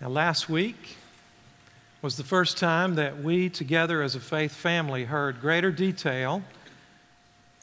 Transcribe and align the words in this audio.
Now, 0.00 0.08
last 0.08 0.48
week 0.48 0.96
was 2.00 2.16
the 2.16 2.24
first 2.24 2.56
time 2.56 2.94
that 2.94 3.22
we, 3.22 3.50
together 3.50 4.00
as 4.00 4.14
a 4.14 4.20
faith 4.20 4.54
family, 4.54 5.04
heard 5.04 5.42
greater 5.42 5.70
detail 5.70 6.42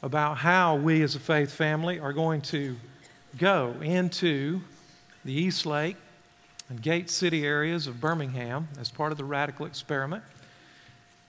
about 0.04 0.36
how 0.38 0.76
we, 0.76 1.02
as 1.02 1.16
a 1.16 1.18
faith 1.18 1.52
family, 1.52 1.98
are 1.98 2.12
going 2.12 2.42
to 2.42 2.76
go 3.36 3.74
into 3.82 4.60
the 5.24 5.32
East 5.32 5.66
Lake 5.66 5.96
and 6.68 6.80
Gate 6.80 7.10
City 7.10 7.44
areas 7.44 7.88
of 7.88 8.00
Birmingham 8.00 8.68
as 8.78 8.88
part 8.88 9.10
of 9.10 9.18
the 9.18 9.24
radical 9.24 9.66
experiment. 9.66 10.22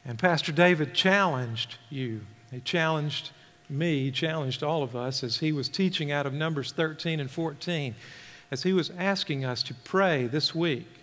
And 0.06 0.20
Pastor 0.20 0.52
David 0.52 0.94
challenged 0.94 1.78
you. 1.90 2.22
He 2.52 2.60
challenged 2.60 3.32
me, 3.68 4.04
he 4.04 4.12
challenged 4.12 4.62
all 4.62 4.84
of 4.84 4.96
us 4.96 5.24
as 5.24 5.38
he 5.38 5.52
was 5.52 5.70
teaching 5.70 6.12
out 6.12 6.28
of 6.28 6.34
Numbers 6.34 6.72
13 6.72 7.20
and 7.20 7.32
14, 7.32 7.96
as 8.52 8.62
he 8.62 8.74
was 8.74 8.92
asking 8.92 9.44
us 9.44 9.64
to 9.64 9.74
pray 9.74 10.28
this 10.28 10.54
week 10.54 10.98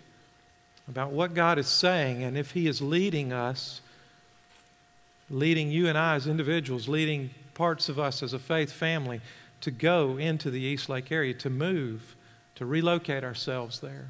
about 0.89 1.11
what 1.11 1.33
God 1.33 1.57
is 1.57 1.67
saying 1.67 2.23
and 2.23 2.37
if 2.37 2.51
He 2.51 2.67
is 2.67 2.81
leading 2.81 3.33
us, 3.33 3.81
leading 5.29 5.69
you 5.69 5.87
and 5.87 5.97
I 5.97 6.15
as 6.15 6.27
individuals, 6.27 6.87
leading 6.87 7.31
parts 7.53 7.89
of 7.89 7.99
us 7.99 8.23
as 8.23 8.33
a 8.33 8.39
faith 8.39 8.71
family 8.71 9.21
to 9.61 9.71
go 9.71 10.17
into 10.17 10.49
the 10.51 10.61
East 10.61 10.89
Lake 10.89 11.11
area, 11.11 11.33
to 11.33 11.49
move, 11.49 12.15
to 12.55 12.65
relocate 12.65 13.23
ourselves 13.23 13.79
there. 13.79 14.07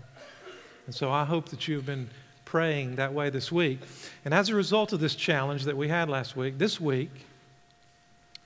And 0.85 0.93
so 0.93 1.11
I 1.11 1.25
hope 1.25 1.49
that 1.49 1.67
you 1.67 1.75
have 1.75 1.85
been 1.85 2.09
praying 2.45 2.95
that 2.95 3.13
way 3.13 3.29
this 3.29 3.51
week. 3.51 3.79
And 4.23 4.33
as 4.33 4.49
a 4.49 4.55
result 4.55 4.93
of 4.93 4.99
this 4.99 5.15
challenge 5.15 5.65
that 5.65 5.75
we 5.75 5.87
had 5.87 6.09
last 6.09 6.35
week, 6.35 6.57
this 6.57 6.79
week, 6.79 7.11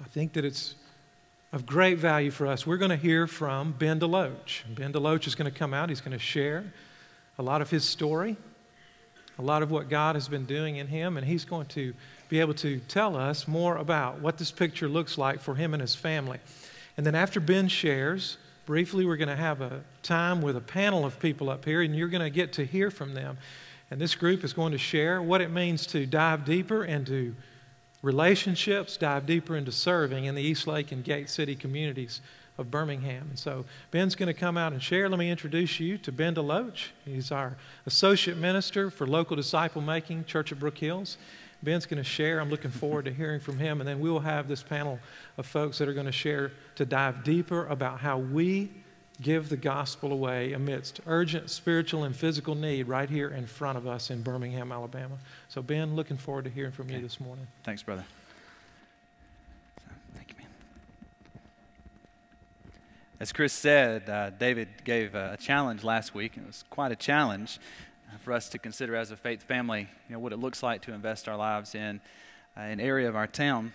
I 0.04 0.08
think 0.08 0.34
that 0.34 0.46
it's 0.46 0.76
of 1.54 1.66
great 1.66 1.98
value 1.98 2.32
for 2.32 2.48
us. 2.48 2.66
We're 2.66 2.78
going 2.78 2.92
to 2.92 2.98
hear 2.98 3.28
from 3.28 3.74
Ben 3.74 4.00
DeLoach. 4.00 4.74
Ben 4.74 4.94
DeLoach 4.94 5.28
is 5.28 5.36
going 5.36 5.52
to 5.52 5.58
come 5.58 5.74
out, 5.74 5.90
he's 5.90 6.02
going 6.02 6.18
to 6.18 6.20
share 6.20 6.72
a 7.38 7.44
lot 7.44 7.62
of 7.62 7.70
his 7.70 7.84
story, 7.84 8.38
a 9.40 9.42
lot 9.42 9.64
of 9.64 9.72
what 9.72 9.90
God 9.90 10.16
has 10.16 10.28
been 10.28 10.46
doing 10.46 10.76
in 10.76 10.88
him, 10.88 11.18
and 11.18 11.26
he's 11.26 11.46
going 11.46 11.66
to 11.68 11.94
be 12.30 12.40
able 12.40 12.54
to 12.56 12.80
tell 12.88 13.16
us 13.16 13.48
more 13.48 13.78
about 13.78 14.22
what 14.22 14.38
this 14.38 14.52
picture 14.52 14.88
looks 14.88 15.18
like 15.18 15.42
for 15.42 15.56
him 15.56 15.74
and 15.74 15.82
his 15.82 15.96
family. 15.96 16.40
And 16.98 17.06
then 17.06 17.16
after 17.16 17.40
Ben 17.40 17.68
shares, 17.68 18.38
briefly, 18.66 19.06
we're 19.06 19.18
going 19.18 19.30
to 19.30 19.36
have 19.36 19.62
a 19.62 19.82
time 20.04 20.42
with 20.42 20.56
a 20.56 20.62
panel 20.62 21.06
of 21.06 21.20
people 21.20 21.50
up 21.50 21.66
here, 21.66 21.82
and 21.82 21.96
you're 21.96 22.08
going 22.08 22.24
to 22.24 22.30
get 22.30 22.54
to 22.54 22.66
hear 22.66 22.92
from 22.92 23.14
them. 23.14 23.38
And 23.90 24.00
this 24.00 24.16
group 24.16 24.44
is 24.44 24.54
going 24.54 24.72
to 24.72 24.78
share 24.78 25.22
what 25.22 25.42
it 25.42 25.52
means 25.52 25.86
to 25.88 26.06
dive 26.06 26.46
deeper 26.46 26.86
into 26.86 27.36
relationships, 28.02 28.98
dive 28.98 29.26
deeper 29.26 29.56
into 29.56 29.72
serving 29.72 30.26
in 30.26 30.36
the 30.36 30.42
East 30.42 30.68
Lake 30.68 30.92
and 30.92 31.04
Gate 31.04 31.30
City 31.30 31.56
communities 31.56 32.22
of 32.62 32.72
Birmingham. 32.72 33.28
And 33.30 33.38
so 33.38 33.66
Ben's 33.92 34.16
going 34.16 34.28
to 34.28 34.34
come 34.34 34.58
out 34.58 34.72
and 34.72 34.82
share. 34.82 35.10
Let 35.10 35.20
me 35.20 35.30
introduce 35.30 35.80
you 35.80 35.98
to 35.98 36.12
Ben 36.12 36.36
DeLoach. 36.36 36.90
He's 37.04 37.32
our 37.32 37.58
associate 37.86 38.38
minister 38.38 38.90
for 38.90 39.06
local 39.06 39.36
disciple 39.36 39.82
making, 39.82 40.26
Church 40.26 40.54
of 40.54 40.60
Brook 40.60 40.78
Hills. 40.78 41.18
Ben's 41.64 41.86
going 41.86 41.98
to 41.98 42.10
share. 42.10 42.40
I'm 42.40 42.50
looking 42.50 42.72
forward 42.72 43.06
to 43.06 43.14
hearing 43.14 43.40
from 43.40 43.60
him. 43.60 43.82
And 43.82 43.88
then 43.88 44.00
we 44.00 44.10
will 44.10 44.22
have 44.22 44.48
this 44.48 44.64
panel 44.64 45.00
of 45.38 45.46
folks 45.46 45.78
that 45.80 45.88
are 45.88 45.94
going 45.94 46.06
to 46.06 46.12
share 46.12 46.52
to 46.76 46.86
dive 46.86 47.24
deeper 47.24 47.68
about 47.68 48.00
how 48.00 48.18
we 48.18 48.72
give 49.22 49.50
the 49.50 49.58
gospel 49.58 50.12
away 50.12 50.54
amidst 50.54 51.00
urgent 51.06 51.50
spiritual 51.50 52.04
and 52.04 52.16
physical 52.16 52.56
need 52.56 52.88
right 52.88 53.10
here 53.10 53.30
in 53.30 53.46
front 53.46 53.78
of 53.78 53.86
us 53.86 54.10
in 54.10 54.24
Birmingham, 54.24 54.72
Alabama. 54.72 55.18
So, 55.50 55.62
Ben, 55.62 55.96
looking 55.96 56.18
forward 56.18 56.46
to 56.46 56.50
hearing 56.50 56.72
from 56.72 56.88
okay. 56.88 56.96
you 56.96 57.02
this 57.02 57.20
morning. 57.20 57.46
Thanks, 57.64 57.84
brother. 57.84 58.06
As 63.22 63.32
Chris 63.32 63.54
said, 63.54 64.10
uh, 64.10 64.32
David 64.32 64.68
gave 64.84 65.14
a 65.14 65.38
challenge 65.40 65.84
last 65.84 66.16
week, 66.16 66.38
and 66.38 66.46
it 66.46 66.48
was 66.48 66.64
quite 66.72 66.92
a 66.92 66.96
challenge 66.96 67.60
uh, 68.10 68.18
for 68.18 68.34
us 68.34 68.50
to 68.50 68.58
consider 68.58 68.96
as 68.96 69.12
a 69.12 69.16
faith 69.16 69.44
family, 69.44 69.88
you 70.10 70.16
know, 70.16 70.18
what 70.18 70.34
it 70.34 70.38
looks 70.38 70.64
like 70.64 70.82
to 70.82 70.92
invest 70.92 71.30
our 71.30 71.38
lives 71.38 71.76
in 71.76 72.02
uh, 72.58 72.62
an 72.62 72.80
area 72.80 73.08
of 73.08 73.16
our 73.16 73.28
town 73.28 73.74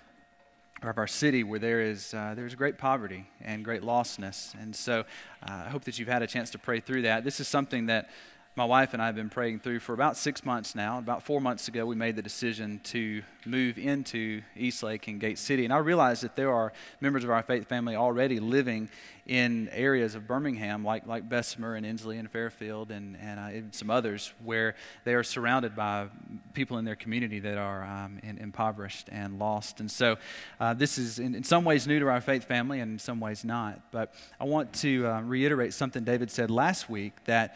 or 0.83 0.91
of 0.91 0.99
our 0.99 1.07
city 1.07 1.45
where 1.45 1.61
there 1.61 1.81
is 1.81 2.13
uh, 2.13 2.35
there's 2.35 2.57
great 2.57 2.77
poverty 2.77 3.29
and 3.41 3.65
great 3.65 3.83
lostness. 3.83 4.53
And 4.61 4.75
so 4.75 5.05
uh, 5.49 5.63
I 5.67 5.69
hope 5.69 5.85
that 5.85 5.97
you've 5.97 6.09
had 6.09 6.23
a 6.23 6.27
chance 6.27 6.51
to 6.51 6.59
pray 6.59 6.81
through 6.81 7.03
that. 7.03 7.23
This 7.23 7.39
is 7.39 7.47
something 7.47 7.87
that 7.87 8.11
my 8.57 8.65
wife 8.65 8.95
and 8.95 9.03
I 9.03 9.07
have 9.07 9.15
been 9.15 9.29
praying 9.29 9.59
through 9.59 9.81
for 9.81 9.93
about 9.93 10.17
six 10.17 10.43
months 10.43 10.75
now. 10.75 10.97
About 10.97 11.23
four 11.23 11.43
months 11.43 11.69
ago, 11.69 11.85
we 11.85 11.95
made 11.95 12.17
the 12.17 12.23
decision 12.23 12.81
to 12.85 13.23
move 13.45 13.77
into 13.77 14.41
East 14.57 14.83
Lake 14.83 15.07
and 15.09 15.21
Gate 15.21 15.39
City. 15.39 15.65
And 15.65 15.75
I 15.75 15.77
realized 15.77 16.23
that 16.23 16.37
there 16.37 16.51
are 16.51 16.73
members 17.03 17.23
of 17.23 17.29
our 17.29 17.43
faith 17.43 17.69
family 17.69 17.97
already 17.97 18.41
living 18.41 18.89
in 19.27 19.69
areas 19.73 20.15
of 20.15 20.27
Birmingham, 20.27 20.87
like, 20.87 21.07
like 21.07 21.29
Bessemer 21.29 21.75
and 21.75 21.85
Ensley 21.85 22.17
and 22.17 22.31
Fairfield 22.31 22.91
and, 22.91 23.19
and 23.19 23.39
uh, 23.39 23.67
some 23.73 23.91
others, 23.91 24.33
where 24.43 24.75
they 25.05 25.13
are 25.13 25.23
surrounded 25.23 25.77
by 25.77 26.07
people 26.55 26.79
in 26.79 26.87
their 26.87 26.97
community 26.97 27.41
that 27.41 27.59
are 27.59 27.85
um, 27.85 28.21
in, 28.23 28.39
impoverished 28.39 29.11
and 29.13 29.39
lost. 29.39 29.81
And 29.81 29.91
so 29.91 30.17
uh, 30.61 30.73
this 30.73 30.97
is 30.97 31.19
in, 31.19 31.35
in, 31.35 31.45
some 31.45 31.65
ways 31.65 31.87
new 31.87 32.01
to 32.01 32.09
our 32.09 32.23
faith 32.23 32.45
family 32.45 32.81
and 32.81 32.93
in 32.93 32.99
some 32.99 33.21
ways 33.21 33.45
not. 33.45 33.83
But 33.91 34.15
I 34.41 34.45
want 34.45 34.73
to 34.75 35.07
uh, 35.07 35.21
reiterate 35.21 35.75
something 35.75 36.05
David 36.05 36.31
said 36.31 36.51
last 36.51 36.89
week 36.89 37.13
that 37.25 37.55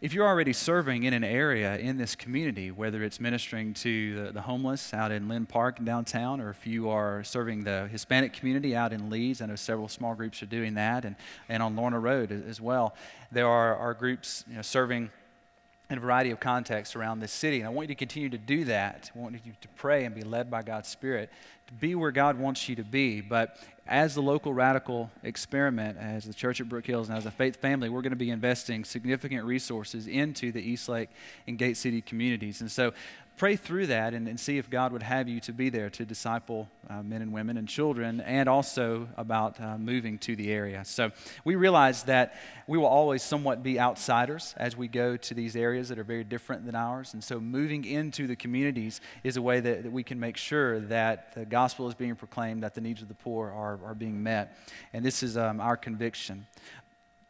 if 0.00 0.14
you're 0.14 0.26
already 0.26 0.54
serving 0.54 1.02
in 1.02 1.12
an 1.12 1.24
area 1.24 1.76
in 1.76 1.98
this 1.98 2.14
community, 2.14 2.70
whether 2.70 3.02
it's 3.02 3.20
ministering 3.20 3.74
to 3.74 4.24
the, 4.24 4.32
the, 4.32 4.40
homeless 4.40 4.94
out 4.94 5.12
in 5.12 5.28
Linn 5.28 5.44
Park 5.44 5.84
downtown, 5.84 6.40
or 6.40 6.48
if 6.48 6.66
you 6.66 6.88
are 6.88 7.22
serving 7.22 7.64
the 7.64 7.86
Hispanic 7.92 8.32
community 8.32 8.74
out 8.74 8.94
in 8.94 9.10
Leeds, 9.10 9.42
I 9.42 9.46
know 9.46 9.56
several 9.56 9.88
small 9.88 10.14
groups 10.14 10.42
are 10.42 10.46
doing 10.46 10.72
that, 10.74 11.04
and, 11.04 11.16
and 11.50 11.62
on 11.62 11.76
Lorna 11.76 12.00
Road 12.00 12.32
as 12.32 12.62
well. 12.62 12.94
There 13.30 13.46
are, 13.46 13.76
are 13.76 13.92
groups 13.92 14.44
you 14.48 14.56
know, 14.56 14.62
serving 14.62 15.10
in 15.90 15.98
a 15.98 16.00
variety 16.00 16.30
of 16.30 16.40
contexts 16.40 16.96
around 16.96 17.20
this 17.20 17.32
city. 17.32 17.58
And 17.58 17.66
I 17.66 17.70
want 17.70 17.88
you 17.88 17.94
to 17.94 17.98
continue 17.98 18.30
to 18.30 18.38
do 18.38 18.64
that. 18.64 19.10
I 19.14 19.18
want 19.18 19.34
you 19.44 19.52
to 19.60 19.68
pray 19.76 20.04
and 20.04 20.14
be 20.14 20.22
led 20.22 20.50
by 20.50 20.62
God's 20.62 20.88
Spirit 20.88 21.30
to 21.66 21.72
be 21.74 21.94
where 21.94 22.12
God 22.12 22.38
wants 22.38 22.68
you 22.68 22.76
to 22.76 22.84
be. 22.84 23.20
But 23.20 23.58
as 23.90 24.14
the 24.14 24.22
local 24.22 24.54
radical 24.54 25.10
experiment, 25.24 25.98
as 25.98 26.24
the 26.24 26.32
Church 26.32 26.60
at 26.60 26.68
Brook 26.68 26.86
Hills, 26.86 27.08
and 27.08 27.18
as 27.18 27.26
a 27.26 27.30
faith 27.30 27.56
family, 27.56 27.88
we're 27.88 28.02
going 28.02 28.10
to 28.10 28.16
be 28.16 28.30
investing 28.30 28.84
significant 28.84 29.44
resources 29.44 30.06
into 30.06 30.52
the 30.52 30.62
East 30.62 30.88
Lake 30.88 31.10
and 31.48 31.58
Gate 31.58 31.76
City 31.76 32.00
communities. 32.00 32.60
And 32.60 32.70
so 32.70 32.92
pray 33.36 33.56
through 33.56 33.86
that 33.86 34.12
and, 34.12 34.28
and 34.28 34.38
see 34.38 34.58
if 34.58 34.68
God 34.68 34.92
would 34.92 35.02
have 35.02 35.26
you 35.26 35.40
to 35.40 35.52
be 35.52 35.70
there 35.70 35.88
to 35.88 36.04
disciple 36.04 36.68
uh, 36.90 37.02
men 37.02 37.22
and 37.22 37.32
women 37.32 37.56
and 37.56 37.66
children, 37.66 38.20
and 38.20 38.48
also 38.48 39.08
about 39.16 39.58
uh, 39.58 39.78
moving 39.78 40.18
to 40.18 40.36
the 40.36 40.52
area. 40.52 40.84
So 40.84 41.10
we 41.42 41.54
realize 41.54 42.02
that 42.04 42.34
we 42.66 42.76
will 42.76 42.86
always 42.86 43.22
somewhat 43.22 43.62
be 43.62 43.80
outsiders 43.80 44.54
as 44.58 44.76
we 44.76 44.88
go 44.88 45.16
to 45.16 45.34
these 45.34 45.56
areas 45.56 45.88
that 45.88 45.98
are 45.98 46.04
very 46.04 46.22
different 46.22 46.66
than 46.66 46.74
ours. 46.74 47.14
And 47.14 47.24
so 47.24 47.40
moving 47.40 47.84
into 47.84 48.26
the 48.26 48.36
communities 48.36 49.00
is 49.24 49.36
a 49.36 49.42
way 49.42 49.58
that, 49.60 49.84
that 49.84 49.90
we 49.90 50.02
can 50.02 50.20
make 50.20 50.36
sure 50.36 50.78
that 50.80 51.34
the 51.34 51.46
gospel 51.46 51.88
is 51.88 51.94
being 51.94 52.16
proclaimed, 52.16 52.62
that 52.62 52.74
the 52.74 52.80
needs 52.80 53.00
of 53.00 53.08
the 53.08 53.14
poor 53.14 53.50
are, 53.50 53.79
are 53.84 53.94
being 53.94 54.22
met. 54.22 54.56
And 54.92 55.04
this 55.04 55.22
is 55.22 55.36
um, 55.36 55.60
our 55.60 55.76
conviction. 55.76 56.46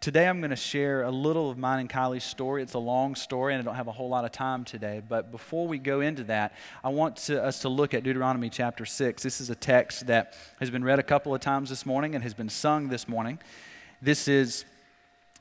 Today, 0.00 0.27
I'm 0.27 0.41
going 0.41 0.50
to 0.50 0.56
share 0.56 1.03
a 1.03 1.11
little 1.11 1.50
of 1.50 1.59
mine 1.59 1.81
and 1.81 1.91
Kylie's 1.91 2.25
story. 2.25 2.62
It's 2.62 2.72
a 2.72 2.78
long 2.78 3.15
story, 3.15 3.53
and 3.53 3.61
I 3.61 3.65
don't 3.65 3.75
have 3.75 3.87
a 3.87 3.93
whole 3.93 4.09
lot 4.09 4.25
of 4.25 4.33
time 4.33 4.65
today. 4.65 5.03
But 5.06 5.31
before 5.31 5.69
we 5.69 5.78
go 5.78 6.00
into 6.00 6.25
that, 6.25 6.55
I 6.83 6.89
want 6.89 7.16
to, 7.16 7.44
us 7.44 7.60
to 7.60 7.69
look 7.69 7.93
at 7.93 8.03
Deuteronomy 8.03 8.49
chapter 8.49 8.87
6. 8.87 9.22
This 9.22 9.43
is 9.43 9.50
a 9.50 9.55
text 9.55 10.06
that 10.06 10.34
has 10.59 10.71
been 10.71 10.83
read 10.83 10.99
a 10.99 11.03
couple 11.03 11.34
of 11.34 11.43
times 11.43 11.69
this 11.69 11.84
morning 11.84 12.15
and 12.15 12.25
has 12.25 12.33
been 12.33 12.49
sung 12.49 12.89
this 12.89 13.09
morning. 13.09 13.39
This 14.00 14.27
is 14.27 14.65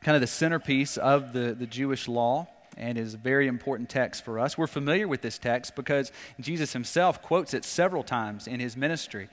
kind 0.01 0.15
of 0.15 0.21
the 0.21 0.27
centerpiece 0.27 0.97
of 0.97 1.31
the, 1.31 1.53
the 1.53 1.65
Jewish 1.65 2.09
law 2.09 2.47
and 2.75 2.97
is 2.97 3.13
a 3.13 3.17
very 3.17 3.47
important 3.47 3.89
text 3.89 4.23
for 4.23 4.39
us. 4.39 4.57
We're 4.57 4.67
familiar 4.67 5.07
with 5.07 5.21
this 5.21 5.37
text 5.37 5.75
because 5.75 6.11
Jesus 6.39 6.73
himself 6.73 7.21
quotes 7.21 7.53
it 7.53 7.65
several 7.65 8.03
times 8.03 8.47
in 8.47 8.59
his 8.59 8.75
ministry. 8.75 9.29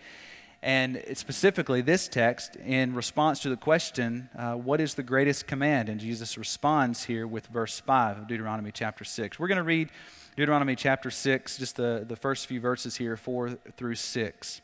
And 0.66 1.00
specifically, 1.14 1.80
this 1.80 2.08
text 2.08 2.56
in 2.56 2.92
response 2.92 3.38
to 3.42 3.48
the 3.48 3.56
question, 3.56 4.28
uh, 4.36 4.54
What 4.54 4.80
is 4.80 4.94
the 4.94 5.04
greatest 5.04 5.46
command? 5.46 5.88
And 5.88 6.00
Jesus 6.00 6.36
responds 6.36 7.04
here 7.04 7.24
with 7.24 7.46
verse 7.46 7.78
5 7.78 8.18
of 8.18 8.26
Deuteronomy 8.26 8.72
chapter 8.72 9.04
6. 9.04 9.38
We're 9.38 9.46
going 9.46 9.58
to 9.58 9.62
read 9.62 9.90
Deuteronomy 10.36 10.74
chapter 10.74 11.08
6, 11.08 11.58
just 11.58 11.76
the, 11.76 12.04
the 12.04 12.16
first 12.16 12.48
few 12.48 12.58
verses 12.58 12.96
here, 12.96 13.16
4 13.16 13.50
through 13.76 13.94
6. 13.94 14.60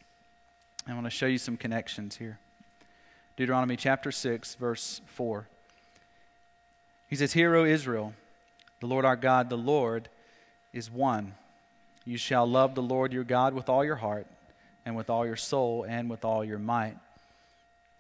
I 0.89 0.95
want 0.95 1.07
to 1.07 1.11
show 1.11 1.27
you 1.27 1.39
some 1.39 1.57
connections 1.57 2.17
here. 2.17 2.41
Deuteronomy 3.37 3.77
chapter 3.77 4.11
6, 4.11 4.57
verse 4.57 5.03
4. 5.07 5.47
He 7.09 7.15
says, 7.15 7.35
Hear, 7.35 7.55
O 7.55 7.65
Israel, 7.65 8.13
the 8.81 8.89
Lord 8.89 9.05
our 9.05 9.15
God, 9.15 9.51
the 9.51 9.57
Lord 9.57 10.09
is 10.73 10.91
one. 10.91 11.35
You 12.05 12.17
shall 12.17 12.45
love 12.45 12.75
the 12.75 12.83
Lord 12.83 13.13
your 13.13 13.23
God 13.23 13.55
with 13.55 13.69
all 13.69 13.85
your 13.85 13.95
heart 13.95 14.27
and 14.85 14.97
with 14.97 15.11
all 15.11 15.27
your 15.27 15.37
soul 15.37 15.85
and 15.89 16.11
with 16.11 16.25
all 16.25 16.45
your 16.45 16.59
might. 16.59 16.97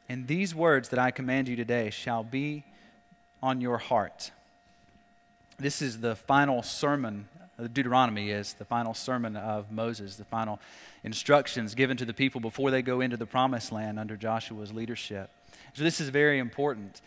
And 0.08 0.26
these 0.26 0.54
words 0.54 0.90
that 0.90 0.98
I 0.98 1.10
command 1.10 1.48
you 1.48 1.56
today 1.56 1.90
shall 1.90 2.22
be 2.24 2.64
on 3.42 3.60
your 3.60 3.78
heart. 3.78 4.30
This 5.58 5.80
is 5.80 6.00
the 6.00 6.16
final 6.16 6.62
sermon, 6.62 7.28
uh, 7.58 7.68
Deuteronomy 7.72 8.30
is 8.30 8.54
the 8.54 8.64
final 8.64 8.94
sermon 8.94 9.36
of 9.36 9.70
Moses, 9.70 10.16
the 10.16 10.24
final 10.24 10.60
instructions 11.04 11.74
given 11.74 11.96
to 11.96 12.04
the 12.04 12.14
people 12.14 12.40
before 12.40 12.70
they 12.70 12.82
go 12.82 13.00
into 13.00 13.16
the 13.16 13.26
promised 13.26 13.72
land 13.72 13.98
under 13.98 14.16
Joshua's 14.16 14.72
leadership. 14.72 15.30
So 15.74 15.84
this 15.84 16.00
is 16.00 16.08
very 16.08 16.38
important. 16.38 17.00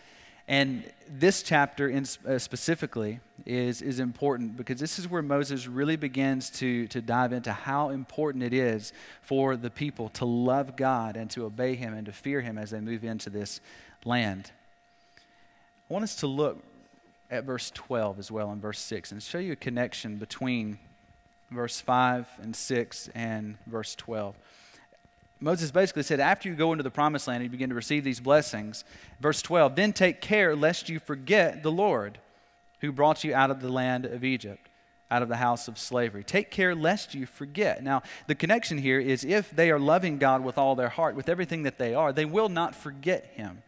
And 0.47 0.83
this 1.09 1.41
chapter 1.41 1.87
in, 1.89 2.05
uh, 2.27 2.37
specifically 2.37 3.19
is, 3.45 3.81
is 3.81 3.99
important 3.99 4.57
because 4.57 4.79
this 4.79 4.99
is 4.99 5.09
where 5.09 5.23
Moses 5.23 5.67
really 5.67 5.95
begins 5.95 6.49
to, 6.51 6.87
to 6.87 7.01
dive 7.01 7.33
into 7.33 7.51
how 7.51 7.89
important 7.89 8.43
it 8.43 8.53
is 8.53 8.93
for 9.21 9.55
the 9.55 9.71
people 9.71 10.09
to 10.09 10.25
love 10.25 10.75
God 10.75 11.17
and 11.17 11.29
to 11.31 11.45
obey 11.45 11.75
Him 11.75 11.93
and 11.93 12.05
to 12.05 12.11
fear 12.11 12.41
Him 12.41 12.57
as 12.57 12.69
they 12.69 12.79
move 12.79 13.03
into 13.03 13.29
this 13.29 13.59
land. 14.03 14.51
I 15.89 15.93
want 15.93 16.03
us 16.03 16.15
to 16.17 16.27
look 16.27 16.63
at 17.31 17.43
verse 17.43 17.71
12 17.71 18.19
as 18.19 18.31
well 18.31 18.51
and 18.51 18.61
verse 18.61 18.79
6 18.79 19.11
and 19.11 19.21
show 19.21 19.39
you 19.39 19.53
a 19.53 19.55
connection 19.55 20.17
between 20.17 20.77
verse 21.51 21.79
5 21.79 22.27
and 22.41 22.55
6 22.55 23.09
and 23.15 23.57
verse 23.65 23.95
12. 23.95 24.35
Moses 25.39 25.69
basically 25.69 26.03
said, 26.03 26.19
after 26.19 26.47
you 26.47 26.55
go 26.55 26.71
into 26.71 26.83
the 26.83 26.89
promised 26.89 27.27
land 27.27 27.41
and 27.41 27.45
you 27.45 27.49
begin 27.49 27.69
to 27.69 27.75
receive 27.75 28.03
these 28.03 28.19
blessings, 28.19 28.83
verse 29.19 29.41
12, 29.41 29.75
then 29.75 29.93
take 29.93 30.21
care 30.21 30.55
lest 30.55 30.89
you 30.89 30.99
forget 30.99 31.61
the 31.61 31.71
Lord 31.71 32.19
who 32.81 32.91
brought 32.91 33.23
you 33.23 33.33
out 33.35 33.51
of 33.51 33.61
the 33.61 33.71
land 33.71 34.05
of 34.05 34.23
Egypt, 34.23 34.69
out 35.11 35.21
of 35.21 35.29
the 35.29 35.35
house 35.37 35.67
of 35.67 35.77
slavery. 35.77 36.23
Take 36.23 36.51
care 36.51 36.73
lest 36.73 37.13
you 37.13 37.25
forget. 37.25 37.83
Now, 37.83 38.01
the 38.27 38.35
connection 38.35 38.77
here 38.77 38.99
is 38.99 39.25
if 39.25 39.51
they 39.51 39.69
are 39.71 39.79
loving 39.79 40.17
God 40.17 40.43
with 40.43 40.57
all 40.57 40.75
their 40.75 40.89
heart, 40.89 41.15
with 41.15 41.29
everything 41.29 41.63
that 41.63 41.77
they 41.77 41.93
are, 41.93 42.13
they 42.13 42.25
will 42.25 42.49
not 42.49 42.73
forget 42.73 43.25
him. 43.33 43.61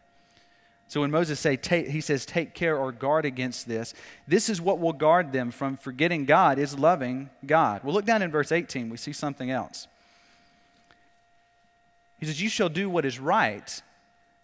So 0.88 1.02
when 1.02 1.10
Moses 1.10 1.38
say 1.38 1.56
take, 1.56 1.88
he 1.88 2.00
says 2.00 2.24
take 2.24 2.54
care 2.54 2.76
or 2.76 2.92
guard 2.92 3.26
against 3.26 3.68
this, 3.68 3.92
this 4.26 4.48
is 4.48 4.58
what 4.58 4.78
will 4.78 4.94
guard 4.94 5.32
them 5.32 5.50
from 5.50 5.76
forgetting 5.76 6.24
God 6.24 6.58
is 6.58 6.78
loving 6.78 7.28
God. 7.44 7.84
Well, 7.84 7.92
look 7.92 8.06
down 8.06 8.22
in 8.22 8.30
verse 8.30 8.50
18. 8.50 8.88
We 8.88 8.96
see 8.96 9.12
something 9.12 9.50
else. 9.50 9.86
He 12.18 12.26
says, 12.26 12.40
You 12.40 12.48
shall 12.48 12.68
do 12.68 12.90
what 12.90 13.04
is 13.04 13.18
right 13.18 13.82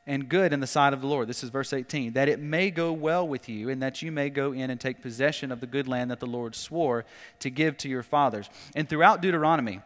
and 0.06 0.28
good 0.28 0.52
in 0.52 0.60
the 0.60 0.66
sight 0.66 0.92
of 0.92 1.00
the 1.00 1.06
Lord. 1.06 1.28
This 1.28 1.42
is 1.42 1.50
verse 1.50 1.72
18. 1.72 2.12
That 2.12 2.28
it 2.28 2.38
may 2.38 2.70
go 2.70 2.92
well 2.92 3.26
with 3.26 3.48
you, 3.48 3.68
and 3.70 3.82
that 3.82 4.02
you 4.02 4.12
may 4.12 4.30
go 4.30 4.52
in 4.52 4.70
and 4.70 4.80
take 4.80 5.00
possession 5.00 5.50
of 5.50 5.60
the 5.60 5.66
good 5.66 5.88
land 5.88 6.10
that 6.10 6.20
the 6.20 6.26
Lord 6.26 6.54
swore 6.54 7.04
to 7.40 7.50
give 7.50 7.76
to 7.78 7.88
your 7.88 8.02
fathers. 8.02 8.50
And 8.74 8.88
throughout 8.88 9.22
Deuteronomy, 9.22 9.80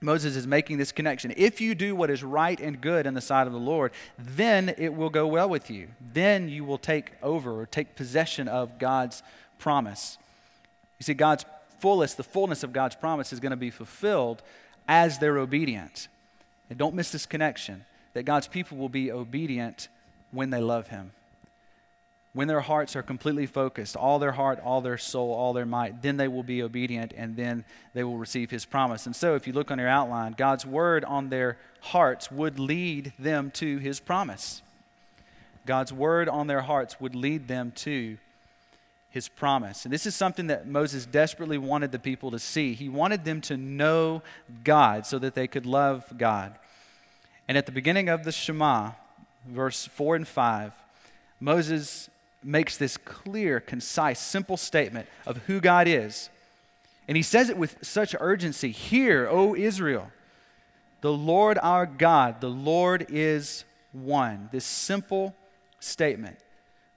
Moses 0.00 0.36
is 0.36 0.46
making 0.46 0.76
this 0.76 0.92
connection. 0.92 1.32
If 1.36 1.60
you 1.60 1.74
do 1.74 1.96
what 1.96 2.10
is 2.10 2.22
right 2.22 2.60
and 2.60 2.80
good 2.80 3.06
in 3.06 3.14
the 3.14 3.20
sight 3.20 3.46
of 3.46 3.52
the 3.54 3.58
Lord, 3.58 3.92
then 4.18 4.74
it 4.76 4.94
will 4.94 5.08
go 5.08 5.26
well 5.26 5.48
with 5.48 5.70
you. 5.70 5.88
Then 6.00 6.50
you 6.50 6.64
will 6.64 6.78
take 6.78 7.12
over 7.22 7.60
or 7.60 7.66
take 7.66 7.96
possession 7.96 8.46
of 8.46 8.78
God's 8.78 9.22
promise. 9.58 10.18
You 10.98 11.04
see, 11.04 11.14
God's 11.14 11.46
fullest, 11.80 12.18
the 12.18 12.24
fullness 12.24 12.62
of 12.62 12.74
God's 12.74 12.94
promise 12.94 13.32
is 13.32 13.40
going 13.40 13.50
to 13.50 13.56
be 13.56 13.70
fulfilled 13.70 14.42
as 14.86 15.18
they're 15.18 15.38
obedient. 15.38 16.08
And 16.68 16.78
don't 16.78 16.94
miss 16.94 17.12
this 17.12 17.26
connection 17.26 17.84
that 18.14 18.24
God's 18.24 18.48
people 18.48 18.78
will 18.78 18.88
be 18.88 19.12
obedient 19.12 19.88
when 20.30 20.50
they 20.50 20.60
love 20.60 20.88
Him. 20.88 21.12
When 22.32 22.48
their 22.48 22.60
hearts 22.60 22.94
are 22.96 23.02
completely 23.02 23.46
focused, 23.46 23.96
all 23.96 24.18
their 24.18 24.32
heart, 24.32 24.60
all 24.62 24.80
their 24.82 24.98
soul, 24.98 25.32
all 25.32 25.52
their 25.52 25.64
might, 25.64 26.02
then 26.02 26.18
they 26.18 26.28
will 26.28 26.42
be 26.42 26.62
obedient 26.62 27.14
and 27.16 27.36
then 27.36 27.64
they 27.94 28.04
will 28.04 28.18
receive 28.18 28.50
His 28.50 28.66
promise. 28.66 29.06
And 29.06 29.16
so, 29.16 29.34
if 29.34 29.46
you 29.46 29.52
look 29.52 29.70
on 29.70 29.78
your 29.78 29.88
outline, 29.88 30.34
God's 30.36 30.66
word 30.66 31.04
on 31.04 31.30
their 31.30 31.56
hearts 31.80 32.30
would 32.30 32.58
lead 32.58 33.12
them 33.18 33.50
to 33.52 33.78
His 33.78 34.00
promise. 34.00 34.62
God's 35.64 35.92
word 35.92 36.28
on 36.28 36.46
their 36.46 36.62
hearts 36.62 37.00
would 37.00 37.14
lead 37.14 37.48
them 37.48 37.72
to 37.76 38.18
his 39.16 39.28
promise. 39.28 39.86
And 39.86 39.94
this 39.94 40.04
is 40.04 40.14
something 40.14 40.48
that 40.48 40.68
Moses 40.68 41.06
desperately 41.06 41.56
wanted 41.56 41.90
the 41.90 41.98
people 41.98 42.30
to 42.32 42.38
see. 42.38 42.74
He 42.74 42.90
wanted 42.90 43.24
them 43.24 43.40
to 43.42 43.56
know 43.56 44.22
God 44.62 45.06
so 45.06 45.18
that 45.18 45.34
they 45.34 45.46
could 45.46 45.64
love 45.64 46.04
God. 46.18 46.54
And 47.48 47.56
at 47.56 47.64
the 47.64 47.72
beginning 47.72 48.10
of 48.10 48.24
the 48.24 48.30
Shema, 48.30 48.90
verse 49.48 49.86
4 49.86 50.16
and 50.16 50.28
5, 50.28 50.74
Moses 51.40 52.10
makes 52.44 52.76
this 52.76 52.98
clear, 52.98 53.58
concise, 53.58 54.20
simple 54.20 54.58
statement 54.58 55.08
of 55.26 55.38
who 55.46 55.62
God 55.62 55.88
is. 55.88 56.28
And 57.08 57.16
he 57.16 57.22
says 57.22 57.48
it 57.48 57.56
with 57.56 57.78
such 57.80 58.14
urgency 58.20 58.70
Hear, 58.70 59.26
O 59.30 59.56
Israel, 59.56 60.10
the 61.00 61.12
Lord 61.12 61.58
our 61.62 61.86
God, 61.86 62.42
the 62.42 62.50
Lord 62.50 63.06
is 63.08 63.64
one. 63.92 64.50
This 64.52 64.66
simple 64.66 65.34
statement. 65.80 66.36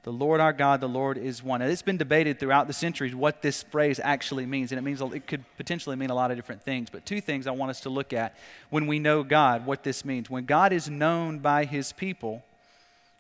The 0.09 0.13
Lord 0.13 0.41
our 0.41 0.53
God, 0.53 0.81
the 0.81 0.89
Lord 0.89 1.19
is 1.19 1.43
one. 1.43 1.61
It's 1.61 1.83
been 1.83 1.97
debated 1.97 2.39
throughout 2.39 2.65
the 2.65 2.73
centuries 2.73 3.13
what 3.13 3.43
this 3.43 3.61
phrase 3.61 3.99
actually 4.03 4.47
means. 4.47 4.71
And 4.71 4.79
it 4.79 4.81
means 4.81 5.01
it 5.01 5.27
could 5.27 5.45
potentially 5.55 5.95
mean 5.95 6.09
a 6.09 6.15
lot 6.15 6.31
of 6.31 6.35
different 6.35 6.63
things. 6.63 6.89
But 6.89 7.05
two 7.05 7.21
things 7.21 7.45
I 7.45 7.51
want 7.51 7.69
us 7.69 7.81
to 7.81 7.91
look 7.91 8.11
at 8.11 8.35
when 8.71 8.87
we 8.87 8.97
know 8.97 9.21
God, 9.21 9.67
what 9.67 9.83
this 9.83 10.03
means. 10.03 10.27
When 10.27 10.45
God 10.45 10.73
is 10.73 10.89
known 10.89 11.37
by 11.37 11.65
his 11.65 11.93
people, 11.93 12.43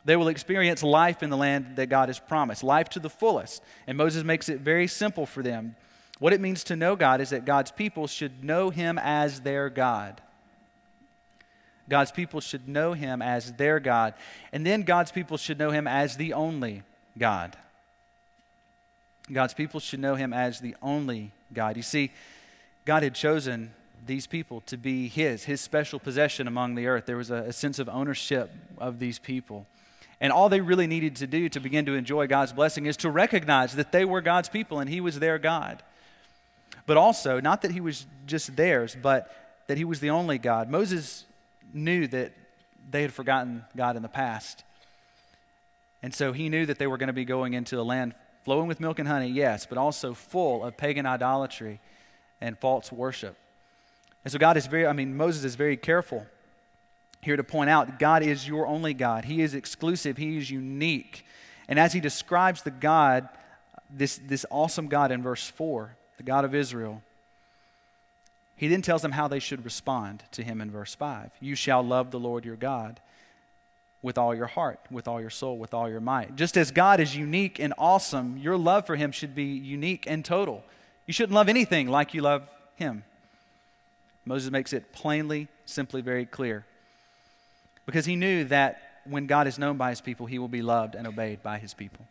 they 0.03 0.15
will 0.15 0.29
experience 0.29 0.81
life 0.81 1.21
in 1.21 1.29
the 1.29 1.37
land 1.37 1.75
that 1.75 1.89
God 1.89 2.09
has 2.09 2.19
promised, 2.19 2.63
life 2.63 2.89
to 2.89 2.99
the 2.99 3.07
fullest. 3.07 3.61
And 3.85 3.95
Moses 3.95 4.23
makes 4.23 4.49
it 4.49 4.61
very 4.61 4.87
simple 4.87 5.27
for 5.27 5.43
them. 5.43 5.75
What 6.17 6.33
it 6.33 6.41
means 6.41 6.63
to 6.63 6.75
know 6.75 6.95
God 6.95 7.21
is 7.21 7.29
that 7.29 7.45
God's 7.45 7.69
people 7.69 8.07
should 8.07 8.43
know 8.43 8.71
him 8.71 8.97
as 8.97 9.41
their 9.41 9.69
God. 9.69 10.21
God's 11.89 12.11
people 12.11 12.39
should 12.39 12.67
know 12.67 12.93
him 12.93 13.21
as 13.21 13.51
their 13.53 13.79
God. 13.79 14.13
And 14.53 14.65
then 14.65 14.83
God's 14.83 15.11
people 15.11 15.37
should 15.37 15.57
know 15.57 15.71
him 15.71 15.87
as 15.87 16.17
the 16.17 16.33
only 16.33 16.83
God. 17.17 17.57
God's 19.31 19.53
people 19.53 19.79
should 19.79 19.99
know 19.99 20.15
him 20.15 20.31
as 20.33 20.59
the 20.59 20.75
only 20.81 21.31
God. 21.51 21.77
You 21.77 21.83
see, 21.83 22.11
God 22.85 23.03
had 23.03 23.13
chosen 23.15 23.73
these 24.05 24.27
people 24.27 24.61
to 24.61 24.77
be 24.77 25.07
his, 25.07 25.43
his 25.43 25.61
special 25.61 25.99
possession 25.99 26.47
among 26.47 26.75
the 26.75 26.87
earth. 26.87 27.05
There 27.05 27.17
was 27.17 27.31
a, 27.31 27.35
a, 27.35 27.53
sense 27.53 27.79
of 27.79 27.89
ownership 27.89 28.51
of 28.77 28.97
these 28.99 29.19
people. 29.19 29.67
And 30.21 30.33
all 30.33 30.49
they 30.49 30.61
really 30.61 30.87
needed 30.87 31.15
to 31.17 31.27
do 31.27 31.49
to 31.49 31.59
begin 31.59 31.85
to 31.85 31.93
enjoy 31.93 32.27
God's 32.27 32.53
blessing 32.53 32.85
is 32.85 32.97
to 32.97 33.09
recognize 33.09 33.75
that 33.75 33.91
they 33.91 34.05
were 34.05 34.21
God's 34.21 34.49
people 34.49 34.79
and 34.79 34.89
he 34.89 35.01
was 35.01 35.19
their 35.19 35.37
God. 35.37 35.83
But 36.85 36.97
also, 36.97 37.39
not 37.39 37.61
that 37.61 37.71
he 37.71 37.81
was 37.81 38.05
just 38.25 38.55
theirs, 38.55 38.97
but 38.99 39.31
that 39.67 39.77
he 39.77 39.85
was 39.85 39.99
the 39.99 40.09
only 40.09 40.39
God. 40.39 40.69
Moses 40.69 41.25
knew 41.73 42.07
that 42.07 42.33
they 42.89 43.01
had 43.01 43.13
forgotten 43.13 43.65
God 43.75 43.95
in 43.95 44.01
the 44.01 44.09
past. 44.09 44.63
And 46.01 46.13
so 46.13 46.31
he 46.31 46.49
knew 46.49 46.65
that 46.65 46.79
they 46.79 46.87
were 46.87 46.97
going 46.97 47.07
to 47.07 47.13
be 47.13 47.25
going 47.25 47.53
into 47.53 47.79
a 47.79 47.83
land 47.83 48.13
flowing 48.43 48.67
with 48.67 48.79
milk 48.79 48.99
and 48.99 49.07
honey, 49.07 49.27
yes, 49.27 49.65
but 49.65 49.77
also 49.77 50.13
full 50.13 50.63
of 50.63 50.77
pagan 50.77 51.05
idolatry 51.05 51.79
and 52.41 52.57
false 52.57 52.91
worship. 52.91 53.35
And 54.23 54.31
so 54.31 54.39
God 54.39 54.57
is 54.57 54.65
very, 54.65 54.87
I 54.87 54.93
mean, 54.93 55.15
Moses 55.15 55.43
is 55.43 55.55
very 55.55 55.77
careful 55.77 56.25
here 57.21 57.35
to 57.35 57.43
point 57.43 57.69
out 57.69 57.99
God 57.99 58.23
is 58.23 58.47
your 58.47 58.65
only 58.65 58.93
God. 58.93 59.25
He 59.25 59.41
is 59.41 59.53
exclusive, 59.53 60.17
He 60.17 60.37
is 60.37 60.49
unique. 60.49 61.25
And 61.69 61.77
as 61.77 61.93
he 61.93 61.99
describes 61.99 62.63
the 62.63 62.71
God, 62.71 63.29
this, 63.91 64.17
this 64.17 64.45
awesome 64.49 64.87
God 64.87 65.11
in 65.11 65.21
verse 65.21 65.47
4, 65.47 65.95
the 66.17 66.23
God 66.23 66.43
of 66.43 66.55
Israel, 66.55 67.03
he 68.59 68.67
then 68.67 68.81
tells 68.81 69.01
them 69.01 69.13
how 69.13 69.29
they 69.29 69.39
should 69.39 69.63
respond 69.63 70.21
to 70.33 70.43
him 70.43 70.59
in 70.59 70.69
verse 70.69 70.93
5. 70.93 71.31
You 71.39 71.55
shall 71.55 71.81
love 71.81 72.11
the 72.11 72.19
Lord 72.19 72.43
your 72.43 72.57
God 72.57 72.99
with 74.01 74.17
all 74.17 74.35
your 74.35 74.47
heart, 74.47 74.81
with 74.91 75.07
all 75.07 75.21
your 75.21 75.29
soul, 75.29 75.57
with 75.57 75.73
all 75.73 75.89
your 75.89 76.01
might. 76.01 76.35
Just 76.35 76.57
as 76.57 76.69
God 76.69 76.99
is 76.99 77.15
unique 77.15 77.57
and 77.57 77.73
awesome, 77.77 78.37
your 78.37 78.57
love 78.57 78.85
for 78.85 78.97
him 78.97 79.13
should 79.13 79.33
be 79.33 79.45
unique 79.45 80.03
and 80.07 80.25
total. 80.25 80.61
You 81.07 81.13
shouldn't 81.13 81.35
love 81.35 81.47
anything 81.47 81.87
like 81.87 82.13
you 82.13 82.21
love 82.21 82.49
him. 82.75 83.05
Moses 84.25 84.51
makes 84.51 84.73
it 84.73 84.91
plainly, 84.91 85.47
simply, 85.63 86.01
very 86.01 86.25
clear. 86.25 86.65
Because 87.85 88.05
he 88.05 88.17
knew 88.17 88.43
that 88.43 88.81
when 89.05 89.25
God 89.25 89.47
is 89.47 89.57
known 89.57 89.77
by 89.77 89.91
his 89.91 90.01
people, 90.01 90.25
he 90.25 90.37
will 90.37 90.49
be 90.49 90.61
loved 90.61 90.95
and 90.95 91.07
obeyed 91.07 91.41
by 91.41 91.59
his 91.59 91.73
people. 91.73 92.05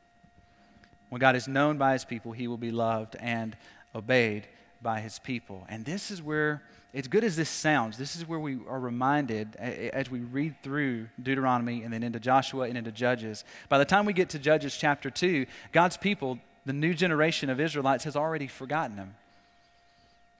When 1.11 1.21
God 1.21 1.37
is 1.37 1.47
known 1.47 1.77
by 1.77 1.93
his 1.93 2.07
people, 2.07 2.33
he 2.33 2.49
will 2.49 2.57
be 2.57 2.71
loved 2.71 3.17
and 3.21 3.55
obeyed 3.95 4.47
by 4.81 5.01
his 5.01 5.19
people. 5.19 5.67
And 5.69 5.85
this 5.85 6.11
is 6.11 6.23
where, 6.23 6.63
as 6.95 7.09
good 7.09 7.25
as 7.25 7.37
this 7.37 7.49
sounds, 7.49 7.99
this 7.99 8.17
is 8.17 8.27
where 8.27 8.39
we 8.39 8.59
are 8.69 8.81
reminded 8.81 9.57
as 9.57 10.11
we 10.11 10.21
read 10.21 10.55
through 10.63 11.09
Deuteronomy 11.23 11.83
and 11.83 11.93
then 11.93 12.03
into 12.03 12.21
Joshua 12.21 12.69
and 12.69 12.79
into 12.79 12.93
Judges. 12.93 13.45
By 13.69 13.79
the 13.79 13.85
time 13.85 14.07
we 14.07 14.13
get 14.13 14.29
to 14.31 14.39
Judges 14.39 14.77
chapter 14.77 15.11
2, 15.11 15.47
God's 15.73 15.97
people, 15.97 16.39
the 16.65 16.73
new 16.73 16.95
generation 16.95 17.51
of 17.51 17.61
Israelites, 17.61 18.05
has 18.05 18.17
already 18.17 18.47
forgotten 18.47 18.97
him. 18.97 19.15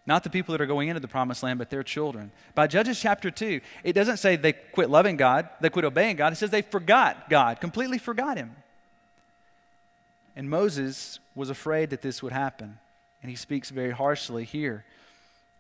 Not 0.07 0.25
the 0.25 0.31
people 0.31 0.53
that 0.53 0.61
are 0.63 0.67
going 0.67 0.89
into 0.89 1.01
the 1.01 1.09
promised 1.09 1.43
land, 1.43 1.59
but 1.59 1.69
their 1.69 1.83
children. 1.83 2.31
By 2.55 2.67
Judges 2.67 2.99
chapter 2.99 3.31
2, 3.31 3.61
it 3.85 3.93
doesn't 3.93 4.17
say 4.17 4.37
they 4.37 4.55
quit 4.55 4.89
loving 4.89 5.19
God, 5.19 5.51
they 5.61 5.69
quit 5.69 5.85
obeying 5.85 6.17
God. 6.17 6.33
It 6.33 6.37
says 6.37 6.49
they 6.49 6.63
forgot 6.63 7.29
God, 7.29 7.61
completely 7.61 7.99
forgot 7.99 8.39
Him. 8.39 8.57
And 10.35 10.49
Moses 10.49 11.19
was 11.35 11.51
afraid 11.51 11.91
that 11.91 12.01
this 12.01 12.23
would 12.23 12.33
happen. 12.33 12.79
And 13.23 13.31
he 13.31 13.37
speaks 13.37 13.71
very 13.71 13.91
harshly 13.91 14.45
here 14.45 14.85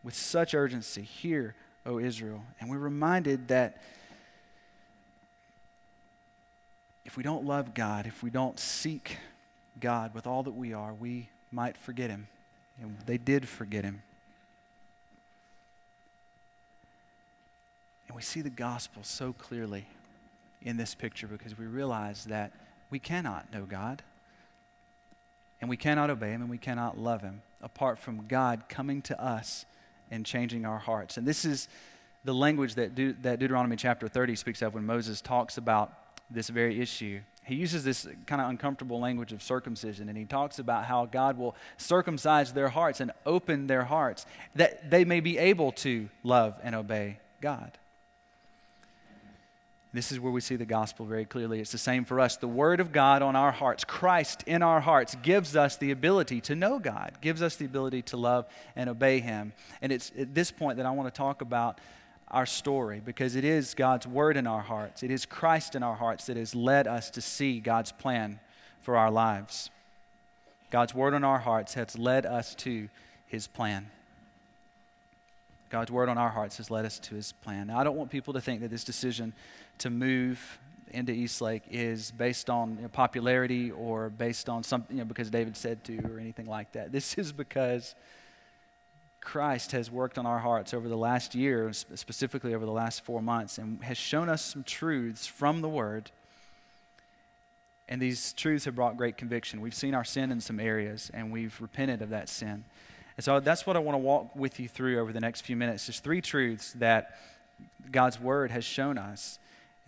with 0.02 0.14
such 0.14 0.54
urgency. 0.54 1.02
Hear, 1.02 1.54
O 1.84 1.98
Israel. 1.98 2.42
And 2.60 2.70
we're 2.70 2.78
reminded 2.78 3.48
that 3.48 3.82
if 7.04 7.16
we 7.16 7.22
don't 7.22 7.44
love 7.44 7.74
God, 7.74 8.06
if 8.06 8.22
we 8.22 8.30
don't 8.30 8.58
seek 8.60 9.18
God 9.80 10.14
with 10.14 10.26
all 10.26 10.42
that 10.42 10.52
we 10.52 10.72
are, 10.72 10.92
we 10.92 11.30
might 11.50 11.76
forget 11.76 12.10
him. 12.10 12.28
And 12.80 12.96
they 13.06 13.18
did 13.18 13.48
forget 13.48 13.84
him. 13.84 14.02
And 18.06 18.16
we 18.16 18.22
see 18.22 18.40
the 18.40 18.50
gospel 18.50 19.02
so 19.02 19.32
clearly 19.32 19.86
in 20.62 20.76
this 20.76 20.94
picture 20.94 21.26
because 21.26 21.58
we 21.58 21.66
realize 21.66 22.24
that 22.24 22.52
we 22.90 22.98
cannot 22.98 23.52
know 23.52 23.64
God. 23.64 24.02
And 25.60 25.68
we 25.68 25.76
cannot 25.76 26.08
obey 26.08 26.30
Him 26.30 26.40
and 26.40 26.50
we 26.50 26.58
cannot 26.58 26.98
love 26.98 27.22
Him 27.22 27.42
apart 27.60 27.98
from 27.98 28.26
God 28.26 28.64
coming 28.68 29.02
to 29.02 29.22
us 29.22 29.66
and 30.10 30.24
changing 30.24 30.64
our 30.64 30.78
hearts. 30.78 31.16
And 31.16 31.26
this 31.26 31.44
is 31.44 31.68
the 32.24 32.34
language 32.34 32.74
that, 32.74 32.94
De- 32.94 33.12
that 33.12 33.38
Deuteronomy 33.38 33.76
chapter 33.76 34.08
30 34.08 34.36
speaks 34.36 34.62
of 34.62 34.74
when 34.74 34.84
Moses 34.84 35.20
talks 35.20 35.58
about 35.58 35.92
this 36.30 36.48
very 36.48 36.80
issue. 36.80 37.20
He 37.44 37.54
uses 37.54 37.84
this 37.84 38.06
kind 38.26 38.42
of 38.42 38.50
uncomfortable 38.50 39.00
language 39.00 39.32
of 39.32 39.42
circumcision, 39.42 40.08
and 40.08 40.18
he 40.18 40.26
talks 40.26 40.58
about 40.58 40.84
how 40.84 41.06
God 41.06 41.38
will 41.38 41.56
circumcise 41.78 42.52
their 42.52 42.68
hearts 42.68 43.00
and 43.00 43.10
open 43.24 43.66
their 43.66 43.84
hearts 43.84 44.26
that 44.54 44.90
they 44.90 45.04
may 45.04 45.20
be 45.20 45.38
able 45.38 45.72
to 45.72 46.10
love 46.22 46.58
and 46.62 46.74
obey 46.74 47.20
God. 47.40 47.78
This 49.92 50.12
is 50.12 50.20
where 50.20 50.32
we 50.32 50.42
see 50.42 50.56
the 50.56 50.66
gospel 50.66 51.06
very 51.06 51.24
clearly. 51.24 51.60
It's 51.60 51.72
the 51.72 51.78
same 51.78 52.04
for 52.04 52.20
us. 52.20 52.36
The 52.36 52.46
Word 52.46 52.78
of 52.78 52.92
God 52.92 53.22
on 53.22 53.34
our 53.34 53.52
hearts, 53.52 53.84
Christ 53.84 54.44
in 54.46 54.62
our 54.62 54.80
hearts, 54.80 55.16
gives 55.22 55.56
us 55.56 55.76
the 55.76 55.90
ability 55.90 56.42
to 56.42 56.54
know 56.54 56.78
God, 56.78 57.12
gives 57.22 57.40
us 57.40 57.56
the 57.56 57.64
ability 57.64 58.02
to 58.02 58.18
love 58.18 58.46
and 58.76 58.90
obey 58.90 59.20
Him. 59.20 59.54
And 59.80 59.90
it's 59.90 60.12
at 60.18 60.34
this 60.34 60.50
point 60.50 60.76
that 60.76 60.84
I 60.84 60.90
want 60.90 61.12
to 61.12 61.16
talk 61.16 61.40
about 61.40 61.80
our 62.30 62.44
story 62.44 63.00
because 63.02 63.34
it 63.34 63.44
is 63.44 63.72
God's 63.72 64.06
Word 64.06 64.36
in 64.36 64.46
our 64.46 64.60
hearts, 64.60 65.02
it 65.02 65.10
is 65.10 65.24
Christ 65.24 65.74
in 65.74 65.82
our 65.82 65.94
hearts 65.94 66.26
that 66.26 66.36
has 66.36 66.54
led 66.54 66.86
us 66.86 67.08
to 67.10 67.22
see 67.22 67.58
God's 67.58 67.92
plan 67.92 68.40
for 68.80 68.94
our 68.94 69.10
lives. 69.10 69.70
God's 70.70 70.94
Word 70.94 71.14
in 71.14 71.24
our 71.24 71.38
hearts 71.38 71.72
has 71.74 71.98
led 71.98 72.26
us 72.26 72.54
to 72.56 72.90
His 73.26 73.46
plan. 73.46 73.90
God's 75.70 75.90
Word 75.90 76.08
on 76.08 76.18
our 76.18 76.30
hearts 76.30 76.56
has 76.58 76.70
led 76.70 76.84
us 76.84 76.98
to 77.00 77.14
His 77.14 77.32
plan. 77.32 77.68
Now, 77.68 77.78
I 77.78 77.84
don't 77.84 77.96
want 77.96 78.10
people 78.10 78.34
to 78.34 78.40
think 78.40 78.60
that 78.60 78.70
this 78.70 78.84
decision 78.84 79.32
to 79.78 79.90
move 79.90 80.58
into 80.90 81.12
Eastlake 81.12 81.64
is 81.70 82.10
based 82.10 82.48
on 82.48 82.76
you 82.76 82.82
know, 82.82 82.88
popularity 82.88 83.70
or 83.70 84.08
based 84.08 84.48
on 84.48 84.62
something, 84.62 84.96
you 84.96 85.02
know, 85.02 85.08
because 85.08 85.30
David 85.30 85.56
said 85.56 85.84
to 85.84 85.98
or 86.10 86.18
anything 86.18 86.46
like 86.46 86.72
that. 86.72 86.92
This 86.92 87.18
is 87.18 87.32
because 87.32 87.94
Christ 89.20 89.72
has 89.72 89.90
worked 89.90 90.18
on 90.18 90.26
our 90.26 90.38
hearts 90.38 90.72
over 90.72 90.88
the 90.88 90.96
last 90.96 91.34
year, 91.34 91.72
specifically 91.72 92.54
over 92.54 92.64
the 92.64 92.72
last 92.72 93.04
four 93.04 93.20
months, 93.20 93.58
and 93.58 93.82
has 93.84 93.98
shown 93.98 94.28
us 94.28 94.44
some 94.44 94.62
truths 94.62 95.26
from 95.26 95.60
the 95.60 95.68
Word. 95.68 96.10
And 97.88 98.00
these 98.00 98.32
truths 98.34 98.64
have 98.66 98.74
brought 98.74 98.96
great 98.96 99.16
conviction. 99.16 99.60
We've 99.60 99.74
seen 99.74 99.94
our 99.94 100.04
sin 100.04 100.30
in 100.30 100.40
some 100.40 100.60
areas, 100.60 101.10
and 101.12 101.32
we've 101.32 101.58
repented 101.60 102.02
of 102.02 102.10
that 102.10 102.28
sin. 102.28 102.64
And 103.16 103.24
so 103.24 103.40
that's 103.40 103.66
what 103.66 103.76
I 103.76 103.80
want 103.80 103.94
to 103.94 103.98
walk 103.98 104.36
with 104.36 104.60
you 104.60 104.68
through 104.68 105.00
over 105.00 105.12
the 105.12 105.20
next 105.20 105.40
few 105.40 105.56
minutes. 105.56 105.86
Just 105.86 106.04
three 106.04 106.20
truths 106.20 106.72
that 106.74 107.18
God's 107.90 108.20
Word 108.20 108.50
has 108.50 108.64
shown 108.64 108.96
us 108.96 109.38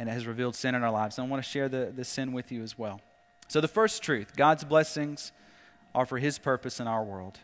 and 0.00 0.08
it 0.08 0.12
has 0.12 0.26
revealed 0.26 0.56
sin 0.56 0.74
in 0.74 0.82
our 0.82 0.90
lives. 0.90 1.18
And 1.18 1.26
I 1.26 1.30
want 1.30 1.44
to 1.44 1.48
share 1.48 1.68
the, 1.68 1.92
the 1.94 2.04
sin 2.04 2.32
with 2.32 2.50
you 2.50 2.62
as 2.62 2.78
well. 2.78 3.02
So, 3.48 3.60
the 3.60 3.68
first 3.68 4.02
truth 4.02 4.34
God's 4.34 4.64
blessings 4.64 5.30
are 5.94 6.06
for 6.06 6.18
His 6.18 6.38
purpose 6.38 6.80
in 6.80 6.88
our 6.88 7.04
world. 7.04 7.38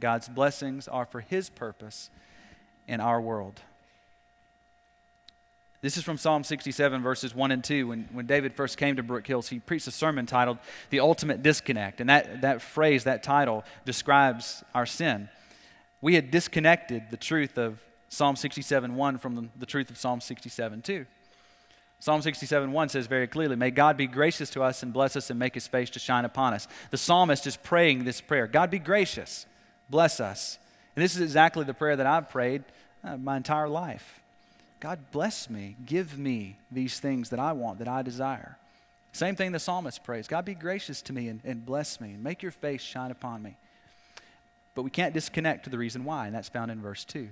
God's 0.00 0.28
blessings 0.28 0.88
are 0.88 1.04
for 1.04 1.20
His 1.20 1.50
purpose 1.50 2.08
in 2.88 3.00
our 3.00 3.20
world. 3.20 3.60
This 5.82 5.96
is 5.98 6.04
from 6.04 6.16
Psalm 6.16 6.44
67, 6.44 7.02
verses 7.02 7.34
1 7.34 7.50
and 7.50 7.62
2. 7.62 7.88
When, 7.88 8.08
when 8.12 8.24
David 8.24 8.54
first 8.54 8.78
came 8.78 8.96
to 8.96 9.02
Brook 9.02 9.26
Hills, 9.26 9.48
he 9.48 9.58
preached 9.58 9.88
a 9.88 9.90
sermon 9.90 10.26
titled 10.26 10.58
The 10.90 11.00
Ultimate 11.00 11.42
Disconnect. 11.42 12.00
And 12.00 12.08
that, 12.08 12.40
that 12.42 12.62
phrase, 12.62 13.04
that 13.04 13.24
title, 13.24 13.64
describes 13.84 14.62
our 14.74 14.86
sin. 14.86 15.28
We 16.00 16.14
had 16.14 16.30
disconnected 16.30 17.10
the 17.10 17.16
truth 17.16 17.58
of 17.58 17.82
Psalm 18.08 18.36
67 18.36 18.94
1 18.94 19.18
from 19.18 19.34
the, 19.34 19.48
the 19.58 19.66
truth 19.66 19.90
of 19.90 19.98
Psalm 19.98 20.20
67 20.22 20.80
2. 20.80 21.04
Psalm 22.02 22.20
67 22.20 22.72
1 22.72 22.88
says 22.88 23.06
very 23.06 23.28
clearly, 23.28 23.54
May 23.54 23.70
God 23.70 23.96
be 23.96 24.08
gracious 24.08 24.50
to 24.50 24.62
us 24.64 24.82
and 24.82 24.92
bless 24.92 25.14
us 25.14 25.30
and 25.30 25.38
make 25.38 25.54
his 25.54 25.68
face 25.68 25.88
to 25.90 26.00
shine 26.00 26.24
upon 26.24 26.52
us. 26.52 26.66
The 26.90 26.96
psalmist 26.96 27.46
is 27.46 27.56
praying 27.56 28.02
this 28.02 28.20
prayer 28.20 28.48
God 28.48 28.72
be 28.72 28.80
gracious, 28.80 29.46
bless 29.88 30.18
us. 30.18 30.58
And 30.96 31.04
this 31.04 31.14
is 31.14 31.22
exactly 31.22 31.62
the 31.62 31.74
prayer 31.74 31.94
that 31.94 32.04
I've 32.04 32.28
prayed 32.28 32.64
uh, 33.04 33.18
my 33.18 33.36
entire 33.36 33.68
life. 33.68 34.20
God 34.80 35.12
bless 35.12 35.48
me, 35.48 35.76
give 35.86 36.18
me 36.18 36.56
these 36.72 36.98
things 36.98 37.30
that 37.30 37.38
I 37.38 37.52
want, 37.52 37.78
that 37.78 37.86
I 37.86 38.02
desire. 38.02 38.58
Same 39.12 39.36
thing 39.36 39.52
the 39.52 39.60
psalmist 39.60 40.02
prays 40.02 40.26
God 40.26 40.44
be 40.44 40.54
gracious 40.54 41.02
to 41.02 41.12
me 41.12 41.28
and, 41.28 41.40
and 41.44 41.64
bless 41.64 42.00
me 42.00 42.14
and 42.14 42.24
make 42.24 42.42
your 42.42 42.50
face 42.50 42.82
shine 42.82 43.12
upon 43.12 43.44
me. 43.44 43.56
But 44.74 44.82
we 44.82 44.90
can't 44.90 45.14
disconnect 45.14 45.62
to 45.64 45.70
the 45.70 45.78
reason 45.78 46.04
why, 46.04 46.26
and 46.26 46.34
that's 46.34 46.48
found 46.48 46.72
in 46.72 46.82
verse 46.82 47.04
2. 47.04 47.28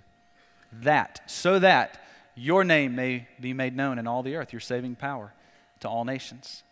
That, 0.72 1.22
so 1.26 1.58
that 1.58 2.00
your 2.40 2.64
name 2.64 2.96
may 2.96 3.28
be 3.38 3.52
made 3.52 3.76
known 3.76 3.98
in 3.98 4.06
all 4.06 4.22
the 4.22 4.34
earth, 4.34 4.52
your 4.52 4.60
saving 4.60 4.96
power 4.96 5.34
to 5.80 5.88
all 5.88 6.04
nations. 6.04 6.62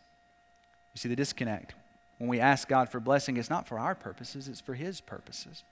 You 0.95 0.99
see 0.99 1.09
the 1.09 1.17
disconnect. 1.17 1.75
When 2.17 2.29
we 2.29 2.41
ask 2.41 2.67
God 2.69 2.89
for 2.89 3.01
blessing, 3.01 3.37
it's 3.37 3.51
not 3.51 3.69
for 3.69 3.79
our 3.79 3.95
purposes, 3.95 4.49
it's 4.49 4.61
for 4.61 4.75
His 4.75 5.01
purposes. 5.01 5.65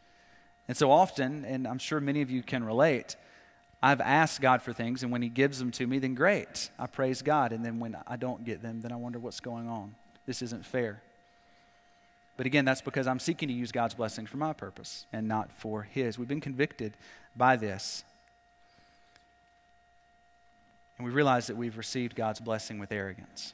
And 0.69 0.77
so 0.77 0.91
often, 0.91 1.45
and 1.45 1.67
I'm 1.67 1.79
sure 1.79 1.99
many 1.99 2.21
of 2.21 2.31
you 2.31 2.43
can 2.43 2.63
relate, 2.63 3.17
I've 3.83 4.01
asked 4.01 4.41
God 4.41 4.63
for 4.63 4.73
things, 4.73 5.03
and 5.03 5.11
when 5.11 5.23
He 5.23 5.29
gives 5.29 5.59
them 5.59 5.71
to 5.73 5.87
me, 5.87 5.99
then 5.99 6.15
great. 6.15 6.71
I 6.79 6.87
praise 6.87 7.23
God. 7.23 7.53
And 7.53 7.65
then 7.65 7.79
when 7.79 7.97
I 8.07 8.17
don't 8.17 8.45
get 8.45 8.63
them, 8.63 8.83
then 8.83 8.93
I 8.93 8.97
wonder 8.97 9.19
what's 9.19 9.41
going 9.41 9.69
on. 9.69 9.95
This 10.27 10.43
isn't 10.43 10.67
fair. 10.67 11.03
But 12.37 12.45
again, 12.45 12.67
that's 12.67 12.83
because 12.83 13.07
I'm 13.07 13.19
seeking 13.19 13.49
to 13.49 13.55
use 13.55 13.73
God's 13.73 13.95
blessings 13.95 14.29
for 14.29 14.37
my 14.37 14.53
purpose 14.53 15.07
and 15.13 15.27
not 15.27 15.51
for 15.53 15.83
His. 15.83 16.19
We've 16.19 16.29
been 16.29 16.41
convicted 16.41 16.93
by 17.35 17.57
this. 17.57 18.05
And 20.99 21.07
we 21.07 21.13
realize 21.13 21.47
that 21.49 21.57
we've 21.57 21.77
received 21.77 22.15
God's 22.15 22.41
blessing 22.41 22.79
with 22.79 22.91
arrogance. 22.91 23.53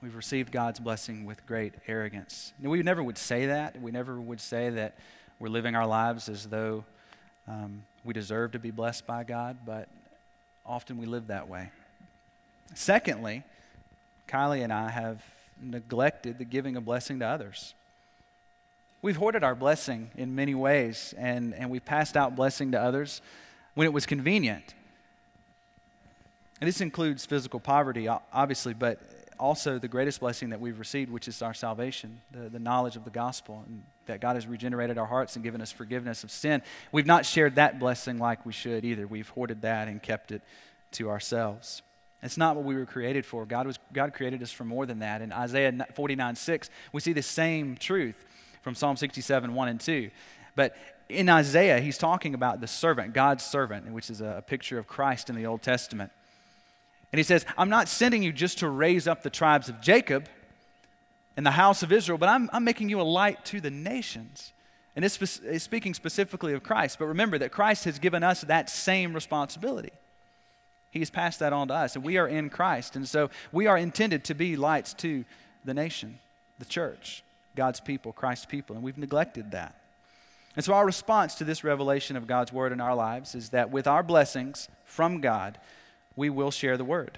We've 0.00 0.14
received 0.14 0.52
God's 0.52 0.78
blessing 0.78 1.24
with 1.24 1.44
great 1.44 1.74
arrogance. 1.88 2.52
And 2.62 2.70
we 2.70 2.82
never 2.82 3.02
would 3.02 3.18
say 3.18 3.46
that. 3.46 3.80
We 3.80 3.90
never 3.90 4.20
would 4.20 4.40
say 4.40 4.70
that 4.70 4.94
we're 5.40 5.48
living 5.48 5.74
our 5.74 5.86
lives 5.86 6.28
as 6.28 6.46
though 6.46 6.84
um, 7.48 7.82
we 8.04 8.14
deserve 8.14 8.52
to 8.52 8.58
be 8.58 8.70
blessed 8.70 9.06
by 9.06 9.24
God, 9.24 9.58
but 9.66 9.88
often 10.64 10.98
we 10.98 11.06
live 11.06 11.28
that 11.28 11.48
way. 11.48 11.70
Secondly, 12.74 13.42
Kylie 14.28 14.62
and 14.62 14.72
I 14.72 14.90
have 14.90 15.24
neglected 15.60 16.38
the 16.38 16.44
giving 16.44 16.76
of 16.76 16.84
blessing 16.84 17.18
to 17.20 17.26
others. 17.26 17.74
We've 19.00 19.16
hoarded 19.16 19.42
our 19.42 19.54
blessing 19.54 20.10
in 20.16 20.34
many 20.34 20.54
ways, 20.54 21.14
and, 21.16 21.54
and 21.54 21.70
we 21.70 21.80
passed 21.80 22.16
out 22.16 22.36
blessing 22.36 22.72
to 22.72 22.80
others 22.80 23.20
when 23.74 23.86
it 23.86 23.92
was 23.92 24.06
convenient. 24.06 24.74
And 26.60 26.66
this 26.66 26.80
includes 26.80 27.24
physical 27.24 27.60
poverty, 27.60 28.08
obviously, 28.08 28.74
but 28.74 29.00
also 29.38 29.78
the 29.78 29.88
greatest 29.88 30.20
blessing 30.20 30.50
that 30.50 30.60
we've 30.60 30.78
received, 30.78 31.10
which 31.10 31.28
is 31.28 31.42
our 31.42 31.54
salvation, 31.54 32.20
the, 32.32 32.48
the 32.48 32.58
knowledge 32.58 32.96
of 32.96 33.04
the 33.04 33.10
gospel, 33.10 33.62
and 33.66 33.82
that 34.06 34.20
God 34.20 34.34
has 34.34 34.46
regenerated 34.46 34.98
our 34.98 35.06
hearts 35.06 35.36
and 35.36 35.44
given 35.44 35.60
us 35.60 35.70
forgiveness 35.70 36.24
of 36.24 36.30
sin. 36.30 36.62
We've 36.90 37.06
not 37.06 37.24
shared 37.24 37.54
that 37.54 37.78
blessing 37.78 38.18
like 38.18 38.44
we 38.44 38.52
should 38.52 38.84
either. 38.84 39.06
We've 39.06 39.28
hoarded 39.28 39.62
that 39.62 39.88
and 39.88 40.02
kept 40.02 40.32
it 40.32 40.42
to 40.92 41.10
ourselves. 41.10 41.82
It's 42.22 42.36
not 42.36 42.56
what 42.56 42.64
we 42.64 42.74
were 42.74 42.86
created 42.86 43.24
for. 43.24 43.46
God, 43.46 43.66
was, 43.66 43.78
God 43.92 44.12
created 44.12 44.42
us 44.42 44.50
for 44.50 44.64
more 44.64 44.86
than 44.86 44.98
that. 45.00 45.22
In 45.22 45.32
Isaiah 45.32 45.86
49 45.94 46.34
6, 46.34 46.70
we 46.92 47.00
see 47.00 47.12
the 47.12 47.22
same 47.22 47.76
truth 47.76 48.26
from 48.62 48.74
Psalm 48.74 48.96
67 48.96 49.54
1 49.54 49.68
and 49.68 49.80
2. 49.80 50.10
But 50.56 50.74
in 51.08 51.28
Isaiah, 51.28 51.78
he's 51.78 51.96
talking 51.96 52.34
about 52.34 52.60
the 52.60 52.66
servant, 52.66 53.14
God's 53.14 53.44
servant, 53.44 53.92
which 53.92 54.10
is 54.10 54.20
a, 54.20 54.38
a 54.38 54.42
picture 54.42 54.78
of 54.78 54.88
Christ 54.88 55.30
in 55.30 55.36
the 55.36 55.46
Old 55.46 55.62
Testament. 55.62 56.10
And 57.12 57.18
he 57.18 57.22
says, 57.22 57.46
I'm 57.56 57.70
not 57.70 57.88
sending 57.88 58.22
you 58.22 58.32
just 58.32 58.58
to 58.58 58.68
raise 58.68 59.08
up 59.08 59.22
the 59.22 59.30
tribes 59.30 59.68
of 59.68 59.80
Jacob 59.80 60.28
and 61.36 61.46
the 61.46 61.52
house 61.52 61.82
of 61.82 61.92
Israel, 61.92 62.18
but 62.18 62.28
I'm, 62.28 62.50
I'm 62.52 62.64
making 62.64 62.88
you 62.88 63.00
a 63.00 63.02
light 63.02 63.44
to 63.46 63.60
the 63.60 63.70
nations. 63.70 64.52
And 64.96 65.04
it's, 65.04 65.20
it's 65.44 65.64
speaking 65.64 65.94
specifically 65.94 66.52
of 66.52 66.62
Christ. 66.62 66.98
But 66.98 67.06
remember 67.06 67.38
that 67.38 67.52
Christ 67.52 67.84
has 67.84 67.98
given 67.98 68.22
us 68.22 68.40
that 68.42 68.68
same 68.68 69.14
responsibility. 69.14 69.92
He 70.90 70.98
has 70.98 71.10
passed 71.10 71.38
that 71.38 71.52
on 71.52 71.68
to 71.68 71.74
us, 71.74 71.94
and 71.94 72.04
we 72.04 72.16
are 72.16 72.26
in 72.26 72.50
Christ. 72.50 72.96
And 72.96 73.08
so 73.08 73.30
we 73.52 73.66
are 73.66 73.78
intended 73.78 74.24
to 74.24 74.34
be 74.34 74.56
lights 74.56 74.94
to 74.94 75.24
the 75.64 75.74
nation, 75.74 76.18
the 76.58 76.64
church, 76.64 77.22
God's 77.54 77.78
people, 77.78 78.12
Christ's 78.12 78.46
people, 78.46 78.74
and 78.74 78.82
we've 78.82 78.98
neglected 78.98 79.52
that. 79.52 79.76
And 80.56 80.64
so 80.64 80.72
our 80.72 80.84
response 80.84 81.36
to 81.36 81.44
this 81.44 81.62
revelation 81.62 82.16
of 82.16 82.26
God's 82.26 82.52
word 82.52 82.72
in 82.72 82.80
our 82.80 82.96
lives 82.96 83.36
is 83.36 83.50
that 83.50 83.70
with 83.70 83.86
our 83.86 84.02
blessings 84.02 84.68
from 84.84 85.20
God, 85.20 85.58
we 86.18 86.28
will 86.28 86.50
share 86.50 86.76
the 86.76 86.84
word. 86.84 87.16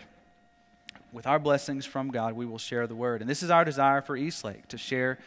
With 1.10 1.26
our 1.26 1.38
blessings 1.38 1.86
from 1.86 2.10
God, 2.10 2.34
we 2.34 2.44
will 2.44 2.58
share 2.58 2.86
the 2.86 2.94
word. 2.94 3.22
And 3.22 3.30
this 3.30 3.42
is 3.42 3.48
our 3.48 3.64
desire 3.64 4.02
for 4.02 4.14
Eastlake 4.14 4.68
to 4.68 4.76
share 4.76 5.18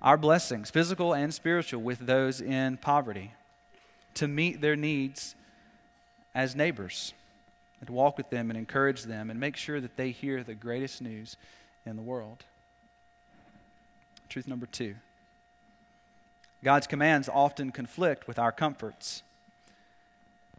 our 0.00 0.16
blessings, 0.16 0.70
physical 0.70 1.12
and 1.12 1.34
spiritual, 1.34 1.82
with 1.82 1.98
those 1.98 2.40
in 2.40 2.76
poverty, 2.76 3.32
to 4.14 4.28
meet 4.28 4.60
their 4.60 4.76
needs 4.76 5.34
as 6.32 6.54
neighbors, 6.54 7.12
and 7.80 7.88
to 7.88 7.92
walk 7.92 8.16
with 8.16 8.30
them 8.30 8.50
and 8.50 8.56
encourage 8.56 9.02
them 9.02 9.30
and 9.30 9.40
make 9.40 9.56
sure 9.56 9.80
that 9.80 9.96
they 9.96 10.12
hear 10.12 10.44
the 10.44 10.54
greatest 10.54 11.02
news 11.02 11.36
in 11.84 11.96
the 11.96 12.02
world. 12.02 12.44
Truth 14.28 14.46
number 14.46 14.66
two 14.66 14.94
God's 16.62 16.86
commands 16.86 17.28
often 17.28 17.72
conflict 17.72 18.28
with 18.28 18.38
our 18.38 18.52
comforts. 18.52 19.24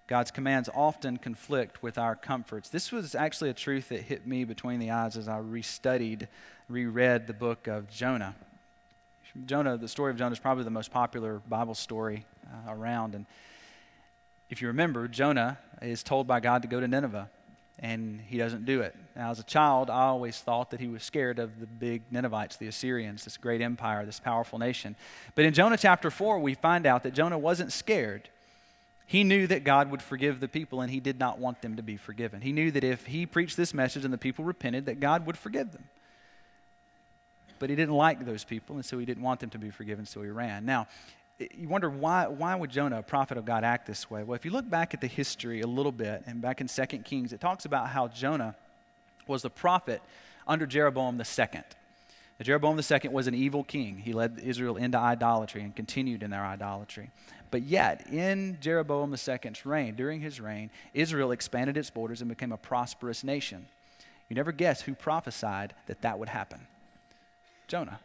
God's 0.09 0.31
commands 0.31 0.71
often 0.73 1.17
conflict 1.17 1.83
with 1.83 1.99
our 1.99 2.15
comforts. 2.15 2.67
This 2.67 2.91
was 2.91 3.13
actually 3.13 3.51
a 3.51 3.53
truth 3.53 3.89
that 3.89 4.01
hit 4.01 4.25
me 4.25 4.43
between 4.43 4.79
the 4.79 4.89
eyes 4.89 5.15
as 5.15 5.27
I 5.27 5.37
restudied, 5.37 6.27
reread 6.67 7.27
the 7.27 7.33
book 7.33 7.67
of 7.67 7.91
Jonah. 7.91 8.33
Jonah, 9.45 9.77
the 9.77 9.87
story 9.87 10.09
of 10.09 10.17
Jonah 10.17 10.31
is 10.31 10.39
probably 10.39 10.63
the 10.63 10.71
most 10.71 10.89
popular 10.89 11.43
Bible 11.47 11.75
story 11.75 12.25
uh, 12.47 12.73
around. 12.73 13.13
And 13.13 13.27
if 14.49 14.63
you 14.63 14.69
remember, 14.69 15.07
Jonah 15.07 15.59
is 15.79 16.01
told 16.01 16.25
by 16.25 16.39
God 16.39 16.63
to 16.63 16.67
go 16.67 16.79
to 16.79 16.87
Nineveh, 16.87 17.29
and 17.77 18.19
he 18.19 18.39
doesn't 18.39 18.65
do 18.65 18.81
it. 18.81 18.95
Now, 19.15 19.29
as 19.29 19.37
a 19.37 19.43
child, 19.43 19.91
I 19.91 20.05
always 20.05 20.39
thought 20.39 20.71
that 20.71 20.79
he 20.79 20.87
was 20.87 21.03
scared 21.03 21.37
of 21.37 21.59
the 21.59 21.67
big 21.67 22.01
Ninevites, 22.09 22.57
the 22.57 22.67
Assyrians, 22.67 23.25
this 23.25 23.37
great 23.37 23.61
empire, 23.61 24.07
this 24.07 24.19
powerful 24.19 24.57
nation. 24.57 24.95
But 25.35 25.45
in 25.45 25.53
Jonah 25.53 25.77
chapter 25.77 26.09
4, 26.09 26.39
we 26.39 26.55
find 26.55 26.87
out 26.87 27.03
that 27.03 27.13
Jonah 27.13 27.37
wasn't 27.37 27.71
scared. 27.71 28.29
He 29.09 29.23
knew 29.23 29.47
that 29.47 29.63
God 29.63 29.89
would 29.89 30.03
forgive 30.03 30.39
the 30.39 30.47
people, 30.47 30.81
and 30.81 30.91
he 30.91 30.99
did 30.99 31.17
not 31.17 31.39
want 31.39 31.63
them 31.63 31.77
to 31.77 31.81
be 31.81 31.97
forgiven. 31.97 32.41
He 32.41 32.51
knew 32.51 32.69
that 32.69 32.83
if 32.83 33.07
he 33.07 33.25
preached 33.25 33.57
this 33.57 33.73
message 33.73 34.05
and 34.05 34.13
the 34.13 34.19
people 34.19 34.45
repented, 34.45 34.85
that 34.85 34.99
God 34.99 35.25
would 35.25 35.35
forgive 35.35 35.71
them. 35.71 35.85
But 37.57 37.71
he 37.71 37.75
didn't 37.75 37.95
like 37.95 38.23
those 38.23 38.43
people, 38.43 38.75
and 38.75 38.85
so 38.85 38.99
he 38.99 39.05
didn't 39.05 39.23
want 39.23 39.39
them 39.39 39.49
to 39.49 39.57
be 39.57 39.71
forgiven, 39.71 40.05
so 40.05 40.21
he 40.21 40.29
ran. 40.29 40.63
Now, 40.63 40.85
you 41.39 41.67
wonder 41.67 41.89
why, 41.89 42.27
why 42.27 42.53
would 42.53 42.69
Jonah, 42.69 42.99
a 42.99 43.01
prophet 43.01 43.39
of 43.39 43.45
God, 43.45 43.63
act 43.63 43.87
this 43.87 44.11
way? 44.11 44.21
Well, 44.21 44.35
if 44.35 44.45
you 44.45 44.51
look 44.51 44.69
back 44.69 44.93
at 44.93 45.01
the 45.01 45.07
history 45.07 45.61
a 45.61 45.67
little 45.67 45.91
bit, 45.91 46.21
and 46.27 46.39
back 46.39 46.61
in 46.61 46.67
2 46.67 46.85
Kings, 46.99 47.33
it 47.33 47.41
talks 47.41 47.65
about 47.65 47.89
how 47.89 48.09
Jonah 48.09 48.55
was 49.25 49.41
the 49.41 49.49
prophet 49.49 50.03
under 50.47 50.67
Jeroboam 50.67 51.17
the 51.17 51.25
second. 51.25 51.63
Jeroboam 52.41 52.77
the 52.77 52.83
second 52.83 53.11
was 53.11 53.27
an 53.27 53.35
evil 53.35 53.63
king. 53.63 53.97
He 53.97 54.13
led 54.13 54.39
Israel 54.41 54.77
into 54.77 54.97
idolatry 54.97 55.61
and 55.61 55.75
continued 55.75 56.23
in 56.23 56.29
their 56.29 56.45
idolatry. 56.45 57.09
But 57.51 57.63
yet, 57.63 58.07
in 58.11 58.57
Jeroboam 58.61 59.13
II's 59.13 59.65
reign, 59.65 59.95
during 59.95 60.21
his 60.21 60.39
reign, 60.39 60.69
Israel 60.93 61.31
expanded 61.31 61.77
its 61.77 61.89
borders 61.89 62.21
and 62.21 62.29
became 62.29 62.51
a 62.51 62.57
prosperous 62.57 63.23
nation. 63.23 63.65
You 64.27 64.35
never 64.35 64.51
guess 64.51 64.81
who 64.81 64.93
prophesied 64.93 65.73
that 65.87 66.01
that 66.01 66.19
would 66.19 66.29
happen. 66.29 66.67
Jonah 67.67 67.99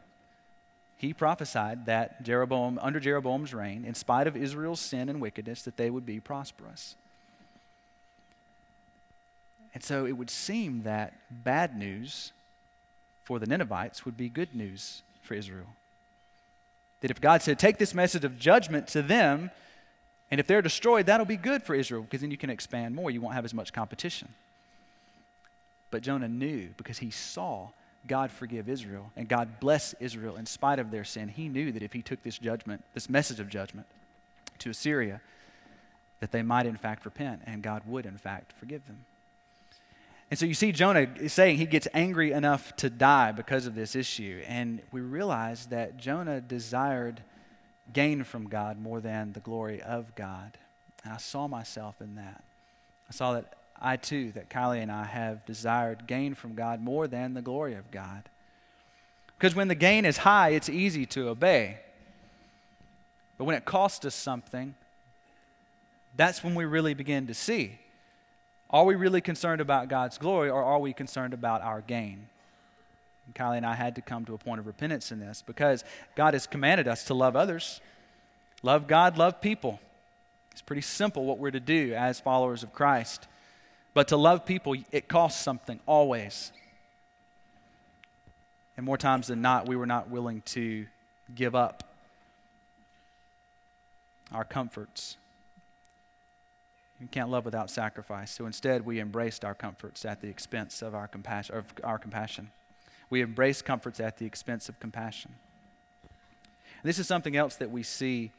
he 1.05 1.13
prophesied 1.13 1.87
that 1.87 2.23
Jeroboam, 2.23 2.79
under 2.81 2.99
Jeroboam's 2.99 3.53
reign, 3.53 3.85
in 3.85 3.95
spite 3.95 4.27
of 4.27 4.37
Israel's 4.37 4.81
sin 4.81 5.09
and 5.09 5.21
wickedness, 5.21 5.63
that 5.63 5.77
they 5.77 5.91
would 5.91 6.07
be 6.07 6.21
prosperous. 6.21 6.97
And 9.75 9.83
so 9.83 10.07
it 10.07 10.13
would 10.13 10.31
seem 10.31 10.83
that 10.85 11.15
bad 11.31 11.77
news 11.77 12.33
for 13.23 13.39
the 13.39 13.47
Ninevites 13.47 14.05
would 14.05 14.17
be 14.17 14.29
good 14.29 14.55
news 14.55 15.03
for 15.21 15.35
Israel. 15.35 15.77
That 17.01 17.11
if 17.11 17.21
God 17.21 17.43
said, 17.43 17.59
take 17.59 17.79
this 17.79 17.95
message 17.95 18.25
of 18.25 18.39
judgment 18.39 18.89
to 18.89 19.03
them, 19.03 19.51
and 20.31 20.41
if 20.41 20.47
they're 20.47 20.63
destroyed, 20.63 21.07
that'll 21.07 21.27
be 21.27 21.37
good 21.37 21.63
for 21.63 21.75
Israel 21.75 22.03
because 22.03 22.23
then 22.23 22.31
you 22.31 22.37
can 22.37 22.51
expand 22.51 22.95
more. 22.95 23.11
You 23.11 23.21
won't 23.21 23.35
have 23.35 23.45
as 23.45 23.55
much 23.55 23.73
competition. 23.73 24.29
But 25.91 26.03
Jonah 26.03 26.29
knew 26.29 26.71
because 26.77 26.99
he 26.99 27.11
saw 27.11 27.69
God 28.07 28.31
forgive 28.31 28.69
Israel 28.69 29.13
and 29.17 29.29
God 29.29 29.61
bless 29.61 29.95
Israel 30.01 30.37
in 30.37 30.47
spite 30.47 30.79
of 30.79 30.91
their 30.91 31.05
sin, 31.05 31.29
he 31.29 31.49
knew 31.49 31.73
that 31.73 31.83
if 31.83 31.93
he 31.93 32.03
took 32.03 32.23
this 32.23 32.39
judgment, 32.39 32.83
this 32.95 33.09
message 33.09 33.41
of 33.41 33.49
judgment 33.49 33.87
to 34.59 34.71
Assyria, 34.71 35.21
that 36.21 36.33
they 36.33 36.43
might 36.43 36.67
in 36.67 36.77
fact 36.77 37.05
repent 37.05 37.43
and 37.47 37.63
God 37.63 37.83
would 37.87 38.07
in 38.07 38.17
fact 38.17 38.53
forgive 38.53 38.87
them. 38.87 39.05
And 40.31 40.39
so 40.39 40.47
you 40.47 40.55
see 40.55 40.73
Jonah 40.73 41.07
is 41.17 41.33
saying 41.33 41.59
he 41.59 41.67
gets 41.67 41.87
angry 41.95 42.33
enough 42.33 42.75
to 42.77 42.91
die 42.91 43.33
because 43.33 43.67
of 43.67 43.75
this 43.75 43.95
issue. 43.95 44.43
And 44.47 44.81
we 44.91 45.01
realize 45.01 45.67
that 45.67 45.97
Jonah 45.97 46.41
desired 46.41 47.23
gain 47.93 48.25
from 48.25 48.49
God 48.49 48.81
more 48.81 49.01
than 49.01 49.33
the 49.33 49.41
glory 49.41 49.81
of 49.83 50.15
God. 50.15 50.57
And 51.05 51.13
I 51.13 51.19
saw 51.19 51.47
myself 51.47 52.01
in 52.01 52.15
that. 52.17 52.43
I 53.09 53.13
saw 53.13 53.35
that 53.35 53.55
I 53.81 53.97
too, 53.97 54.33
that 54.33 54.49
Kylie 54.49 54.83
and 54.83 54.91
I 54.91 55.05
have 55.05 55.45
desired 55.45 56.07
gain 56.07 56.35
from 56.35 56.55
God 56.55 56.81
more 56.81 57.07
than 57.07 57.35
the 57.35 57.43
glory 57.43 57.75
of 57.75 57.91
God. 57.91 58.29
Because 59.39 59.55
when 59.55 59.69
the 59.69 59.75
gain 59.75 60.05
is 60.05 60.19
high, 60.19 60.51
it's 60.51 60.69
easy 60.69 61.05
to 61.07 61.29
obey. 61.29 61.79
But 63.37 63.45
when 63.45 63.57
it 63.57 63.65
costs 63.65 64.05
us 64.05 64.15
something, 64.15 64.75
that's 66.17 66.43
when 66.43 66.55
we 66.55 66.65
really 66.65 66.95
begin 66.95 67.27
to 67.27 67.35
see. 67.35 67.79
Are 68.75 68.85
we 68.85 68.97
really 68.97 69.21
concerned 69.21 69.61
about 69.61 69.87
God's 69.87 70.19
glory 70.19 70.51
or 70.51 70.61
are 70.61 70.81
we 70.81 70.93
concerned 70.93 71.33
about 71.33 71.63
our 71.63 71.81
gain? 71.81 72.27
And 73.25 73.33
Kylie 73.33 73.59
and 73.59 73.65
I 73.65 73.77
had 73.77 73.95
to 73.95 74.03
come 74.03 74.25
to 74.25 74.35
a 74.35 74.39
point 74.39 74.59
of 74.59 74.67
repentance 74.67 75.13
in 75.13 75.21
this 75.21 75.45
because 75.47 75.85
God 76.17 76.35
has 76.35 76.49
commanded 76.49 76.89
us 76.89 77.05
to 77.05 77.15
love 77.15 77.37
others, 77.37 77.81
love 78.65 78.89
God, 78.89 79.17
love 79.17 79.41
people. 79.41 79.79
It's 80.51 80.61
pretty 80.61 80.83
simple 80.83 81.25
what 81.25 81.39
we're 81.39 81.53
to 81.53 81.61
do 81.61 81.95
as 81.95 82.19
followers 82.19 82.65
of 82.65 82.73
Christ. 82.73 83.29
But 83.95 84.09
to 84.09 84.17
love 84.17 84.45
people, 84.45 84.75
it 84.91 85.07
costs 85.07 85.41
something, 85.41 85.79
always. 85.87 86.51
And 88.77 88.85
more 88.85 88.99
times 88.99 89.29
than 89.29 89.41
not, 89.41 89.69
we 89.69 89.77
were 89.77 89.87
not 89.87 90.11
willing 90.11 90.43
to 90.47 90.87
give 91.33 91.55
up 91.55 91.85
our 94.33 94.43
comforts. 94.43 95.17
You 97.01 97.09
can't 97.09 97.29
love 97.29 97.45
without 97.45 97.71
sacrifice. 97.71 98.31
So 98.31 98.47
instead, 98.47 98.87
we 98.87 99.01
embraced 99.01 99.45
our 99.45 99.55
comforts 99.55 100.05
at 100.05 100.21
the 100.21 100.29
expense 100.29 100.81
of 100.83 100.95
our 100.95 101.09
compassion. 101.09 101.57
Of 101.57 101.67
our 101.83 101.99
compassion. 101.99 102.51
We 103.11 103.23
embraced 103.23 103.65
comforts 103.65 104.01
at 104.01 104.19
the 104.19 104.27
expense 104.27 104.69
of 104.69 104.81
compassion. 104.81 105.35
And 106.03 106.89
this 106.89 106.99
is 106.99 107.07
something 107.07 107.37
else 107.37 107.57
that 107.57 107.71
we 107.71 107.83
see 107.83 108.31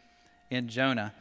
in 0.49 0.67
Jonah. 0.67 1.13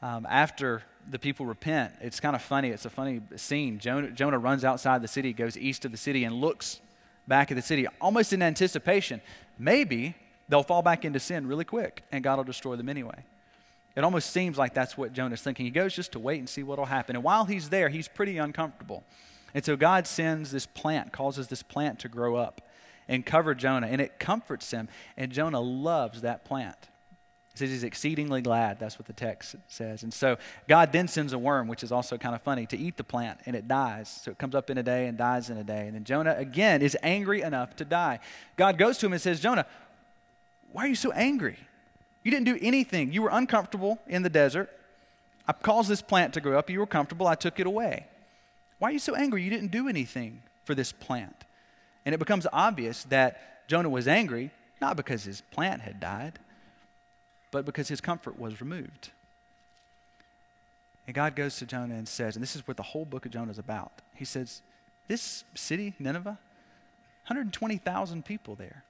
Um, 0.00 0.26
after 0.30 0.82
the 1.10 1.18
people 1.18 1.46
repent. 1.46 1.92
It's 2.00 2.20
kind 2.20 2.36
of 2.36 2.42
funny. 2.42 2.68
It's 2.68 2.84
a 2.84 2.90
funny 2.90 3.20
scene. 3.36 3.78
Jonah, 3.78 4.10
Jonah 4.10 4.38
runs 4.38 4.64
outside 4.64 5.02
the 5.02 5.08
city, 5.08 5.32
goes 5.32 5.56
east 5.56 5.84
of 5.84 5.90
the 5.90 5.96
city, 5.96 6.24
and 6.24 6.34
looks 6.34 6.80
back 7.26 7.50
at 7.50 7.54
the 7.54 7.62
city, 7.62 7.86
almost 8.00 8.32
in 8.32 8.42
anticipation. 8.42 9.20
Maybe 9.58 10.14
they'll 10.48 10.62
fall 10.62 10.82
back 10.82 11.04
into 11.04 11.20
sin 11.20 11.46
really 11.46 11.64
quick, 11.64 12.02
and 12.12 12.22
God 12.22 12.36
will 12.36 12.44
destroy 12.44 12.76
them 12.76 12.88
anyway. 12.88 13.24
It 13.96 14.04
almost 14.04 14.30
seems 14.30 14.56
like 14.56 14.74
that's 14.74 14.96
what 14.96 15.12
Jonah's 15.12 15.42
thinking. 15.42 15.66
He 15.66 15.70
goes 15.70 15.94
just 15.94 16.12
to 16.12 16.18
wait 16.18 16.38
and 16.38 16.48
see 16.48 16.62
what 16.62 16.78
will 16.78 16.86
happen. 16.86 17.16
And 17.16 17.24
while 17.24 17.44
he's 17.46 17.68
there, 17.68 17.88
he's 17.88 18.08
pretty 18.08 18.38
uncomfortable. 18.38 19.04
And 19.54 19.64
so 19.64 19.76
God 19.76 20.06
sends 20.06 20.50
this 20.50 20.66
plant, 20.66 21.12
causes 21.12 21.48
this 21.48 21.62
plant 21.62 21.98
to 22.00 22.08
grow 22.08 22.36
up 22.36 22.60
and 23.08 23.24
cover 23.24 23.54
Jonah, 23.54 23.88
and 23.88 24.00
it 24.00 24.18
comforts 24.18 24.70
him. 24.70 24.88
And 25.16 25.32
Jonah 25.32 25.60
loves 25.60 26.20
that 26.20 26.44
plant 26.44 26.88
says 27.58 27.70
he's 27.70 27.84
exceedingly 27.84 28.40
glad. 28.40 28.78
That's 28.78 28.98
what 28.98 29.06
the 29.06 29.12
text 29.12 29.56
says. 29.66 30.02
And 30.02 30.14
so 30.14 30.38
God 30.68 30.92
then 30.92 31.08
sends 31.08 31.32
a 31.32 31.38
worm, 31.38 31.68
which 31.68 31.82
is 31.82 31.92
also 31.92 32.16
kind 32.16 32.34
of 32.34 32.42
funny, 32.42 32.66
to 32.66 32.76
eat 32.76 32.96
the 32.96 33.04
plant, 33.04 33.40
and 33.46 33.54
it 33.54 33.68
dies. 33.68 34.08
So 34.08 34.30
it 34.30 34.38
comes 34.38 34.54
up 34.54 34.70
in 34.70 34.78
a 34.78 34.82
day 34.82 35.06
and 35.06 35.18
dies 35.18 35.50
in 35.50 35.58
a 35.58 35.64
day. 35.64 35.86
And 35.86 35.94
then 35.94 36.04
Jonah, 36.04 36.34
again, 36.38 36.80
is 36.80 36.96
angry 37.02 37.42
enough 37.42 37.76
to 37.76 37.84
die. 37.84 38.20
God 38.56 38.78
goes 38.78 38.98
to 38.98 39.06
him 39.06 39.12
and 39.12 39.20
says, 39.20 39.40
Jonah, 39.40 39.66
why 40.72 40.84
are 40.84 40.88
you 40.88 40.94
so 40.94 41.12
angry? 41.12 41.58
You 42.22 42.30
didn't 42.30 42.46
do 42.46 42.58
anything. 42.60 43.12
You 43.12 43.22
were 43.22 43.30
uncomfortable 43.32 43.98
in 44.06 44.22
the 44.22 44.30
desert. 44.30 44.70
I 45.46 45.52
caused 45.52 45.88
this 45.88 46.02
plant 46.02 46.34
to 46.34 46.40
grow 46.40 46.58
up. 46.58 46.68
You 46.68 46.80
were 46.80 46.86
comfortable. 46.86 47.26
I 47.26 47.34
took 47.34 47.58
it 47.58 47.66
away. 47.66 48.06
Why 48.78 48.90
are 48.90 48.92
you 48.92 48.98
so 48.98 49.14
angry? 49.14 49.42
You 49.42 49.50
didn't 49.50 49.70
do 49.70 49.88
anything 49.88 50.42
for 50.64 50.74
this 50.74 50.92
plant. 50.92 51.44
And 52.04 52.14
it 52.14 52.18
becomes 52.18 52.46
obvious 52.52 53.04
that 53.04 53.66
Jonah 53.68 53.88
was 53.88 54.06
angry, 54.06 54.50
not 54.80 54.96
because 54.96 55.24
his 55.24 55.40
plant 55.50 55.82
had 55.82 56.00
died, 56.00 56.38
but 57.50 57.64
because 57.64 57.88
his 57.88 58.00
comfort 58.00 58.38
was 58.38 58.60
removed. 58.60 59.10
And 61.06 61.14
God 61.14 61.34
goes 61.34 61.56
to 61.56 61.66
Jonah 61.66 61.94
and 61.94 62.06
says, 62.06 62.36
and 62.36 62.42
this 62.42 62.54
is 62.54 62.68
what 62.68 62.76
the 62.76 62.82
whole 62.82 63.06
book 63.06 63.24
of 63.24 63.32
Jonah 63.32 63.50
is 63.50 63.58
about. 63.58 63.92
He 64.14 64.26
says, 64.26 64.60
This 65.06 65.44
city, 65.54 65.94
Nineveh, 65.98 66.38
120,000 67.26 68.24
people 68.24 68.54
there. 68.54 68.84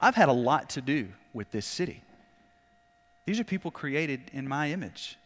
I've 0.00 0.14
had 0.14 0.28
a 0.28 0.32
lot 0.32 0.70
to 0.70 0.80
do 0.80 1.08
with 1.34 1.50
this 1.50 1.66
city. 1.66 2.02
These 3.28 3.38
are 3.38 3.44
people 3.44 3.70
created 3.70 4.30
in 4.32 4.48
my 4.48 4.70
image. 4.70 5.18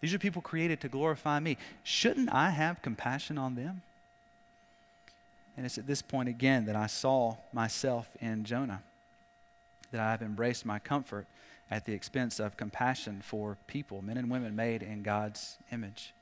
These 0.00 0.14
are 0.14 0.18
people 0.18 0.40
created 0.40 0.80
to 0.80 0.88
glorify 0.88 1.40
me. 1.40 1.58
Shouldn't 1.82 2.32
I 2.32 2.48
have 2.48 2.80
compassion 2.80 3.36
on 3.36 3.54
them? 3.54 3.82
And 5.54 5.66
it's 5.66 5.76
at 5.76 5.86
this 5.86 6.00
point 6.00 6.30
again 6.30 6.64
that 6.64 6.74
I 6.74 6.86
saw 6.86 7.36
myself 7.52 8.08
in 8.18 8.44
Jonah, 8.44 8.82
that 9.90 10.00
I 10.00 10.10
have 10.10 10.22
embraced 10.22 10.64
my 10.64 10.78
comfort 10.78 11.26
at 11.70 11.84
the 11.84 11.92
expense 11.92 12.40
of 12.40 12.56
compassion 12.56 13.20
for 13.22 13.58
people, 13.66 14.00
men 14.00 14.16
and 14.16 14.30
women 14.30 14.56
made 14.56 14.82
in 14.82 15.02
God's 15.02 15.58
image. 15.70 16.14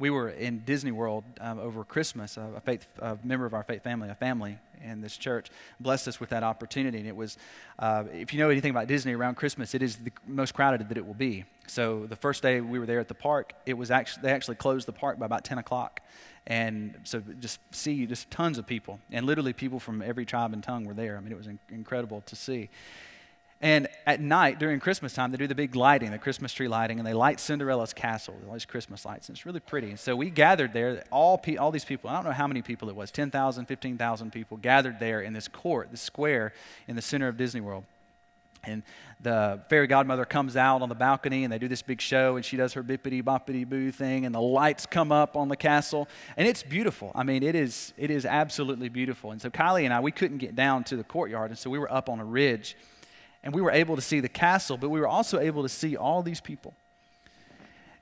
We 0.00 0.08
were 0.08 0.30
in 0.30 0.60
Disney 0.60 0.92
World 0.92 1.24
um, 1.42 1.58
over 1.58 1.84
Christmas. 1.84 2.38
A, 2.38 2.62
faith, 2.64 2.86
a 3.00 3.18
member 3.22 3.44
of 3.44 3.52
our 3.52 3.62
faith 3.62 3.82
family, 3.84 4.08
a 4.08 4.14
family 4.14 4.56
in 4.82 5.02
this 5.02 5.18
church, 5.18 5.50
blessed 5.78 6.08
us 6.08 6.18
with 6.18 6.30
that 6.30 6.42
opportunity. 6.42 6.96
And 6.96 7.06
it 7.06 7.14
was, 7.14 7.36
uh, 7.78 8.04
if 8.10 8.32
you 8.32 8.40
know 8.40 8.48
anything 8.48 8.70
about 8.70 8.86
Disney 8.86 9.12
around 9.12 9.34
Christmas, 9.34 9.74
it 9.74 9.82
is 9.82 9.98
the 9.98 10.10
most 10.26 10.54
crowded 10.54 10.88
that 10.88 10.96
it 10.96 11.06
will 11.06 11.12
be. 11.12 11.44
So 11.66 12.06
the 12.06 12.16
first 12.16 12.42
day 12.42 12.62
we 12.62 12.78
were 12.78 12.86
there 12.86 12.98
at 12.98 13.08
the 13.08 13.14
park, 13.14 13.52
it 13.66 13.74
was 13.74 13.90
actually 13.90 14.22
they 14.22 14.32
actually 14.32 14.56
closed 14.56 14.88
the 14.88 14.92
park 14.92 15.18
by 15.18 15.26
about 15.26 15.44
10 15.44 15.58
o'clock, 15.58 16.00
and 16.46 16.98
so 17.04 17.22
just 17.38 17.60
see 17.70 18.06
just 18.06 18.30
tons 18.30 18.56
of 18.56 18.66
people, 18.66 18.98
and 19.12 19.26
literally 19.26 19.52
people 19.52 19.78
from 19.78 20.00
every 20.00 20.24
tribe 20.24 20.54
and 20.54 20.64
tongue 20.64 20.84
were 20.84 20.94
there. 20.94 21.16
I 21.16 21.20
mean, 21.20 21.30
it 21.30 21.38
was 21.38 21.46
in- 21.46 21.60
incredible 21.68 22.22
to 22.22 22.34
see. 22.34 22.70
And 23.62 23.88
at 24.06 24.20
night, 24.22 24.58
during 24.58 24.80
Christmas 24.80 25.12
time, 25.12 25.32
they 25.32 25.36
do 25.36 25.46
the 25.46 25.54
big 25.54 25.76
lighting, 25.76 26.10
the 26.10 26.18
Christmas 26.18 26.50
tree 26.52 26.68
lighting, 26.68 26.98
and 26.98 27.06
they 27.06 27.12
light 27.12 27.38
Cinderella's 27.38 27.92
castle 27.92 28.34
with 28.38 28.48
all 28.48 28.54
these 28.54 28.64
Christmas 28.64 29.04
lights. 29.04 29.28
And 29.28 29.36
it's 29.36 29.44
really 29.44 29.60
pretty. 29.60 29.90
And 29.90 30.00
so 30.00 30.16
we 30.16 30.30
gathered 30.30 30.72
there, 30.72 31.04
all, 31.10 31.36
pe- 31.36 31.56
all 31.56 31.70
these 31.70 31.84
people, 31.84 32.08
I 32.08 32.14
don't 32.14 32.24
know 32.24 32.32
how 32.32 32.46
many 32.46 32.62
people 32.62 32.88
it 32.88 32.96
was 32.96 33.10
10,000, 33.10 33.66
15,000 33.66 34.32
people 34.32 34.56
gathered 34.56 34.98
there 34.98 35.20
in 35.20 35.34
this 35.34 35.46
court, 35.46 35.90
this 35.90 36.00
square 36.00 36.54
in 36.88 36.96
the 36.96 37.02
center 37.02 37.28
of 37.28 37.36
Disney 37.36 37.60
World. 37.60 37.84
And 38.64 38.82
the 39.20 39.60
fairy 39.68 39.86
godmother 39.86 40.24
comes 40.24 40.56
out 40.56 40.80
on 40.80 40.88
the 40.88 40.94
balcony 40.94 41.44
and 41.44 41.52
they 41.52 41.58
do 41.58 41.68
this 41.68 41.82
big 41.82 42.00
show 42.00 42.36
and 42.36 42.44
she 42.44 42.56
does 42.56 42.74
her 42.74 42.82
bippity 42.82 43.22
boppity 43.22 43.66
boo 43.66 43.90
thing 43.90 44.26
and 44.26 44.34
the 44.34 44.40
lights 44.40 44.84
come 44.86 45.12
up 45.12 45.36
on 45.36 45.48
the 45.48 45.56
castle 45.56 46.08
and 46.36 46.46
it's 46.46 46.62
beautiful. 46.62 47.10
I 47.14 47.22
mean, 47.22 47.42
it 47.42 47.54
is, 47.54 47.94
it 47.96 48.10
is 48.10 48.26
absolutely 48.26 48.90
beautiful. 48.90 49.30
And 49.30 49.40
so 49.40 49.48
Kylie 49.48 49.84
and 49.84 49.94
I, 49.94 50.00
we 50.00 50.12
couldn't 50.12 50.38
get 50.38 50.54
down 50.54 50.84
to 50.84 50.96
the 50.96 51.04
courtyard 51.04 51.50
and 51.50 51.58
so 51.58 51.70
we 51.70 51.78
were 51.78 51.90
up 51.90 52.10
on 52.10 52.20
a 52.20 52.24
ridge 52.24 52.76
and 53.42 53.54
we 53.54 53.62
were 53.62 53.70
able 53.70 53.96
to 53.96 54.02
see 54.02 54.20
the 54.20 54.28
castle, 54.28 54.76
but 54.76 54.90
we 54.90 55.00
were 55.00 55.08
also 55.08 55.38
able 55.38 55.62
to 55.62 55.68
see 55.68 55.96
all 55.96 56.22
these 56.22 56.40
people. 56.40 56.74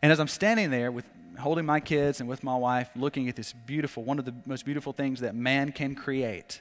And 0.02 0.12
as 0.12 0.20
I'm 0.20 0.28
standing 0.28 0.70
there 0.70 0.90
with 0.90 1.08
holding 1.38 1.64
my 1.64 1.80
kids 1.80 2.20
and 2.20 2.28
with 2.28 2.42
my 2.42 2.56
wife, 2.56 2.90
looking 2.96 3.28
at 3.28 3.36
this 3.36 3.52
beautiful, 3.52 4.02
one 4.02 4.18
of 4.18 4.24
the 4.24 4.34
most 4.46 4.64
beautiful 4.64 4.92
things 4.92 5.20
that 5.20 5.34
man 5.34 5.72
can 5.72 5.94
create, 5.94 6.60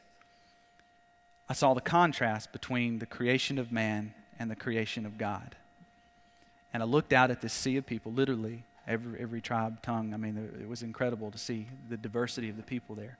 I 1.50 1.54
saw 1.54 1.74
the 1.74 1.82
contrast 1.82 2.52
between 2.52 3.00
the 3.00 3.06
creation 3.06 3.58
of 3.58 3.72
man 3.72 4.13
and 4.38 4.52
the 4.52 4.56
creation 4.56 5.06
of 5.06 5.18
God. 5.18 5.56
And 6.74 6.84
I 6.84 6.86
looked 6.86 7.13
out 7.13 7.32
at 7.32 7.42
this 7.42 7.54
sea 7.54 7.78
of 7.78 7.86
people, 7.86 8.12
literally 8.12 8.63
every, 8.88 9.20
every 9.20 9.42
tribe, 9.42 9.82
tongue. 9.82 10.13
I 10.13 10.18
mean, 10.18 10.38
it 10.62 10.68
was 10.68 10.84
incredible 10.84 11.32
to 11.32 11.38
see 11.38 11.68
the 11.90 11.98
diversity 11.98 12.50
of 12.50 12.58
the 12.58 12.63
people 12.63 12.96
there 12.96 13.18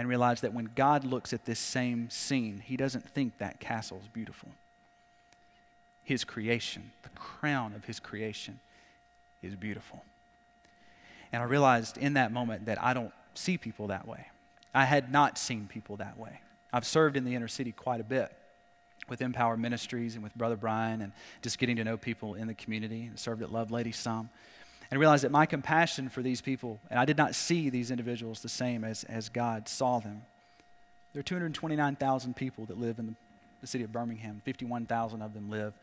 and 0.00 0.08
realize 0.08 0.40
that 0.40 0.54
when 0.54 0.70
God 0.74 1.04
looks 1.04 1.34
at 1.34 1.44
this 1.44 1.58
same 1.58 2.08
scene, 2.08 2.62
he 2.64 2.74
doesn't 2.74 3.06
think 3.06 3.36
that 3.36 3.60
castle 3.60 3.98
is 4.00 4.08
beautiful. 4.08 4.48
His 6.02 6.24
creation, 6.24 6.92
the 7.02 7.10
crown 7.10 7.74
of 7.74 7.84
his 7.84 8.00
creation, 8.00 8.60
is 9.42 9.54
beautiful. 9.56 10.02
And 11.32 11.42
I 11.42 11.44
realized 11.44 11.98
in 11.98 12.14
that 12.14 12.32
moment 12.32 12.64
that 12.64 12.82
I 12.82 12.94
don't 12.94 13.12
see 13.34 13.58
people 13.58 13.88
that 13.88 14.08
way. 14.08 14.28
I 14.72 14.86
had 14.86 15.12
not 15.12 15.36
seen 15.36 15.66
people 15.66 15.98
that 15.98 16.16
way. 16.16 16.40
I've 16.72 16.86
served 16.86 17.14
in 17.14 17.26
the 17.26 17.34
inner 17.34 17.46
city 17.46 17.70
quite 17.70 18.00
a 18.00 18.04
bit 18.04 18.34
with 19.06 19.20
Empower 19.20 19.58
Ministries 19.58 20.14
and 20.14 20.24
with 20.24 20.34
Brother 20.34 20.56
Brian 20.56 21.02
and 21.02 21.12
just 21.42 21.58
getting 21.58 21.76
to 21.76 21.84
know 21.84 21.98
people 21.98 22.36
in 22.36 22.46
the 22.46 22.54
community 22.54 23.04
and 23.04 23.18
served 23.18 23.42
at 23.42 23.50
Lovelady 23.50 23.94
some 23.94 24.30
and 24.90 24.98
realized 24.98 25.24
that 25.24 25.30
my 25.30 25.46
compassion 25.46 26.08
for 26.08 26.22
these 26.22 26.40
people, 26.40 26.80
and 26.90 26.98
I 26.98 27.04
did 27.04 27.16
not 27.16 27.34
see 27.34 27.70
these 27.70 27.90
individuals 27.90 28.40
the 28.40 28.48
same 28.48 28.82
as, 28.82 29.04
as 29.04 29.28
God 29.28 29.68
saw 29.68 30.00
them. 30.00 30.22
There 31.12 31.20
are 31.20 31.24
229,000 31.24 32.34
people 32.34 32.66
that 32.66 32.78
live 32.78 32.98
in 32.98 33.16
the, 33.60 33.66
city 33.66 33.84
of 33.84 33.92
Birmingham, 33.92 34.40
51,000 34.44 35.22
of 35.22 35.34
them 35.34 35.50
live 35.50 35.74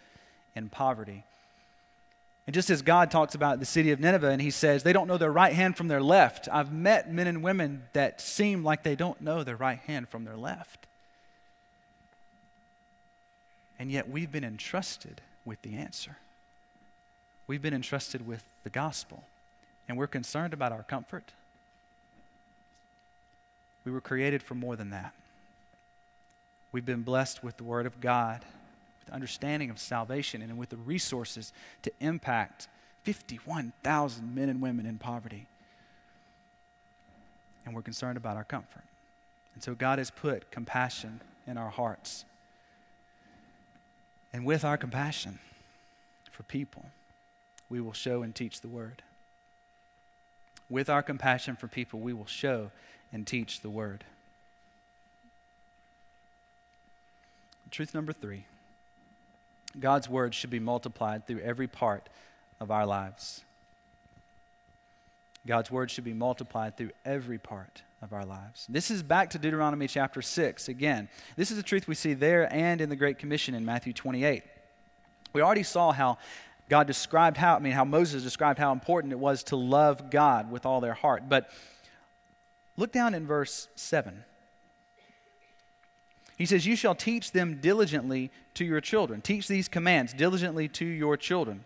in 0.55 0.67
poverty. 0.67 1.23
And 2.47 2.53
just 2.53 2.69
as 2.69 2.81
God 2.81 3.11
talks 3.11 3.35
about 3.35 3.59
the 3.59 3.65
city 3.65 3.91
of 3.91 3.99
Nineveh 3.99 4.29
and 4.29 4.41
he 4.41 4.49
says, 4.49 4.81
they 4.81 4.93
don't 4.93 5.07
know 5.07 5.17
their 5.17 5.31
right 5.31 5.53
hand 5.53 5.77
from 5.77 5.87
their 5.87 6.01
left, 6.01 6.49
I've 6.51 6.73
met 6.73 7.11
men 7.11 7.27
and 7.27 7.43
women 7.43 7.83
that 7.93 8.19
seem 8.19 8.63
like 8.63 8.83
they 8.83 8.95
don't 8.95 9.21
know 9.21 9.43
their 9.43 9.57
right 9.57 9.79
hand 9.79 10.09
from 10.09 10.23
their 10.23 10.37
left. 10.37 10.87
And 13.77 13.91
yet 13.91 14.09
we've 14.09 14.31
been 14.31 14.45
entrusted 14.45 15.21
with 15.45 15.61
the 15.61 15.75
answer. 15.75 16.17
We've 17.47 17.61
been 17.61 17.73
entrusted 17.73 18.27
with 18.27 18.43
the 18.63 18.69
gospel, 18.69 19.23
and 19.87 19.97
we're 19.97 20.07
concerned 20.07 20.53
about 20.53 20.73
our 20.73 20.83
comfort. 20.83 21.31
We 23.85 23.91
were 23.91 24.01
created 24.01 24.43
for 24.43 24.53
more 24.53 24.75
than 24.75 24.89
that. 24.89 25.13
We've 26.73 26.85
been 26.85 27.03
blessed 27.03 27.43
with 27.43 27.55
the 27.55 27.63
Word 27.63 27.85
of 27.85 28.01
God, 28.01 28.43
with 28.99 29.13
understanding 29.13 29.69
of 29.69 29.79
salvation, 29.79 30.41
and 30.41 30.57
with 30.57 30.69
the 30.69 30.77
resources 30.77 31.53
to 31.83 31.91
impact 32.01 32.67
51,000 33.03 34.35
men 34.35 34.49
and 34.49 34.61
women 34.61 34.85
in 34.85 34.97
poverty. 34.97 35.47
And 37.65 37.73
we're 37.73 37.81
concerned 37.81 38.17
about 38.17 38.35
our 38.35 38.43
comfort. 38.43 38.83
And 39.53 39.63
so 39.63 39.73
God 39.73 39.97
has 39.97 40.11
put 40.11 40.51
compassion 40.51 41.21
in 41.47 41.57
our 41.57 41.69
hearts. 41.69 42.25
And 44.33 44.45
with 44.45 44.65
our 44.65 44.77
compassion 44.77 45.39
for 46.29 46.43
people, 46.43 46.85
we 47.69 47.81
will 47.81 47.93
show 47.93 48.23
and 48.23 48.33
teach 48.33 48.61
the 48.61 48.67
word. 48.67 49.01
With 50.69 50.89
our 50.89 51.01
compassion 51.01 51.55
for 51.55 51.67
people, 51.67 51.99
we 51.99 52.13
will 52.13 52.25
show 52.25 52.71
and 53.11 53.25
teach 53.25 53.61
the 53.61 53.69
word. 53.69 54.03
Truth 57.71 57.93
number 57.93 58.13
three 58.13 58.45
God's 59.79 60.09
word 60.09 60.33
should 60.33 60.49
be 60.49 60.59
multiplied 60.59 61.27
through 61.27 61.39
every 61.39 61.67
part 61.67 62.09
of 62.59 62.71
our 62.71 62.85
lives. 62.85 63.41
God's 65.45 65.71
word 65.71 65.91
should 65.91 66.03
be 66.03 66.13
multiplied 66.13 66.75
through 66.75 66.91
every 67.05 67.37
part 67.37 67.83
of 68.01 68.11
our 68.11 68.25
lives. 68.25 68.65
This 68.67 68.91
is 68.91 69.01
back 69.01 69.29
to 69.31 69.39
Deuteronomy 69.39 69.87
chapter 69.87 70.21
6 70.21 70.67
again. 70.67 71.07
This 71.35 71.51
is 71.51 71.57
a 71.57 71.63
truth 71.63 71.87
we 71.87 71.95
see 71.95 72.13
there 72.13 72.51
and 72.53 72.81
in 72.81 72.89
the 72.89 72.95
Great 72.95 73.17
Commission 73.17 73.55
in 73.55 73.63
Matthew 73.63 73.93
28. 73.93 74.43
We 75.33 75.41
already 75.41 75.63
saw 75.63 75.91
how 75.91 76.17
God 76.69 76.87
described 76.87 77.37
how, 77.37 77.55
I 77.55 77.59
mean, 77.59 77.73
how 77.73 77.85
Moses 77.85 78.23
described 78.23 78.59
how 78.59 78.71
important 78.71 79.13
it 79.13 79.19
was 79.19 79.43
to 79.43 79.55
love 79.55 80.09
God 80.09 80.51
with 80.51 80.65
all 80.65 80.81
their 80.81 80.93
heart. 80.93 81.29
But 81.29 81.49
look 82.75 82.91
down 82.91 83.13
in 83.13 83.25
verse 83.25 83.69
7. 83.75 84.23
He 86.37 86.45
says, 86.45 86.65
You 86.65 86.75
shall 86.75 86.95
teach 86.95 87.31
them 87.31 87.59
diligently 87.61 88.31
to 88.55 88.65
your 88.65 88.81
children. 88.81 89.21
Teach 89.21 89.47
these 89.47 89.67
commands 89.67 90.13
diligently 90.13 90.67
to 90.69 90.85
your 90.85 91.17
children. 91.17 91.65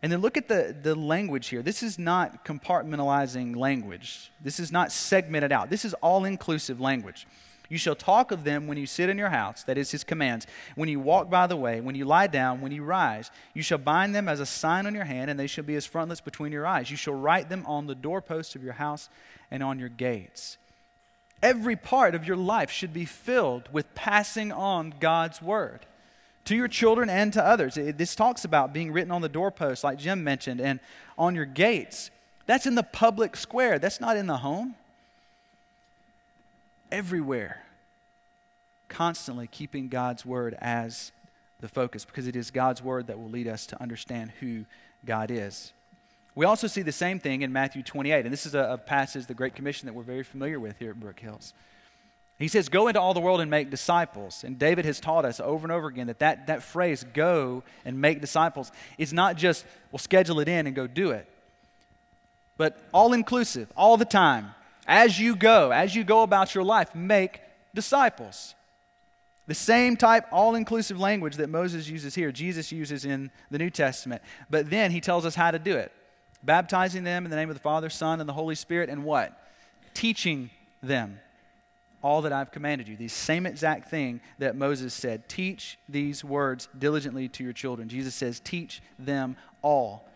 And 0.00 0.12
then 0.12 0.20
look 0.20 0.36
at 0.36 0.46
the, 0.46 0.76
the 0.80 0.94
language 0.94 1.48
here. 1.48 1.60
This 1.60 1.82
is 1.82 1.98
not 1.98 2.44
compartmentalizing 2.44 3.56
language, 3.56 4.30
this 4.40 4.60
is 4.60 4.70
not 4.70 4.92
segmented 4.92 5.50
out. 5.50 5.70
This 5.70 5.84
is 5.84 5.94
all 5.94 6.24
inclusive 6.24 6.80
language. 6.80 7.26
You 7.68 7.76
shall 7.76 7.94
talk 7.94 8.30
of 8.30 8.44
them 8.44 8.66
when 8.66 8.78
you 8.78 8.86
sit 8.86 9.10
in 9.10 9.18
your 9.18 9.28
house, 9.28 9.62
that 9.64 9.76
is 9.76 9.90
his 9.90 10.02
commands, 10.02 10.46
when 10.74 10.88
you 10.88 11.00
walk 11.00 11.28
by 11.28 11.46
the 11.46 11.56
way, 11.56 11.80
when 11.80 11.94
you 11.94 12.06
lie 12.06 12.26
down, 12.26 12.62
when 12.62 12.72
you 12.72 12.82
rise. 12.82 13.30
You 13.52 13.62
shall 13.62 13.78
bind 13.78 14.14
them 14.14 14.26
as 14.26 14.40
a 14.40 14.46
sign 14.46 14.86
on 14.86 14.94
your 14.94 15.04
hand, 15.04 15.30
and 15.30 15.38
they 15.38 15.46
shall 15.46 15.64
be 15.64 15.76
as 15.76 15.84
frontlets 15.84 16.22
between 16.22 16.50
your 16.50 16.66
eyes. 16.66 16.90
You 16.90 16.96
shall 16.96 17.14
write 17.14 17.50
them 17.50 17.64
on 17.66 17.86
the 17.86 17.94
doorposts 17.94 18.54
of 18.54 18.64
your 18.64 18.74
house 18.74 19.10
and 19.50 19.62
on 19.62 19.78
your 19.78 19.90
gates. 19.90 20.56
Every 21.42 21.76
part 21.76 22.14
of 22.14 22.26
your 22.26 22.38
life 22.38 22.70
should 22.70 22.94
be 22.94 23.04
filled 23.04 23.70
with 23.70 23.94
passing 23.94 24.50
on 24.50 24.94
God's 24.98 25.42
word 25.42 25.80
to 26.46 26.56
your 26.56 26.68
children 26.68 27.10
and 27.10 27.34
to 27.34 27.44
others. 27.44 27.74
this 27.74 28.14
talks 28.14 28.46
about 28.46 28.72
being 28.72 28.90
written 28.90 29.10
on 29.10 29.20
the 29.20 29.28
doorposts, 29.28 29.84
like 29.84 29.98
Jim 29.98 30.24
mentioned, 30.24 30.62
and 30.62 30.80
on 31.18 31.34
your 31.34 31.44
gates. 31.44 32.10
That's 32.46 32.64
in 32.64 32.76
the 32.76 32.82
public 32.82 33.36
square, 33.36 33.78
that's 33.78 34.00
not 34.00 34.16
in 34.16 34.26
the 34.26 34.38
home 34.38 34.74
everywhere. 36.90 37.62
Constantly 38.88 39.46
keeping 39.46 39.88
God's 39.88 40.24
word 40.24 40.56
as 40.60 41.12
the 41.60 41.68
focus 41.68 42.04
because 42.04 42.26
it 42.26 42.36
is 42.36 42.50
God's 42.50 42.82
word 42.82 43.08
that 43.08 43.18
will 43.18 43.28
lead 43.28 43.48
us 43.48 43.66
to 43.66 43.82
understand 43.82 44.32
who 44.40 44.64
God 45.04 45.30
is. 45.30 45.72
We 46.34 46.46
also 46.46 46.68
see 46.68 46.82
the 46.82 46.92
same 46.92 47.18
thing 47.18 47.42
in 47.42 47.52
Matthew 47.52 47.82
28, 47.82 48.24
and 48.24 48.32
this 48.32 48.46
is 48.46 48.54
a, 48.54 48.60
a 48.60 48.78
passage, 48.78 49.26
the 49.26 49.34
Great 49.34 49.56
Commission, 49.56 49.86
that 49.86 49.92
we're 49.92 50.04
very 50.04 50.22
familiar 50.22 50.60
with 50.60 50.78
here 50.78 50.90
at 50.90 51.00
Brook 51.00 51.18
Hills. 51.18 51.52
He 52.38 52.46
says, 52.46 52.68
Go 52.68 52.86
into 52.86 53.00
all 53.00 53.14
the 53.14 53.20
world 53.20 53.40
and 53.40 53.50
make 53.50 53.70
disciples. 53.70 54.44
And 54.44 54.56
David 54.58 54.84
has 54.84 55.00
taught 55.00 55.24
us 55.24 55.40
over 55.40 55.64
and 55.64 55.72
over 55.72 55.88
again 55.88 56.06
that 56.06 56.20
that, 56.20 56.46
that 56.46 56.62
phrase, 56.62 57.04
go 57.12 57.64
and 57.84 58.00
make 58.00 58.20
disciples, 58.20 58.70
is 58.96 59.12
not 59.12 59.36
just, 59.36 59.66
we'll 59.90 59.98
schedule 59.98 60.38
it 60.38 60.48
in 60.48 60.68
and 60.68 60.76
go 60.76 60.86
do 60.86 61.10
it, 61.10 61.26
but 62.56 62.78
all 62.92 63.12
inclusive, 63.12 63.72
all 63.76 63.96
the 63.96 64.04
time 64.04 64.54
as 64.88 65.20
you 65.20 65.36
go, 65.36 65.70
as 65.70 65.94
you 65.94 66.02
go 66.02 66.22
about 66.22 66.54
your 66.54 66.64
life, 66.64 66.94
make 66.94 67.40
disciples. 67.74 68.54
The 69.46 69.54
same 69.54 69.96
type, 69.96 70.26
all 70.32 70.54
inclusive 70.54 70.98
language 70.98 71.36
that 71.36 71.48
Moses 71.48 71.88
uses 71.88 72.14
here, 72.14 72.32
Jesus 72.32 72.72
uses 72.72 73.04
in 73.04 73.30
the 73.50 73.58
New 73.58 73.70
Testament. 73.70 74.22
But 74.50 74.68
then 74.70 74.90
he 74.90 75.00
tells 75.00 75.24
us 75.24 75.34
how 75.34 75.50
to 75.50 75.58
do 75.58 75.76
it 75.76 75.92
baptizing 76.42 77.02
them 77.02 77.24
in 77.24 77.30
the 77.30 77.36
name 77.36 77.50
of 77.50 77.56
the 77.56 77.60
Father, 77.60 77.90
Son, 77.90 78.20
and 78.20 78.28
the 78.28 78.32
Holy 78.32 78.54
Spirit, 78.54 78.88
and 78.88 79.04
what? 79.04 79.36
Teaching 79.92 80.50
them 80.82 81.18
all 82.00 82.22
that 82.22 82.32
I've 82.32 82.52
commanded 82.52 82.86
you. 82.86 82.96
The 82.96 83.08
same 83.08 83.44
exact 83.44 83.90
thing 83.90 84.20
that 84.38 84.54
Moses 84.54 84.94
said. 84.94 85.28
Teach 85.28 85.78
these 85.88 86.22
words 86.22 86.68
diligently 86.78 87.28
to 87.30 87.42
your 87.42 87.52
children. 87.52 87.88
Jesus 87.88 88.14
says, 88.14 88.38
Teach 88.38 88.80
them 88.98 89.36
all 89.62 90.08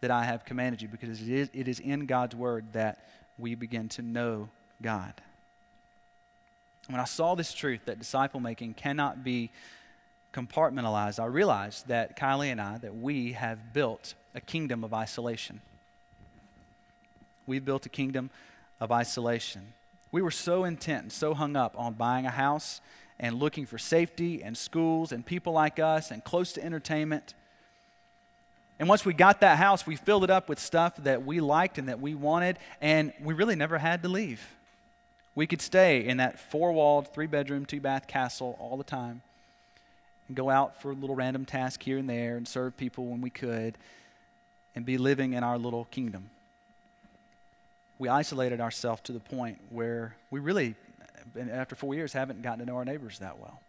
that 0.00 0.12
I 0.12 0.24
have 0.24 0.44
commanded 0.44 0.80
you, 0.80 0.86
because 0.86 1.20
it 1.20 1.28
is, 1.28 1.50
it 1.52 1.66
is 1.66 1.80
in 1.80 2.06
God's 2.06 2.36
word 2.36 2.72
that 2.72 3.04
we 3.38 3.54
begin 3.54 3.88
to 3.90 4.02
know 4.02 4.48
God. 4.82 5.14
When 6.88 7.00
I 7.00 7.04
saw 7.04 7.34
this 7.34 7.52
truth 7.52 7.80
that 7.84 7.98
disciple 7.98 8.40
making 8.40 8.74
cannot 8.74 9.22
be 9.22 9.50
compartmentalized, 10.32 11.20
I 11.20 11.26
realized 11.26 11.88
that 11.88 12.18
Kylie 12.18 12.50
and 12.50 12.60
I, 12.60 12.78
that 12.78 12.96
we 12.96 13.32
have 13.32 13.72
built 13.72 14.14
a 14.34 14.40
kingdom 14.40 14.84
of 14.84 14.94
isolation. 14.94 15.60
We've 17.46 17.64
built 17.64 17.86
a 17.86 17.90
kingdom 17.90 18.30
of 18.80 18.90
isolation. 18.90 19.74
We 20.12 20.22
were 20.22 20.30
so 20.30 20.64
intent 20.64 21.02
and 21.02 21.12
so 21.12 21.34
hung 21.34 21.56
up 21.56 21.74
on 21.78 21.94
buying 21.94 22.26
a 22.26 22.30
house 22.30 22.80
and 23.18 23.38
looking 23.38 23.66
for 23.66 23.78
safety 23.78 24.42
and 24.42 24.56
schools 24.56 25.12
and 25.12 25.26
people 25.26 25.52
like 25.52 25.78
us 25.78 26.10
and 26.10 26.24
close 26.24 26.52
to 26.52 26.64
entertainment. 26.64 27.34
And 28.78 28.88
once 28.88 29.04
we 29.04 29.12
got 29.12 29.40
that 29.40 29.58
house, 29.58 29.86
we 29.86 29.96
filled 29.96 30.24
it 30.24 30.30
up 30.30 30.48
with 30.48 30.58
stuff 30.58 30.96
that 30.98 31.24
we 31.24 31.40
liked 31.40 31.78
and 31.78 31.88
that 31.88 32.00
we 32.00 32.14
wanted, 32.14 32.58
and 32.80 33.12
we 33.20 33.34
really 33.34 33.56
never 33.56 33.78
had 33.78 34.02
to 34.02 34.08
leave. 34.08 34.54
We 35.34 35.46
could 35.46 35.62
stay 35.62 36.06
in 36.06 36.18
that 36.18 36.38
four 36.38 36.72
walled, 36.72 37.12
three 37.12 37.26
bedroom, 37.26 37.66
two 37.66 37.80
bath 37.80 38.06
castle 38.06 38.56
all 38.60 38.76
the 38.76 38.84
time 38.84 39.22
and 40.28 40.36
go 40.36 40.50
out 40.50 40.80
for 40.80 40.90
a 40.90 40.94
little 40.94 41.16
random 41.16 41.44
task 41.44 41.82
here 41.82 41.98
and 41.98 42.08
there 42.08 42.36
and 42.36 42.46
serve 42.46 42.76
people 42.76 43.06
when 43.06 43.20
we 43.20 43.30
could 43.30 43.76
and 44.74 44.84
be 44.84 44.98
living 44.98 45.32
in 45.32 45.42
our 45.42 45.58
little 45.58 45.86
kingdom. 45.86 46.30
We 47.98 48.08
isolated 48.08 48.60
ourselves 48.60 49.00
to 49.02 49.12
the 49.12 49.20
point 49.20 49.58
where 49.70 50.14
we 50.30 50.38
really, 50.38 50.76
after 51.50 51.74
four 51.74 51.94
years, 51.94 52.12
haven't 52.12 52.42
gotten 52.42 52.60
to 52.60 52.66
know 52.66 52.76
our 52.76 52.84
neighbors 52.84 53.18
that 53.18 53.38
well. 53.40 53.60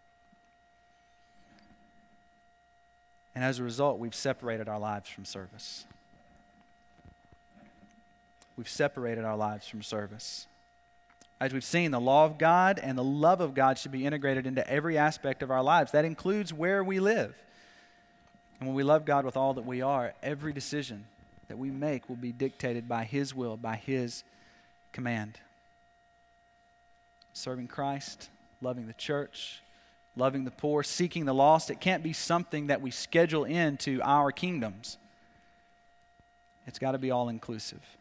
And 3.40 3.46
as 3.46 3.58
a 3.58 3.64
result, 3.64 4.00
we've 4.00 4.14
separated 4.14 4.68
our 4.68 4.80
lives 4.80 5.08
from 5.08 5.24
service. 5.24 5.86
We've 8.58 8.68
separated 8.68 9.24
our 9.24 9.38
lives 9.38 9.66
from 9.66 9.82
service. 9.82 10.46
As 11.40 11.54
we've 11.54 11.64
seen, 11.64 11.92
the 11.92 12.02
law 12.02 12.26
of 12.26 12.38
God 12.38 12.80
and 12.84 12.98
the 12.98 13.04
love 13.04 13.40
of 13.40 13.54
God 13.54 13.78
should 13.78 13.94
be 13.94 14.06
integrated 14.06 14.46
into 14.46 14.70
every 14.70 14.98
aspect 14.98 15.42
of 15.42 15.52
our 15.52 15.64
lives. 15.64 15.94
That 15.94 16.04
includes 16.04 16.54
where 16.54 16.84
we 16.84 17.00
live. 17.00 17.34
And 18.60 18.68
when 18.68 18.76
we 18.76 18.84
love 18.84 19.06
God 19.06 19.24
with 19.24 19.38
all 19.38 19.54
that 19.54 19.66
we 19.66 19.82
are, 19.82 20.14
every 20.22 20.52
decision 20.52 21.06
that 21.48 21.58
we 21.58 21.72
make 21.72 22.10
will 22.10 22.18
be 22.18 22.34
dictated 22.34 22.90
by 22.90 23.06
His 23.06 23.34
will, 23.34 23.56
by 23.56 23.78
His 23.78 24.26
command. 24.92 25.40
Serving 27.32 27.70
Christ, 27.70 28.28
loving 28.62 28.88
the 28.88 28.94
church, 28.96 29.62
loving 30.16 30.44
the 30.44 30.52
poor, 30.52 30.84
seeking 30.84 31.26
the 31.26 31.34
lost. 31.34 31.70
It 31.70 31.80
can't 31.80 32.04
be 32.04 32.14
something 32.14 32.68
that 32.68 32.82
we 32.82 32.92
schedule 32.92 33.44
into 33.44 34.02
our 34.04 34.32
kingdoms. 34.32 34.98
It's 36.68 36.80
got 36.80 36.92
to 36.92 36.98
be 36.98 37.12
all 37.12 37.30
inclusive. 37.30 37.98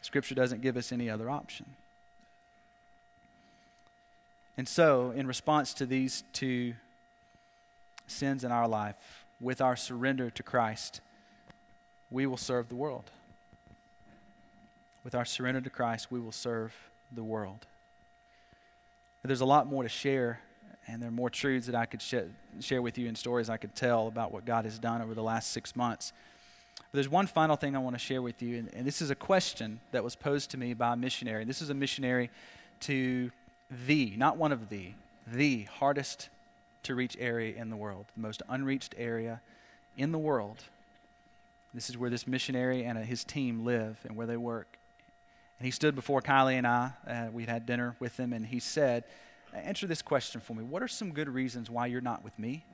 Scripture 0.00 0.34
doesn't 0.34 0.62
give 0.62 0.76
us 0.76 0.92
any 0.92 1.10
other 1.10 1.28
option. 1.28 1.66
And 4.56 4.66
so, 4.66 5.12
in 5.12 5.26
response 5.26 5.72
to 5.74 5.86
these 5.86 6.24
two 6.32 6.74
sins 8.06 8.42
in 8.42 8.50
our 8.50 8.66
life, 8.66 9.24
with 9.40 9.60
our 9.60 9.76
surrender 9.76 10.30
to 10.30 10.42
Christ, 10.42 11.00
we 12.10 12.26
will 12.26 12.36
serve 12.36 12.68
the 12.68 12.74
world. 12.74 13.10
With 15.04 15.14
our 15.14 15.24
surrender 15.24 15.60
to 15.60 15.70
Christ, 15.70 16.10
we 16.10 16.18
will 16.18 16.32
serve 16.32 16.74
the 17.12 17.22
world. 17.22 17.66
There's 19.22 19.42
a 19.42 19.46
lot 19.46 19.66
more 19.66 19.82
to 19.82 19.90
share 19.90 20.40
and 20.88 21.02
there 21.02 21.08
are 21.08 21.12
more 21.12 21.30
truths 21.30 21.66
that 21.66 21.74
I 21.74 21.86
could 21.86 22.00
sh- 22.00 22.14
share 22.60 22.80
with 22.80 22.96
you 22.96 23.06
and 23.08 23.16
stories 23.16 23.50
I 23.50 23.58
could 23.58 23.74
tell 23.74 24.08
about 24.08 24.32
what 24.32 24.44
God 24.44 24.64
has 24.64 24.78
done 24.78 25.02
over 25.02 25.14
the 25.14 25.22
last 25.22 25.52
six 25.52 25.76
months. 25.76 26.12
But 26.76 26.94
there's 26.94 27.08
one 27.08 27.26
final 27.26 27.56
thing 27.56 27.76
I 27.76 27.78
want 27.78 27.94
to 27.94 28.00
share 28.00 28.22
with 28.22 28.40
you, 28.40 28.56
and, 28.58 28.74
and 28.74 28.86
this 28.86 29.02
is 29.02 29.10
a 29.10 29.14
question 29.14 29.80
that 29.92 30.02
was 30.02 30.16
posed 30.16 30.50
to 30.52 30.56
me 30.56 30.72
by 30.72 30.94
a 30.94 30.96
missionary. 30.96 31.44
This 31.44 31.60
is 31.60 31.68
a 31.70 31.74
missionary 31.74 32.30
to 32.80 33.30
the, 33.86 34.14
not 34.16 34.38
one 34.38 34.50
of 34.50 34.70
the, 34.70 34.92
the 35.30 35.64
hardest 35.64 36.30
to 36.84 36.94
reach 36.94 37.16
area 37.20 37.54
in 37.60 37.68
the 37.68 37.76
world, 37.76 38.06
the 38.16 38.22
most 38.22 38.42
unreached 38.48 38.94
area 38.96 39.42
in 39.96 40.10
the 40.10 40.18
world. 40.18 40.64
This 41.74 41.90
is 41.90 41.98
where 41.98 42.08
this 42.08 42.26
missionary 42.26 42.84
and 42.84 42.98
his 42.98 43.24
team 43.24 43.64
live 43.64 43.98
and 44.04 44.16
where 44.16 44.26
they 44.26 44.38
work. 44.38 44.78
And 45.58 45.66
he 45.66 45.70
stood 45.70 45.94
before 45.94 46.22
Kylie 46.22 46.54
and 46.54 46.66
I. 46.66 46.92
Uh, 47.06 47.26
we'd 47.30 47.48
had 47.48 47.66
dinner 47.66 47.96
with 48.00 48.18
him, 48.18 48.32
and 48.32 48.46
he 48.46 48.60
said, 48.60 49.04
Uh, 49.54 49.58
answer 49.58 49.86
this 49.86 50.02
question 50.02 50.40
for 50.40 50.54
me. 50.54 50.62
What 50.62 50.82
are 50.82 50.88
some 50.88 51.12
good 51.12 51.28
reasons 51.28 51.70
why 51.70 51.86
you're 51.86 52.00
not 52.00 52.24
with 52.24 52.38
me? 52.38 52.64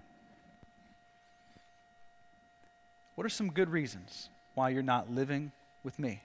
What 3.14 3.24
are 3.24 3.30
some 3.30 3.50
good 3.50 3.70
reasons 3.70 4.28
why 4.54 4.70
you're 4.70 4.82
not 4.82 5.10
living 5.10 5.52
with 5.82 5.98
me? 5.98 6.22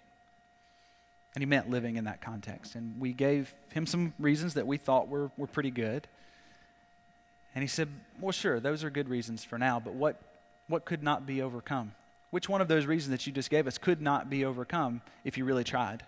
And 1.35 1.41
he 1.41 1.45
meant 1.45 1.69
living 1.69 1.95
in 1.95 2.05
that 2.05 2.21
context. 2.21 2.75
And 2.75 2.99
we 2.99 3.13
gave 3.13 3.53
him 3.71 3.85
some 3.85 4.13
reasons 4.17 4.55
that 4.55 4.65
we 4.65 4.77
thought 4.77 5.07
were, 5.07 5.29
were 5.37 5.47
pretty 5.47 5.71
good. 5.71 6.07
And 7.53 7.61
he 7.61 7.67
said, 7.67 7.89
Well, 8.19 8.31
sure, 8.31 8.59
those 8.59 8.83
are 8.83 8.89
good 8.89 9.09
reasons 9.09 9.43
for 9.43 9.57
now, 9.57 9.79
but 9.79 9.93
what, 9.93 10.19
what 10.67 10.85
could 10.85 11.03
not 11.03 11.25
be 11.25 11.41
overcome? 11.41 11.93
Which 12.31 12.49
one 12.49 12.61
of 12.61 12.67
those 12.67 12.85
reasons 12.85 13.11
that 13.11 13.25
you 13.25 13.33
just 13.33 13.49
gave 13.49 13.67
us 13.67 13.77
could 13.77 14.01
not 14.01 14.29
be 14.29 14.45
overcome 14.45 15.01
if 15.23 15.37
you 15.37 15.45
really 15.45 15.63
tried? 15.63 16.03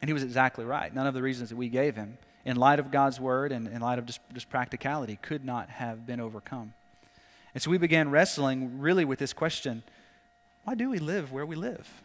And 0.00 0.08
he 0.08 0.12
was 0.12 0.22
exactly 0.22 0.64
right. 0.64 0.94
None 0.94 1.06
of 1.06 1.14
the 1.14 1.22
reasons 1.22 1.50
that 1.50 1.56
we 1.56 1.68
gave 1.68 1.96
him 1.96 2.16
in 2.44 2.56
light 2.56 2.78
of 2.78 2.90
God's 2.90 3.20
word 3.20 3.52
and 3.52 3.66
in 3.68 3.80
light 3.80 3.98
of 3.98 4.06
just, 4.06 4.20
just 4.32 4.48
practicality, 4.48 5.18
could 5.20 5.44
not 5.44 5.68
have 5.68 6.06
been 6.06 6.20
overcome. 6.20 6.74
And 7.54 7.62
so 7.62 7.70
we 7.70 7.78
began 7.78 8.10
wrestling 8.10 8.80
really 8.80 9.04
with 9.04 9.18
this 9.18 9.32
question 9.32 9.82
why 10.64 10.74
do 10.74 10.90
we 10.90 10.98
live 10.98 11.32
where 11.32 11.46
we 11.46 11.56
live? 11.56 12.02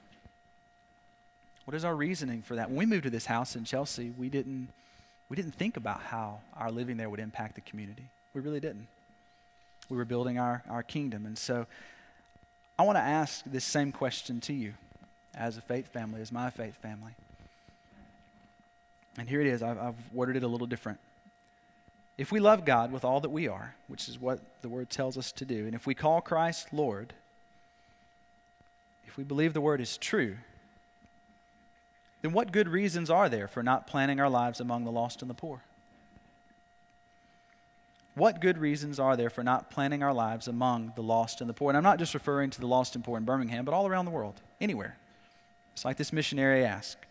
What 1.66 1.76
is 1.76 1.84
our 1.84 1.96
reasoning 1.96 2.42
for 2.42 2.56
that? 2.56 2.70
When 2.70 2.78
we 2.78 2.86
moved 2.86 3.04
to 3.04 3.10
this 3.10 3.26
house 3.26 3.56
in 3.56 3.66
Chelsea, 3.66 4.14
we 4.18 4.30
didn't, 4.30 4.70
we 5.30 5.36
didn't 5.36 5.56
think 5.56 5.78
about 5.78 6.02
how 6.02 6.40
our 6.56 6.72
living 6.72 6.98
there 6.98 7.10
would 7.10 7.20
impact 7.20 7.56
the 7.56 7.62
community. 7.62 8.06
We 8.34 8.42
really 8.42 8.60
didn't. 8.60 8.88
We 9.90 9.98
were 9.98 10.06
building 10.06 10.40
our, 10.40 10.64
our 10.70 10.84
kingdom. 10.84 11.26
And 11.26 11.38
so 11.38 11.66
I 12.78 12.84
want 12.84 12.98
to 12.98 13.02
ask 13.02 13.44
this 13.46 13.66
same 13.66 13.92
question 13.92 14.40
to 14.42 14.54
you 14.54 14.74
as 15.34 15.58
a 15.58 15.62
faith 15.62 15.92
family, 15.92 16.22
as 16.22 16.32
my 16.32 16.50
faith 16.50 16.76
family. 16.82 17.12
And 19.18 19.30
here 19.30 19.42
it 19.42 19.48
is. 19.48 19.64
I've, 19.64 19.78
I've 19.78 20.14
worded 20.14 20.38
it 20.38 20.44
a 20.44 20.48
little 20.48 20.68
different. 20.68 21.00
If 22.18 22.32
we 22.32 22.40
love 22.40 22.66
God 22.66 22.92
with 22.92 23.04
all 23.04 23.20
that 23.22 23.30
we 23.30 23.48
are, 23.48 23.76
which 23.88 24.08
is 24.08 24.20
what 24.20 24.62
the 24.62 24.70
word 24.70 24.90
tells 24.90 25.18
us 25.18 25.32
to 25.34 25.46
do, 25.46 25.66
and 25.66 25.76
if 25.76 25.86
we 25.86 25.94
call 25.94 26.22
Christ 26.22 26.70
Lord, 26.72 27.14
if 29.06 29.18
we 29.18 29.24
believe 29.24 29.54
the 29.54 29.62
word 29.62 29.82
is 29.82 29.98
true, 29.98 30.38
then 32.22 32.32
what 32.32 32.52
good 32.52 32.70
reasons 32.70 33.10
are 33.10 33.30
there 33.30 33.48
for 33.48 33.62
not 33.62 33.86
planning 33.86 34.20
our 34.20 34.30
lives 34.30 34.60
among 34.60 34.86
the 34.86 34.92
lost 34.92 35.22
and 35.22 35.30
the 35.30 35.36
poor? 35.36 35.62
What 38.16 38.40
good 38.40 38.58
reasons 38.58 38.98
are 38.98 39.18
there 39.18 39.30
for 39.30 39.44
not 39.44 39.70
planning 39.70 40.02
our 40.02 40.14
lives 40.14 40.48
among 40.48 40.94
the 40.96 41.04
lost 41.04 41.42
and 41.42 41.50
the 41.50 41.54
poor? 41.54 41.70
And 41.70 41.78
I'm 41.78 41.84
not 41.84 42.00
just 42.00 42.14
referring 42.14 42.50
to 42.52 42.62
the 42.62 42.68
lost 42.68 42.96
and 42.96 43.04
poor 43.04 43.18
in 43.18 43.26
Birmingham, 43.26 43.66
but 43.66 43.74
all 43.74 43.88
around 43.88 44.06
the 44.06 44.12
world, 44.12 44.42
anywhere. 44.62 44.98
It's 45.74 45.84
like 45.84 45.98
this 45.98 46.14
missionary 46.14 46.64
asked 46.64 47.06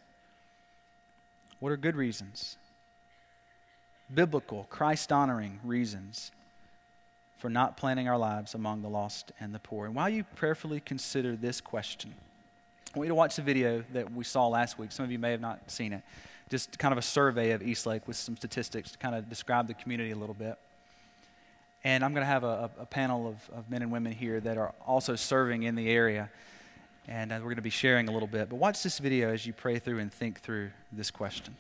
what 1.65 1.73
are 1.73 1.79
good 1.79 1.97
reasons? 1.97 2.59
Biblical, 4.13 4.67
Christ 4.69 5.11
honoring 5.11 5.61
reasons 5.65 6.31
for 7.39 7.49
not 7.49 7.79
planning 7.79 8.07
our 8.07 8.19
lives 8.19 8.55
among 8.55 8.83
the 8.83 8.89
lost 8.91 9.33
and 9.41 9.55
the 9.55 9.59
poor. 9.59 9.87
And 9.87 9.95
while 9.95 10.11
you 10.11 10.25
prayerfully 10.25 10.81
consider 10.81 11.37
this 11.37 11.63
question, 11.63 12.13
I 12.95 12.99
want 12.99 13.07
you 13.07 13.13
to 13.13 13.15
watch 13.15 13.37
the 13.37 13.43
video 13.43 13.83
that 13.95 14.13
we 14.13 14.25
saw 14.25 14.47
last 14.47 14.79
week. 14.79 14.93
Some 14.93 15.07
of 15.07 15.11
you 15.11 15.19
may 15.19 15.31
have 15.31 15.41
not 15.41 15.71
seen 15.71 15.95
it. 15.95 16.03
Just 16.51 16.79
kind 16.79 16.93
of 16.93 16.99
a 16.99 17.03
survey 17.03 17.53
of 17.53 17.63
Eastlake 17.63 18.07
with 18.07 18.19
some 18.19 18.37
statistics 18.37 18.91
to 18.91 18.99
kind 18.99 19.15
of 19.15 19.31
describe 19.31 19.67
the 19.67 19.73
community 19.73 20.11
a 20.11 20.17
little 20.17 20.35
bit. 20.35 20.59
And 21.83 22.05
I'm 22.05 22.13
going 22.13 22.27
to 22.27 22.31
have 22.31 22.45
a, 22.45 22.73
a 22.79 22.85
panel 22.85 23.27
of, 23.27 23.49
of 23.57 23.71
men 23.71 23.81
and 23.81 23.91
women 23.91 24.13
here 24.13 24.39
that 24.39 24.59
are 24.59 24.75
also 24.87 25.17
serving 25.17 25.63
in 25.63 25.77
the 25.77 25.89
area 25.89 26.29
and 27.09 27.33
uh, 27.33 27.37
we're 27.37 27.45
going 27.45 27.57
to 27.57 27.63
be 27.63 27.71
sharing 27.71 28.09
a 28.09 28.13
little 28.13 28.29
bit. 28.29 28.49
But 28.49 28.57
watch 28.57 28.83
this 28.83 28.99
video 28.99 29.33
as 29.33 29.47
you 29.47 29.53
pray 29.53 29.79
through 29.79 29.99
and 29.99 30.13
think 30.13 30.41
through 30.41 30.71
this 30.93 31.11
question. 31.11 31.57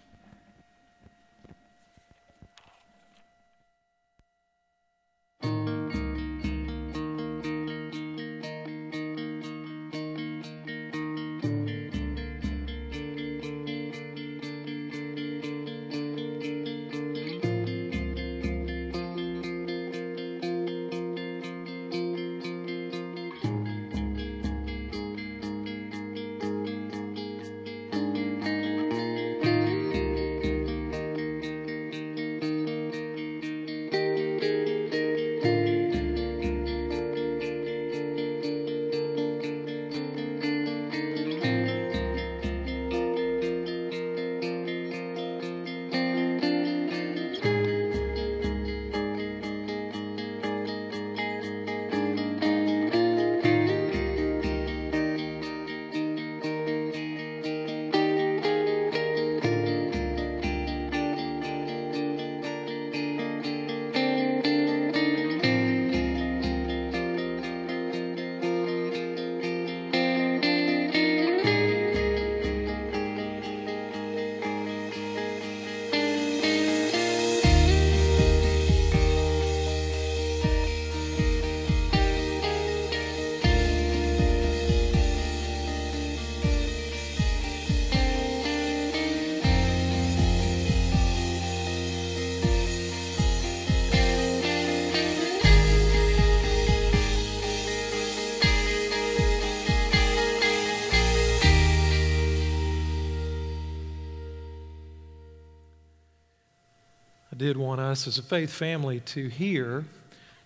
Want 107.56 107.80
us 107.80 108.06
as 108.06 108.18
a 108.18 108.22
faith 108.22 108.50
family 108.50 109.00
to 109.00 109.28
hear 109.28 109.84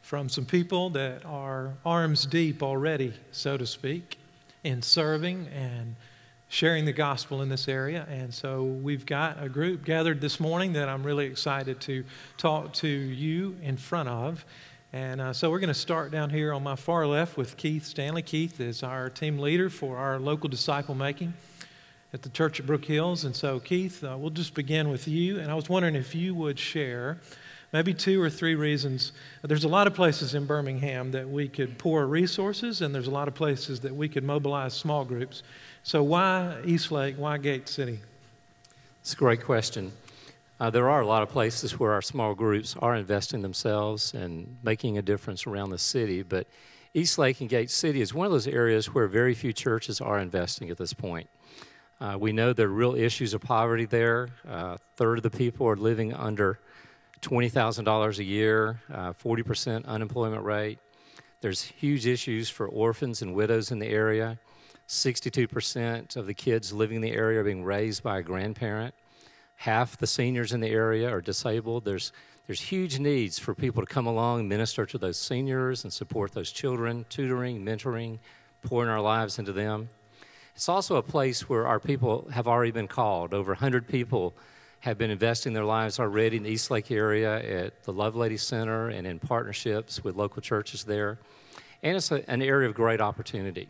from 0.02 0.28
some 0.28 0.44
people 0.44 0.90
that 0.90 1.24
are 1.24 1.74
arms 1.84 2.24
deep 2.26 2.62
already, 2.62 3.12
so 3.30 3.56
to 3.56 3.66
speak, 3.66 4.18
in 4.64 4.80
serving 4.80 5.46
and 5.48 5.96
sharing 6.48 6.84
the 6.84 6.92
gospel 6.92 7.42
in 7.42 7.48
this 7.48 7.68
area. 7.68 8.06
And 8.10 8.32
so 8.32 8.64
we've 8.64 9.04
got 9.04 9.42
a 9.42 9.48
group 9.48 9.84
gathered 9.84 10.20
this 10.20 10.40
morning 10.40 10.72
that 10.72 10.88
I'm 10.88 11.04
really 11.04 11.26
excited 11.26 11.80
to 11.82 12.04
talk 12.38 12.72
to 12.74 12.88
you 12.88 13.56
in 13.62 13.76
front 13.76 14.08
of. 14.08 14.44
And 14.92 15.20
uh, 15.20 15.32
so 15.34 15.50
we're 15.50 15.58
going 15.58 15.68
to 15.68 15.74
start 15.74 16.10
down 16.10 16.30
here 16.30 16.52
on 16.54 16.62
my 16.62 16.74
far 16.74 17.06
left 17.06 17.36
with 17.36 17.58
Keith 17.58 17.84
Stanley. 17.84 18.22
Keith 18.22 18.60
is 18.60 18.82
our 18.82 19.10
team 19.10 19.38
leader 19.38 19.68
for 19.68 19.98
our 19.98 20.18
local 20.18 20.48
disciple 20.48 20.94
making 20.94 21.34
at 22.12 22.22
the 22.22 22.28
church 22.28 22.58
at 22.60 22.66
Brook 22.66 22.84
Hills. 22.84 23.24
And 23.24 23.36
so, 23.36 23.60
Keith, 23.60 24.02
uh, 24.02 24.16
we'll 24.18 24.30
just 24.30 24.54
begin 24.54 24.88
with 24.88 25.06
you. 25.06 25.38
And 25.38 25.50
I 25.50 25.54
was 25.54 25.68
wondering 25.68 25.94
if 25.94 26.14
you 26.14 26.34
would 26.34 26.58
share 26.58 27.18
maybe 27.72 27.92
two 27.92 28.20
or 28.22 28.30
three 28.30 28.54
reasons. 28.54 29.12
There's 29.42 29.64
a 29.64 29.68
lot 29.68 29.86
of 29.86 29.94
places 29.94 30.34
in 30.34 30.46
Birmingham 30.46 31.10
that 31.12 31.28
we 31.28 31.48
could 31.48 31.78
pour 31.78 32.06
resources, 32.06 32.80
and 32.80 32.94
there's 32.94 33.06
a 33.06 33.12
lot 33.12 33.28
of 33.28 33.34
places 33.34 33.80
that 33.80 33.94
we 33.94 34.08
could 34.08 34.24
mobilize 34.24 34.74
small 34.74 35.04
groups. 35.04 35.42
So, 35.82 36.02
why 36.02 36.60
Eastlake? 36.64 37.16
Why 37.16 37.38
Gate 37.38 37.68
City? 37.68 38.00
It's 39.00 39.12
a 39.12 39.16
great 39.16 39.42
question. 39.42 39.92
Uh, 40.60 40.70
there 40.70 40.90
are 40.90 41.02
a 41.02 41.06
lot 41.06 41.22
of 41.22 41.28
places 41.28 41.78
where 41.78 41.92
our 41.92 42.02
small 42.02 42.34
groups 42.34 42.74
are 42.80 42.96
investing 42.96 43.42
themselves 43.42 44.12
and 44.12 44.56
making 44.62 44.98
a 44.98 45.02
difference 45.02 45.46
around 45.46 45.70
the 45.70 45.78
city, 45.78 46.22
but 46.22 46.48
Eastlake 46.94 47.40
and 47.40 47.48
Gate 47.48 47.70
City 47.70 48.00
is 48.00 48.12
one 48.12 48.26
of 48.26 48.32
those 48.32 48.48
areas 48.48 48.92
where 48.92 49.06
very 49.06 49.34
few 49.34 49.52
churches 49.52 50.00
are 50.00 50.18
investing 50.18 50.68
at 50.68 50.76
this 50.76 50.92
point. 50.92 51.28
Uh, 52.00 52.16
we 52.18 52.32
know 52.32 52.52
there 52.52 52.66
are 52.66 52.70
real 52.70 52.94
issues 52.94 53.34
of 53.34 53.40
poverty 53.40 53.84
there. 53.84 54.28
Uh, 54.48 54.76
a 54.76 54.78
third 54.96 55.18
of 55.18 55.22
the 55.22 55.30
people 55.30 55.66
are 55.66 55.76
living 55.76 56.14
under 56.14 56.58
$20,000 57.22 58.18
a 58.18 58.24
year, 58.24 58.80
uh, 58.92 59.12
40% 59.12 59.84
unemployment 59.86 60.44
rate. 60.44 60.78
There's 61.40 61.62
huge 61.62 62.06
issues 62.06 62.48
for 62.48 62.68
orphans 62.68 63.22
and 63.22 63.34
widows 63.34 63.70
in 63.70 63.78
the 63.78 63.88
area. 63.88 64.38
62% 64.88 66.16
of 66.16 66.26
the 66.26 66.34
kids 66.34 66.72
living 66.72 66.96
in 66.96 67.02
the 67.02 67.12
area 67.12 67.40
are 67.40 67.44
being 67.44 67.64
raised 67.64 68.02
by 68.02 68.18
a 68.18 68.22
grandparent 68.22 68.94
half 69.58 69.98
the 69.98 70.06
seniors 70.06 70.52
in 70.52 70.60
the 70.60 70.68
area 70.68 71.10
are 71.10 71.20
disabled. 71.20 71.84
There's, 71.84 72.12
there's 72.46 72.60
huge 72.60 73.00
needs 73.00 73.38
for 73.40 73.54
people 73.54 73.82
to 73.82 73.92
come 73.92 74.06
along, 74.06 74.46
minister 74.46 74.86
to 74.86 74.98
those 74.98 75.18
seniors, 75.18 75.82
and 75.82 75.92
support 75.92 76.32
those 76.32 76.52
children, 76.52 77.04
tutoring, 77.08 77.64
mentoring, 77.64 78.20
pouring 78.62 78.88
our 78.88 79.00
lives 79.00 79.38
into 79.38 79.52
them. 79.52 79.88
It's 80.58 80.68
also 80.68 80.96
a 80.96 81.02
place 81.04 81.48
where 81.48 81.68
our 81.68 81.78
people 81.78 82.26
have 82.32 82.48
already 82.48 82.72
been 82.72 82.88
called. 82.88 83.32
Over 83.32 83.52
100 83.52 83.86
people 83.86 84.34
have 84.80 84.98
been 84.98 85.08
investing 85.08 85.52
their 85.52 85.64
lives 85.64 86.00
already 86.00 86.36
in 86.36 86.42
the 86.42 86.50
East 86.50 86.68
Lake 86.68 86.90
area 86.90 87.64
at 87.64 87.84
the 87.84 87.94
Lovelady 87.94 88.40
Center 88.40 88.88
and 88.88 89.06
in 89.06 89.20
partnerships 89.20 90.02
with 90.02 90.16
local 90.16 90.42
churches 90.42 90.82
there. 90.82 91.20
And 91.84 91.96
it's 91.96 92.10
a, 92.10 92.28
an 92.28 92.42
area 92.42 92.68
of 92.68 92.74
great 92.74 93.00
opportunity. 93.00 93.68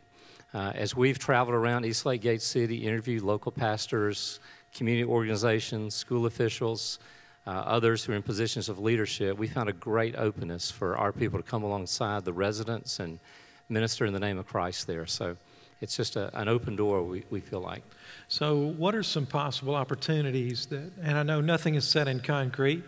Uh, 0.55 0.73
as 0.75 0.97
we've 0.97 1.19
traveled 1.19 1.55
around 1.55 1.85
East 1.85 2.07
Lake 2.07 2.23
Gate 2.23 2.41
City, 2.41 2.79
interviewed 2.79 3.23
local 3.23 3.53
pastors, 3.53 4.41
community 4.73 5.07
organizations, 5.07 5.95
school 5.95 6.25
officials, 6.25 7.01
uh, 7.47 7.51
others 7.51 8.03
who 8.03 8.15
are 8.15 8.17
in 8.17 8.23
positions 8.23 8.71
of 8.71 8.79
leadership, 8.79 9.37
we 9.37 9.47
found 9.47 9.69
a 9.69 9.75
great 9.75 10.17
openness 10.17 10.71
for 10.71 10.97
our 10.97 11.13
people 11.13 11.39
to 11.39 11.45
come 11.45 11.65
alongside 11.65 12.25
the 12.25 12.33
residents 12.33 12.99
and 12.99 13.21
minister 13.69 14.07
in 14.07 14.15
the 14.15 14.19
name 14.19 14.39
of 14.39 14.47
Christ 14.47 14.87
there. 14.87 15.05
So 15.05 15.37
it's 15.81 15.97
just 15.97 16.17
a, 16.17 16.37
an 16.39 16.49
open 16.49 16.77
door, 16.77 17.03
we, 17.03 17.25
we 17.31 17.41
feel 17.41 17.61
like. 17.61 17.83
So, 18.27 18.57
what 18.57 18.95
are 18.95 19.03
some 19.03 19.27
possible 19.27 19.75
opportunities 19.75 20.67
that, 20.67 20.91
and 21.03 21.17
I 21.17 21.23
know 21.23 21.41
nothing 21.41 21.75
is 21.75 21.87
set 21.87 22.09
in 22.09 22.21
concrete, 22.21 22.83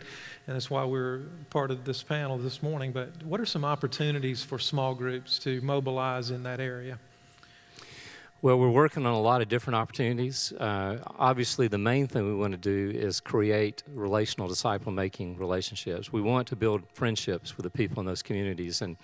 and 0.47 0.57
that's 0.57 0.71
why 0.71 0.85
we're 0.85 1.21
part 1.51 1.71
of 1.71 1.85
this 1.85 2.03
panel 2.03 2.37
this 2.39 2.63
morning, 2.63 2.93
but 2.93 3.23
what 3.25 3.41
are 3.41 3.47
some 3.47 3.65
opportunities 3.65 4.43
for 4.43 4.59
small 4.59 4.95
groups 4.95 5.39
to 5.41 5.61
mobilize 5.61 6.31
in 6.31 6.43
that 6.43 6.61
area? 6.61 6.99
Well, 8.43 8.59
we're 8.59 8.71
working 8.71 9.05
on 9.05 9.13
a 9.13 9.21
lot 9.21 9.43
of 9.43 9.51
different 9.51 9.77
opportunities. 9.77 10.51
Uh, 10.53 10.97
obviously, 11.19 11.69
the 11.69 11.77
main 11.77 12.07
thing 12.07 12.27
we 12.27 12.35
want 12.35 12.53
to 12.53 12.59
do 12.59 12.99
is 12.99 13.21
create 13.21 13.83
relational 13.95 14.49
disciple 14.49 14.91
making 14.93 15.37
relationships. 15.37 16.11
We 16.11 16.23
want 16.23 16.49
to 16.49 16.57
build 16.57 16.83
friendships 16.95 17.59
with 17.59 17.65
the 17.65 17.71
people 17.71 18.01
in 18.01 18.07
those 18.07 18.23
communities, 18.23 18.81
and 18.81 18.97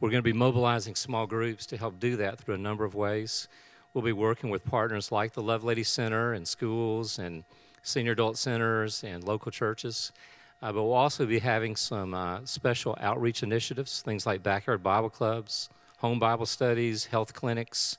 we're 0.00 0.10
going 0.10 0.22
to 0.22 0.32
be 0.32 0.32
mobilizing 0.32 0.94
small 0.94 1.26
groups 1.26 1.66
to 1.66 1.76
help 1.76 1.98
do 1.98 2.16
that 2.16 2.38
through 2.38 2.54
a 2.54 2.58
number 2.58 2.84
of 2.84 2.94
ways. 2.94 3.48
We'll 3.94 4.04
be 4.04 4.12
working 4.12 4.50
with 4.50 4.64
partners 4.64 5.10
like 5.10 5.32
the 5.32 5.42
Lovelady 5.42 5.84
Center 5.84 6.32
and 6.32 6.46
schools 6.46 7.18
and 7.18 7.44
senior 7.82 8.12
adult 8.12 8.36
centers 8.36 9.02
and 9.02 9.24
local 9.24 9.50
churches. 9.50 10.12
Uh, 10.60 10.72
but 10.72 10.82
we'll 10.82 10.92
also 10.92 11.24
be 11.24 11.38
having 11.38 11.76
some 11.76 12.14
uh, 12.14 12.40
special 12.44 12.96
outreach 13.00 13.42
initiatives, 13.42 14.02
things 14.02 14.26
like 14.26 14.42
backyard 14.42 14.82
Bible 14.82 15.10
clubs, 15.10 15.68
home 15.98 16.18
Bible 16.18 16.46
studies, 16.46 17.06
health 17.06 17.32
clinics 17.32 17.96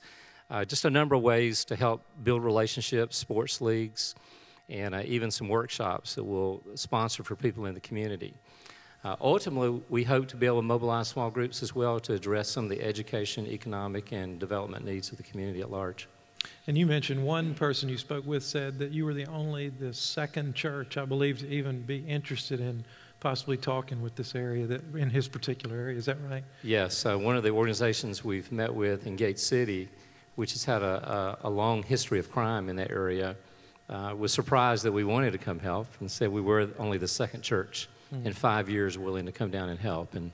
uh, 0.50 0.66
just 0.66 0.86
a 0.86 0.90
number 0.90 1.16
of 1.16 1.22
ways 1.22 1.64
to 1.66 1.76
help 1.76 2.04
build 2.24 2.44
relationships, 2.44 3.18
sports 3.18 3.62
leagues, 3.62 4.16
and 4.68 4.96
uh, 4.96 5.04
even 5.06 5.30
some 5.32 5.48
workshops 5.48 6.16
that 6.16 6.24
we'll 6.24 6.62
sponsor 6.76 7.24
for 7.24 7.36
people 7.36 7.66
in 7.66 7.74
the 7.74 7.80
community. 7.80 8.34
Uh, 9.04 9.16
ultimately, 9.22 9.82
we 9.90 10.04
hope 10.04 10.28
to 10.28 10.36
be 10.36 10.46
able 10.46 10.58
to 10.58 10.62
mobilize 10.62 11.08
small 11.08 11.30
groups 11.30 11.64
as 11.64 11.74
well 11.74 12.00
to 12.02 12.14
address 12.14 12.50
some 12.50 12.66
of 12.66 12.70
the 12.70 12.82
education, 12.82 13.48
economic, 13.48 14.12
and 14.12 14.40
development 14.40 14.86
needs 14.86 15.12
of 15.12 15.18
the 15.18 15.24
community 15.24 15.62
at 15.62 15.72
large. 15.72 16.08
And 16.68 16.78
you 16.78 16.86
mentioned 16.86 17.24
one 17.26 17.54
person 17.54 17.90
you 17.90 17.98
spoke 17.98 18.26
with 18.26 18.44
said 18.44 18.80
that 18.80 18.92
you 18.92 19.06
were 19.06 19.14
the 19.14 19.26
only, 19.28 19.70
the 19.70 19.94
second 19.94 20.56
church, 20.56 20.98
I 20.98 21.06
believe, 21.06 21.40
to 21.40 21.48
even 21.48 21.82
be 21.82 21.98
interested 22.00 22.60
in 22.60 22.86
possibly 23.20 23.58
talking 23.58 24.02
with 24.02 24.16
this 24.16 24.36
area 24.36 24.66
that 24.68 24.82
in 24.96 25.10
his 25.10 25.28
particular 25.28 25.76
area. 25.76 25.98
Is 25.98 26.06
that 26.06 26.18
right? 26.30 26.44
Yes. 26.64 27.06
Uh, 27.06 27.18
one 27.18 27.36
of 27.36 27.44
the 27.44 27.52
organizations 27.52 28.24
we've 28.24 28.52
met 28.52 28.74
with 28.74 29.08
in 29.08 29.16
Gate 29.16 29.40
City 29.40 29.90
which 30.40 30.54
has 30.54 30.64
had 30.64 30.82
a, 30.82 31.38
a, 31.44 31.48
a 31.48 31.50
long 31.50 31.84
history 31.84 32.18
of 32.18 32.32
crime 32.32 32.70
in 32.70 32.78
that 32.78 32.90
area, 32.92 33.36
uh, 33.90 34.16
was 34.18 34.32
surprised 34.32 34.86
that 34.86 34.92
we 34.94 35.04
wanted 35.04 35.32
to 35.32 35.38
come 35.38 35.60
help 35.60 35.86
and 36.00 36.10
said 36.10 36.30
we 36.30 36.40
were 36.40 36.70
only 36.80 36.98
the 36.98 37.10
second 37.10 37.42
church 37.42 37.90
mm. 38.14 38.26
in 38.26 38.34
five 38.34 38.70
years 38.70 38.98
willing 38.98 39.26
to 39.26 39.32
come 39.32 39.52
down 39.52 39.70
and 39.70 39.80
help. 39.80 40.16
And, 40.16 40.32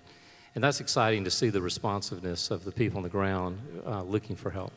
and 0.55 0.63
that's 0.63 0.79
exciting 0.79 1.23
to 1.25 1.31
see 1.31 1.49
the 1.49 1.61
responsiveness 1.61 2.51
of 2.51 2.63
the 2.63 2.71
people 2.71 2.97
on 2.97 3.03
the 3.03 3.09
ground 3.09 3.59
uh, 3.85 4.03
looking 4.03 4.35
for 4.35 4.49
help. 4.49 4.71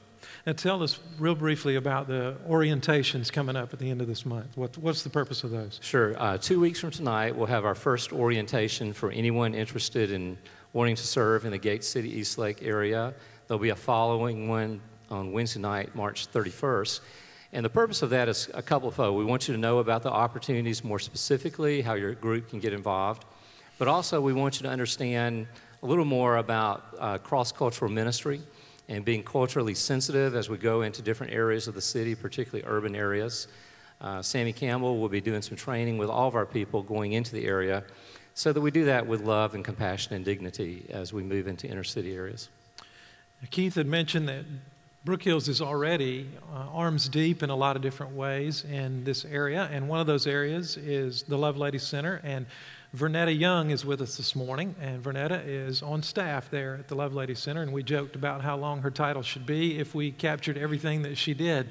Now, 0.46 0.52
tell 0.52 0.82
us 0.82 0.98
real 1.18 1.34
briefly 1.34 1.76
about 1.76 2.08
the 2.08 2.36
orientations 2.48 3.32
coming 3.32 3.56
up 3.56 3.72
at 3.72 3.78
the 3.78 3.90
end 3.90 4.00
of 4.00 4.08
this 4.08 4.26
month. 4.26 4.56
What, 4.56 4.76
what's 4.78 5.02
the 5.02 5.10
purpose 5.10 5.44
of 5.44 5.50
those? 5.50 5.78
Sure. 5.82 6.20
Uh, 6.20 6.38
two 6.38 6.60
weeks 6.60 6.80
from 6.80 6.90
tonight, 6.90 7.36
we'll 7.36 7.46
have 7.46 7.64
our 7.64 7.74
first 7.74 8.12
orientation 8.12 8.92
for 8.92 9.10
anyone 9.10 9.54
interested 9.54 10.10
in 10.10 10.36
wanting 10.72 10.96
to 10.96 11.06
serve 11.06 11.44
in 11.44 11.52
the 11.52 11.58
Gate 11.58 11.84
City 11.84 12.18
Eastlake 12.18 12.62
area. 12.62 13.14
There'll 13.46 13.60
be 13.60 13.70
a 13.70 13.76
following 13.76 14.48
one 14.48 14.80
on 15.10 15.32
Wednesday 15.32 15.60
night, 15.60 15.94
March 15.94 16.30
31st. 16.30 17.00
And 17.52 17.64
the 17.64 17.70
purpose 17.70 18.02
of 18.02 18.10
that 18.10 18.28
is 18.28 18.50
a 18.52 18.62
couple 18.62 18.88
of 18.88 18.94
fold. 18.94 19.16
We 19.16 19.24
want 19.24 19.48
you 19.48 19.54
to 19.54 19.60
know 19.60 19.78
about 19.78 20.02
the 20.02 20.10
opportunities 20.10 20.84
more 20.84 20.98
specifically, 20.98 21.80
how 21.80 21.94
your 21.94 22.14
group 22.14 22.50
can 22.50 22.60
get 22.60 22.72
involved. 22.72 23.24
But 23.78 23.88
also, 23.88 24.20
we 24.20 24.32
want 24.32 24.60
you 24.60 24.64
to 24.64 24.70
understand 24.70 25.46
a 25.82 25.86
little 25.86 26.04
more 26.04 26.36
about 26.36 26.84
uh, 26.98 27.18
cross 27.18 27.52
cultural 27.52 27.90
ministry 27.90 28.40
and 28.88 29.04
being 29.04 29.22
culturally 29.22 29.74
sensitive 29.74 30.34
as 30.34 30.48
we 30.48 30.58
go 30.58 30.82
into 30.82 31.00
different 31.00 31.32
areas 31.32 31.68
of 31.68 31.74
the 31.74 31.80
city, 31.80 32.14
particularly 32.14 32.64
urban 32.66 32.94
areas. 32.94 33.48
Uh, 34.00 34.22
Sammy 34.22 34.52
Campbell 34.52 34.98
will 34.98 35.08
be 35.08 35.20
doing 35.20 35.42
some 35.42 35.56
training 35.56 35.98
with 35.98 36.08
all 36.08 36.28
of 36.28 36.34
our 36.34 36.46
people 36.46 36.82
going 36.82 37.12
into 37.12 37.32
the 37.32 37.44
area 37.46 37.84
so 38.34 38.52
that 38.52 38.60
we 38.60 38.70
do 38.70 38.84
that 38.84 39.06
with 39.06 39.20
love 39.22 39.54
and 39.54 39.64
compassion 39.64 40.14
and 40.14 40.24
dignity 40.24 40.86
as 40.90 41.12
we 41.12 41.22
move 41.22 41.48
into 41.48 41.66
inner 41.66 41.84
city 41.84 42.14
areas. 42.14 42.48
Keith 43.50 43.74
had 43.74 43.86
mentioned 43.86 44.28
that 44.28 44.44
Brook 45.08 45.22
Hills 45.22 45.48
is 45.48 45.62
already 45.62 46.28
uh, 46.52 46.66
arms 46.70 47.08
deep 47.08 47.42
in 47.42 47.48
a 47.48 47.56
lot 47.56 47.76
of 47.76 47.80
different 47.80 48.12
ways 48.12 48.62
in 48.64 49.04
this 49.04 49.24
area, 49.24 49.66
and 49.72 49.88
one 49.88 50.00
of 50.00 50.06
those 50.06 50.26
areas 50.26 50.76
is 50.76 51.22
the 51.22 51.38
Lovelady 51.38 51.80
Center. 51.80 52.20
And 52.22 52.44
Vernetta 52.94 53.32
Young 53.34 53.70
is 53.70 53.86
with 53.86 54.02
us 54.02 54.18
this 54.18 54.36
morning, 54.36 54.74
and 54.78 55.02
Vernetta 55.02 55.42
is 55.46 55.82
on 55.82 56.02
staff 56.02 56.50
there 56.50 56.74
at 56.74 56.88
the 56.88 56.94
Lovelady 56.94 57.34
Center. 57.34 57.62
And 57.62 57.72
we 57.72 57.82
joked 57.82 58.16
about 58.16 58.42
how 58.42 58.58
long 58.58 58.82
her 58.82 58.90
title 58.90 59.22
should 59.22 59.46
be 59.46 59.78
if 59.78 59.94
we 59.94 60.10
captured 60.10 60.58
everything 60.58 61.00
that 61.04 61.16
she 61.16 61.32
did. 61.32 61.70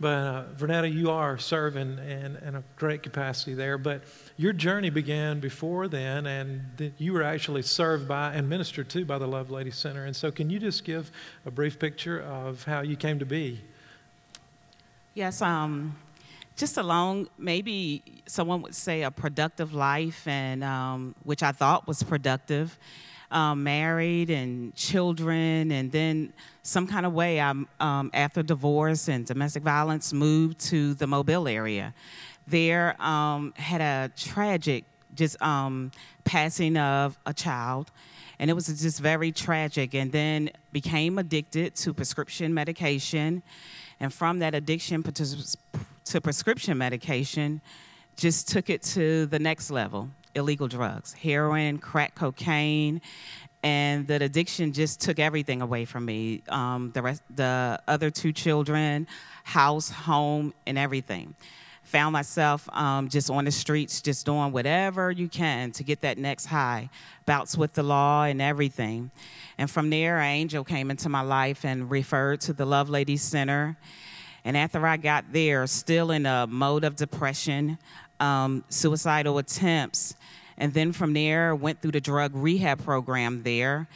But 0.00 0.08
uh, 0.08 0.44
Vernetta, 0.56 0.92
you 0.92 1.10
are 1.10 1.36
serving 1.36 1.98
in, 1.98 2.36
in 2.36 2.54
a 2.54 2.64
great 2.76 3.02
capacity 3.02 3.52
there. 3.52 3.76
But 3.76 4.02
your 4.38 4.54
journey 4.54 4.88
began 4.88 5.40
before 5.40 5.88
then, 5.88 6.26
and 6.26 6.94
you 6.96 7.12
were 7.12 7.22
actually 7.22 7.60
served 7.60 8.08
by 8.08 8.32
and 8.32 8.48
ministered 8.48 8.88
to 8.90 9.04
by 9.04 9.18
the 9.18 9.28
Lovelady 9.28 9.72
Center. 9.72 10.06
And 10.06 10.16
so, 10.16 10.30
can 10.30 10.48
you 10.48 10.58
just 10.58 10.84
give 10.84 11.10
a 11.44 11.50
brief 11.50 11.78
picture 11.78 12.18
of 12.22 12.64
how 12.64 12.80
you 12.80 12.96
came 12.96 13.18
to 13.18 13.26
be? 13.26 13.60
Yes, 15.12 15.42
um, 15.42 15.94
just 16.56 16.78
a 16.78 16.82
long, 16.82 17.28
maybe 17.36 18.02
someone 18.26 18.62
would 18.62 18.74
say 18.74 19.02
a 19.02 19.10
productive 19.10 19.74
life, 19.74 20.26
and 20.26 20.64
um, 20.64 21.14
which 21.24 21.42
I 21.42 21.52
thought 21.52 21.86
was 21.86 22.02
productive 22.02 22.78
um, 23.30 23.62
married 23.62 24.30
and 24.30 24.74
children, 24.74 25.70
and 25.70 25.92
then 25.92 26.32
some 26.62 26.86
kind 26.86 27.06
of 27.06 27.12
way, 27.12 27.40
I'm 27.40 27.68
um, 27.80 28.10
after 28.12 28.42
divorce 28.42 29.08
and 29.08 29.24
domestic 29.24 29.62
violence, 29.62 30.12
moved 30.12 30.58
to 30.70 30.94
the 30.94 31.06
Mobile 31.06 31.48
area. 31.48 31.94
There, 32.46 33.00
um, 33.00 33.52
had 33.56 33.80
a 33.80 34.10
tragic 34.16 34.84
just 35.14 35.40
um, 35.42 35.90
passing 36.24 36.76
of 36.76 37.18
a 37.26 37.34
child. 37.34 37.90
And 38.38 38.48
it 38.48 38.54
was 38.54 38.66
just 38.66 39.00
very 39.00 39.32
tragic. 39.32 39.94
And 39.94 40.12
then 40.12 40.50
became 40.72 41.18
addicted 41.18 41.74
to 41.76 41.92
prescription 41.92 42.54
medication. 42.54 43.42
And 43.98 44.12
from 44.12 44.38
that 44.38 44.54
addiction 44.54 45.02
to 45.02 46.20
prescription 46.20 46.78
medication, 46.78 47.60
just 48.16 48.48
took 48.48 48.70
it 48.70 48.82
to 48.82 49.26
the 49.26 49.38
next 49.38 49.70
level 49.70 50.10
illegal 50.34 50.68
drugs, 50.68 51.12
heroin, 51.12 51.78
crack 51.78 52.14
cocaine, 52.14 53.00
and 53.62 54.06
that 54.06 54.22
addiction 54.22 54.72
just 54.72 55.00
took 55.00 55.18
everything 55.18 55.60
away 55.60 55.84
from 55.84 56.04
me. 56.04 56.42
Um, 56.48 56.92
the 56.92 57.02
rest, 57.02 57.22
the 57.34 57.80
other 57.86 58.10
two 58.10 58.32
children, 58.32 59.06
house, 59.44 59.90
home, 59.90 60.54
and 60.66 60.78
everything. 60.78 61.34
Found 61.84 62.12
myself 62.12 62.68
um, 62.72 63.08
just 63.08 63.30
on 63.30 63.44
the 63.44 63.50
streets, 63.50 64.00
just 64.00 64.24
doing 64.24 64.52
whatever 64.52 65.10
you 65.10 65.28
can 65.28 65.72
to 65.72 65.82
get 65.82 66.02
that 66.02 66.18
next 66.18 66.46
high. 66.46 66.88
Bouts 67.26 67.56
with 67.56 67.74
the 67.74 67.82
law 67.82 68.24
and 68.24 68.40
everything. 68.40 69.10
And 69.58 69.68
from 69.68 69.90
there, 69.90 70.18
an 70.18 70.26
angel 70.26 70.62
came 70.62 70.90
into 70.90 71.08
my 71.08 71.22
life 71.22 71.64
and 71.64 71.90
referred 71.90 72.40
to 72.42 72.52
the 72.52 72.64
Love 72.64 72.88
Ladies 72.88 73.22
Center. 73.22 73.76
And 74.44 74.56
after 74.56 74.86
I 74.86 74.96
got 74.96 75.32
there, 75.32 75.66
still 75.66 76.12
in 76.12 76.26
a 76.26 76.46
mode 76.46 76.84
of 76.84 76.96
depression, 76.96 77.76
um, 78.20 78.64
suicidal 78.68 79.38
attempts, 79.38 80.14
and 80.56 80.74
then 80.74 80.92
from 80.92 81.14
there, 81.14 81.54
went 81.54 81.80
through 81.80 81.92
the 81.92 82.00
drug 82.00 82.32
rehab 82.34 82.84
program 82.84 83.42
there. 83.42 83.88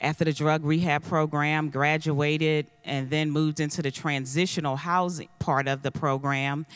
After 0.00 0.24
the 0.24 0.32
drug 0.32 0.64
rehab 0.64 1.02
program, 1.04 1.70
graduated 1.70 2.66
and 2.84 3.10
then 3.10 3.30
moved 3.30 3.58
into 3.58 3.82
the 3.82 3.90
transitional 3.90 4.76
housing 4.76 5.28
part 5.38 5.66
of 5.66 5.82
the 5.82 5.90
program. 5.90 6.66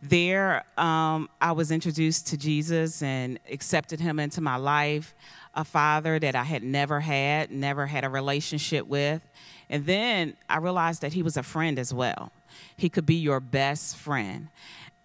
There, 0.00 0.64
um, 0.76 1.28
I 1.40 1.52
was 1.52 1.70
introduced 1.70 2.28
to 2.28 2.36
Jesus 2.36 3.02
and 3.02 3.38
accepted 3.50 4.00
him 4.00 4.18
into 4.18 4.40
my 4.40 4.56
life, 4.56 5.14
a 5.54 5.64
father 5.64 6.18
that 6.20 6.36
I 6.36 6.44
had 6.44 6.62
never 6.62 7.00
had, 7.00 7.50
never 7.50 7.86
had 7.86 8.04
a 8.04 8.08
relationship 8.08 8.86
with. 8.86 9.22
And 9.70 9.86
then 9.86 10.36
I 10.48 10.58
realized 10.58 11.02
that 11.02 11.12
he 11.12 11.22
was 11.22 11.36
a 11.36 11.42
friend 11.42 11.78
as 11.78 11.92
well. 11.92 12.32
He 12.76 12.88
could 12.88 13.06
be 13.06 13.16
your 13.16 13.40
best 13.40 13.96
friend. 13.96 14.48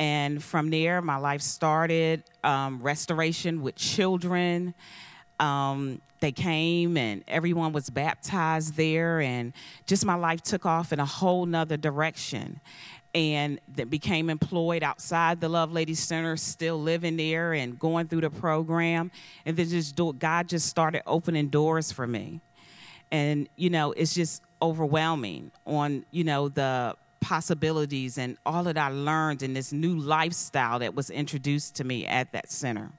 And 0.03 0.43
from 0.43 0.69
there, 0.69 1.01
my 1.01 1.15
life 1.15 1.41
started 1.41 2.25
um, 2.43 2.81
restoration 2.81 3.61
with 3.61 3.75
children. 3.75 4.73
Um, 5.39 6.01
they 6.19 6.33
came 6.33 6.97
and 6.97 7.23
everyone 7.25 7.71
was 7.71 7.89
baptized 7.89 8.75
there, 8.75 9.21
and 9.21 9.53
just 9.85 10.03
my 10.03 10.15
life 10.15 10.41
took 10.41 10.65
off 10.65 10.91
in 10.91 10.99
a 10.99 11.05
whole 11.05 11.45
nother 11.45 11.77
direction. 11.77 12.59
And 13.15 13.61
that 13.75 13.89
became 13.89 14.29
employed 14.29 14.83
outside 14.83 15.39
the 15.39 15.47
Love 15.47 15.71
Ladies 15.71 16.01
Center, 16.01 16.35
still 16.35 16.81
living 16.81 17.15
there 17.15 17.53
and 17.53 17.79
going 17.79 18.09
through 18.09 18.21
the 18.21 18.29
program. 18.29 19.09
And 19.45 19.55
then 19.55 19.69
just 19.69 19.95
do, 19.95 20.11
God 20.11 20.49
just 20.49 20.67
started 20.67 21.03
opening 21.07 21.47
doors 21.47 21.93
for 21.93 22.05
me. 22.05 22.41
And, 23.09 23.47
you 23.55 23.69
know, 23.69 23.93
it's 23.93 24.13
just 24.13 24.41
overwhelming 24.61 25.51
on, 25.65 26.05
you 26.11 26.25
know, 26.25 26.49
the 26.49 26.97
possibilities 27.23 28.17
and 28.17 28.37
all 28.45 28.63
that 28.63 28.77
I 28.77 28.89
learned 28.89 29.41
in 29.41 29.53
this 29.53 29.71
new 29.71 29.97
lifestyle 29.97 30.79
that 30.79 30.93
was 30.93 31.09
introduced 31.09 31.75
to 31.77 31.83
me 31.83 32.05
at 32.05 32.31
that 32.33 32.51
center. 32.51 32.91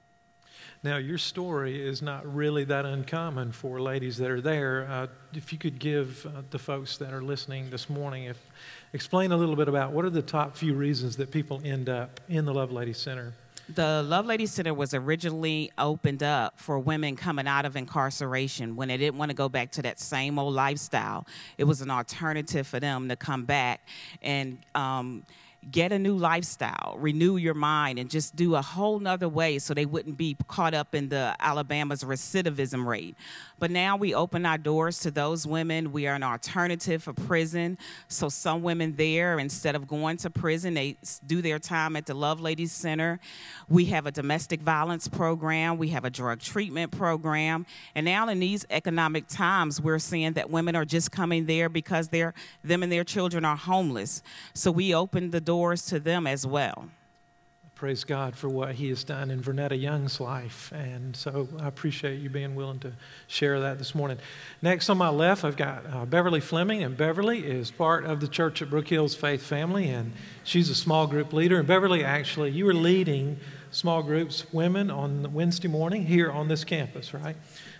Now, 0.82 0.96
your 0.96 1.16
story 1.16 1.86
is 1.86 2.02
not 2.02 2.30
really 2.34 2.64
that 2.64 2.84
uncommon 2.84 3.52
for 3.52 3.80
ladies 3.80 4.18
that 4.18 4.30
are 4.30 4.40
there. 4.40 4.86
Uh, 4.90 5.06
if 5.32 5.52
you 5.52 5.58
could 5.58 5.78
give 5.78 6.26
uh, 6.26 6.42
the 6.50 6.58
folks 6.58 6.98
that 6.98 7.12
are 7.14 7.22
listening 7.22 7.70
this 7.70 7.88
morning, 7.88 8.24
if, 8.24 8.38
explain 8.92 9.32
a 9.32 9.36
little 9.36 9.56
bit 9.56 9.68
about 9.68 9.92
what 9.92 10.04
are 10.04 10.10
the 10.10 10.20
top 10.20 10.56
few 10.56 10.74
reasons 10.74 11.16
that 11.16 11.30
people 11.30 11.60
end 11.64 11.88
up 11.88 12.20
in 12.28 12.44
the 12.44 12.52
Lovelady 12.52 12.94
Center 12.94 13.32
the 13.68 14.04
Lovelady 14.06 14.46
Center 14.46 14.74
was 14.74 14.92
originally 14.92 15.72
opened 15.78 16.22
up 16.22 16.58
for 16.58 16.78
women 16.78 17.16
coming 17.16 17.46
out 17.46 17.64
of 17.64 17.76
incarceration 17.76 18.76
when 18.76 18.88
they 18.88 18.96
didn't 18.96 19.18
want 19.18 19.30
to 19.30 19.34
go 19.34 19.48
back 19.48 19.70
to 19.72 19.82
that 19.82 19.98
same 19.98 20.38
old 20.38 20.54
lifestyle. 20.54 21.26
It 21.56 21.64
was 21.64 21.80
an 21.80 21.90
alternative 21.90 22.66
for 22.66 22.78
them 22.78 23.08
to 23.08 23.16
come 23.16 23.44
back 23.44 23.80
and 24.22 24.58
um, 24.74 25.24
get 25.70 25.92
a 25.92 25.98
new 25.98 26.16
lifestyle, 26.16 26.96
renew 26.98 27.36
your 27.36 27.54
mind, 27.54 27.98
and 27.98 28.10
just 28.10 28.36
do 28.36 28.54
a 28.54 28.62
whole 28.62 28.98
nother 28.98 29.28
way 29.28 29.58
so 29.58 29.74
they 29.74 29.86
wouldn't 29.86 30.16
be 30.16 30.36
caught 30.48 30.74
up 30.74 30.94
in 30.94 31.08
the 31.08 31.34
Alabama's 31.40 32.04
recidivism 32.04 32.86
rate. 32.86 33.16
But 33.58 33.70
now 33.70 33.96
we 33.96 34.14
open 34.14 34.44
our 34.46 34.58
doors 34.58 35.00
to 35.00 35.10
those 35.10 35.46
women. 35.46 35.92
We 35.92 36.06
are 36.06 36.14
an 36.14 36.22
alternative 36.22 37.02
for 37.02 37.12
prison. 37.12 37.78
So 38.08 38.28
some 38.28 38.62
women 38.62 38.96
there, 38.96 39.38
instead 39.38 39.74
of 39.74 39.86
going 39.86 40.16
to 40.18 40.30
prison, 40.30 40.74
they 40.74 40.96
do 41.26 41.40
their 41.40 41.58
time 41.58 41.96
at 41.96 42.06
the 42.06 42.14
Love 42.14 42.40
Ladies 42.40 42.72
Center. 42.72 43.20
We 43.68 43.86
have 43.86 44.06
a 44.06 44.10
domestic 44.10 44.60
violence 44.60 45.08
program. 45.08 45.78
We 45.78 45.88
have 45.90 46.04
a 46.04 46.10
drug 46.10 46.40
treatment 46.40 46.92
program. 46.92 47.66
And 47.94 48.04
now 48.04 48.28
in 48.28 48.40
these 48.40 48.66
economic 48.70 49.28
times, 49.28 49.80
we're 49.80 49.98
seeing 49.98 50.32
that 50.34 50.50
women 50.50 50.76
are 50.76 50.84
just 50.84 51.10
coming 51.12 51.46
there 51.46 51.68
because 51.68 52.08
they're, 52.08 52.34
them 52.62 52.82
and 52.82 52.90
their 52.90 53.04
children 53.04 53.44
are 53.44 53.56
homeless. 53.56 54.22
So 54.52 54.70
we 54.70 54.94
open 54.94 55.30
the 55.30 55.40
doors 55.54 55.86
to 55.86 56.00
them 56.00 56.26
as 56.26 56.44
well 56.44 56.88
praise 57.74 58.04
God 58.04 58.34
for 58.36 58.48
what 58.48 58.76
He 58.76 58.88
has 58.88 59.04
done 59.04 59.30
in 59.30 59.42
Vernetta 59.42 59.78
Young's 59.78 60.20
life. 60.20 60.72
And 60.72 61.14
so 61.14 61.48
I 61.60 61.66
appreciate 61.68 62.20
you 62.20 62.30
being 62.30 62.54
willing 62.54 62.78
to 62.80 62.92
share 63.26 63.60
that 63.60 63.78
this 63.78 63.94
morning. 63.94 64.16
Next 64.62 64.88
on 64.88 64.96
my 64.96 65.08
left, 65.08 65.44
I've 65.44 65.56
got 65.56 65.84
uh, 65.92 66.06
Beverly 66.06 66.40
Fleming, 66.40 66.82
and 66.82 66.96
Beverly 66.96 67.40
is 67.40 67.70
part 67.70 68.04
of 68.04 68.20
the 68.20 68.28
Church 68.28 68.62
at 68.62 68.70
Brook 68.70 68.88
Hills 68.88 69.14
Faith 69.14 69.42
Family, 69.42 69.90
and 69.90 70.12
she's 70.44 70.70
a 70.70 70.74
small 70.74 71.06
group 71.06 71.32
leader. 71.32 71.58
And 71.58 71.66
Beverly, 71.68 72.04
actually, 72.04 72.52
you 72.52 72.64
were 72.64 72.74
leading 72.74 73.38
small 73.70 74.02
groups, 74.02 74.46
women, 74.52 74.90
on 74.90 75.34
Wednesday 75.34 75.68
morning 75.68 76.06
here 76.06 76.30
on 76.30 76.48
this 76.48 76.64
campus, 76.64 77.12
right? 77.12 77.36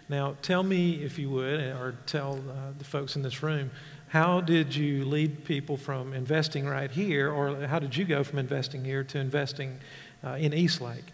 Now, 0.09 0.37
tell 0.43 0.63
me, 0.63 1.03
if 1.03 1.19
you 1.19 1.31
would, 1.31 1.61
or 1.61 1.95
tell 2.05 2.35
uh, 2.35 2.73
the 2.77 2.85
folks 2.85 3.17
in 3.17 3.23
this 3.23 3.43
room, 3.43 3.71
how 4.15 4.41
did 4.41 4.77
you 4.77 5.05
lead 5.05 5.45
people 5.45 5.77
from 5.77 6.13
investing 6.13 6.69
right 6.69 6.93
here, 6.93 7.33
or 7.33 7.67
how 7.67 7.81
did 7.81 7.97
you 7.97 8.05
go 8.05 8.23
from 8.23 8.39
investing 8.39 8.85
here 8.85 9.03
to 9.03 9.19
investing 9.19 9.81
uh, 10.23 10.35
in 10.35 10.55
Eastlake? 10.55 11.07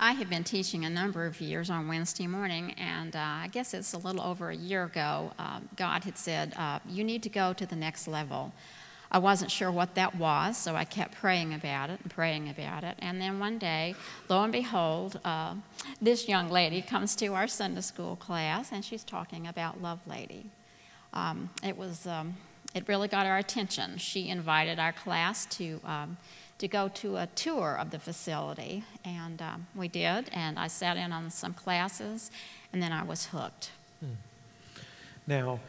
I 0.00 0.12
have 0.12 0.30
been 0.30 0.42
teaching 0.42 0.86
a 0.86 0.90
number 0.90 1.26
of 1.26 1.38
years 1.42 1.68
on 1.68 1.88
Wednesday 1.88 2.26
morning, 2.26 2.72
and 2.78 3.14
uh, 3.14 3.18
I 3.18 3.50
guess 3.52 3.74
it's 3.74 3.92
a 3.92 3.98
little 3.98 4.22
over 4.22 4.48
a 4.48 4.56
year 4.56 4.84
ago. 4.84 5.32
Uh, 5.38 5.60
God 5.76 6.04
had 6.04 6.16
said, 6.16 6.54
uh, 6.56 6.78
You 6.88 7.04
need 7.04 7.22
to 7.24 7.28
go 7.28 7.52
to 7.52 7.66
the 7.66 7.76
next 7.76 8.08
level. 8.08 8.54
I 9.10 9.18
wasn't 9.18 9.50
sure 9.50 9.70
what 9.70 9.94
that 9.94 10.14
was, 10.14 10.56
so 10.56 10.74
I 10.74 10.86
kept 10.86 11.16
praying 11.16 11.52
about 11.52 11.90
it 11.90 12.00
and 12.02 12.10
praying 12.10 12.48
about 12.48 12.84
it. 12.84 12.96
And 13.00 13.20
then 13.20 13.38
one 13.38 13.58
day, 13.58 13.96
lo 14.30 14.42
and 14.42 14.50
behold, 14.50 15.20
uh, 15.26 15.56
this 16.00 16.26
young 16.26 16.48
lady 16.48 16.80
comes 16.80 17.14
to 17.16 17.34
our 17.34 17.46
Sunday 17.46 17.82
school 17.82 18.16
class, 18.16 18.72
and 18.72 18.82
she's 18.82 19.04
talking 19.04 19.46
about 19.46 19.82
Lovelady 19.82 20.46
um, 21.12 21.50
it 21.62 21.76
was 21.76 22.06
um, 22.06 22.36
it 22.74 22.88
really 22.88 23.08
got 23.08 23.26
our 23.26 23.38
attention. 23.38 23.98
She 23.98 24.28
invited 24.28 24.78
our 24.78 24.92
class 24.92 25.46
to 25.46 25.80
um, 25.84 26.16
to 26.58 26.68
go 26.68 26.88
to 26.88 27.16
a 27.16 27.26
tour 27.34 27.76
of 27.78 27.90
the 27.90 27.98
facility, 27.98 28.84
and 29.04 29.42
um, 29.42 29.66
we 29.74 29.88
did. 29.88 30.30
And 30.32 30.58
I 30.58 30.68
sat 30.68 30.96
in 30.96 31.12
on 31.12 31.30
some 31.30 31.54
classes, 31.54 32.30
and 32.72 32.82
then 32.82 32.92
I 32.92 33.02
was 33.02 33.26
hooked. 33.26 33.70
Hmm. 34.00 34.14
Now, 35.26 35.60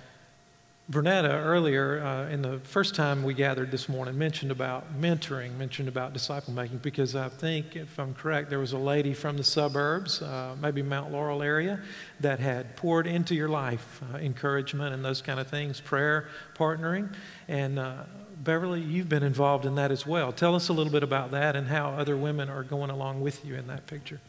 Vernetta 0.92 1.30
earlier 1.46 2.04
uh, 2.04 2.28
in 2.28 2.42
the 2.42 2.60
first 2.60 2.94
time 2.94 3.24
we 3.24 3.34
gathered 3.34 3.72
this 3.72 3.88
morning 3.88 4.18
mentioned 4.18 4.52
about 4.52 5.00
mentoring, 5.00 5.58
mentioned 5.58 5.88
about 5.88 6.12
disciple 6.12 6.54
making, 6.54 6.80
because 6.80 7.16
I 7.16 7.30
think, 7.30 7.78
if 7.78 7.98
I'm 7.98 8.14
correct, 8.14 8.50
there 8.50 8.60
was 8.60 8.74
a 8.74 8.78
lady 8.78 9.14
from 9.14 9.38
the 9.38 9.46
suburbs, 9.46 10.22
uh, 10.22 10.58
maybe 10.62 10.82
Mount 10.82 11.14
Laurel 11.14 11.42
area, 11.42 11.80
that 12.20 12.42
had 12.42 12.76
poured 12.76 13.08
into 13.08 13.34
your 13.34 13.48
life 13.48 14.02
uh, 14.14 14.18
encouragement 14.18 14.94
and 14.94 15.06
those 15.06 15.22
kind 15.22 15.40
of 15.40 15.48
things, 15.48 15.80
prayer, 15.80 16.28
partnering. 16.54 17.16
And 17.48 17.80
uh, 17.80 18.04
Beverly, 18.44 18.82
you've 18.82 19.08
been 19.08 19.24
involved 19.24 19.66
in 19.66 19.76
that 19.76 19.90
as 19.90 20.06
well. 20.06 20.34
Tell 20.34 20.54
us 20.54 20.68
a 20.68 20.74
little 20.74 20.92
bit 20.92 21.04
about 21.04 21.32
that 21.32 21.56
and 21.56 21.70
how 21.70 21.92
other 21.92 22.18
women 22.18 22.50
are 22.50 22.64
going 22.64 22.90
along 22.90 23.22
with 23.22 23.46
you 23.46 23.56
in 23.56 23.68
that 23.68 23.88
picture. 23.88 24.20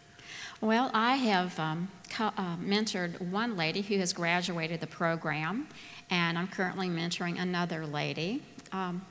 Well, 0.61 0.91
I 0.95 1.17
have 1.17 1.59
um, 1.59 1.89
uh, 2.19 2.57
mentored 2.57 3.21
one 3.21 3.57
lady 3.57 3.83
who 3.83 3.99
has 3.99 4.13
graduated 4.13 4.81
the 4.81 4.87
program 4.87 5.67
and 6.11 6.39
I'm 6.39 6.49
currently 6.49 6.89
mentoring 6.89 7.41
another 7.41 7.87
lady. 7.87 8.43
Um, 8.73 9.05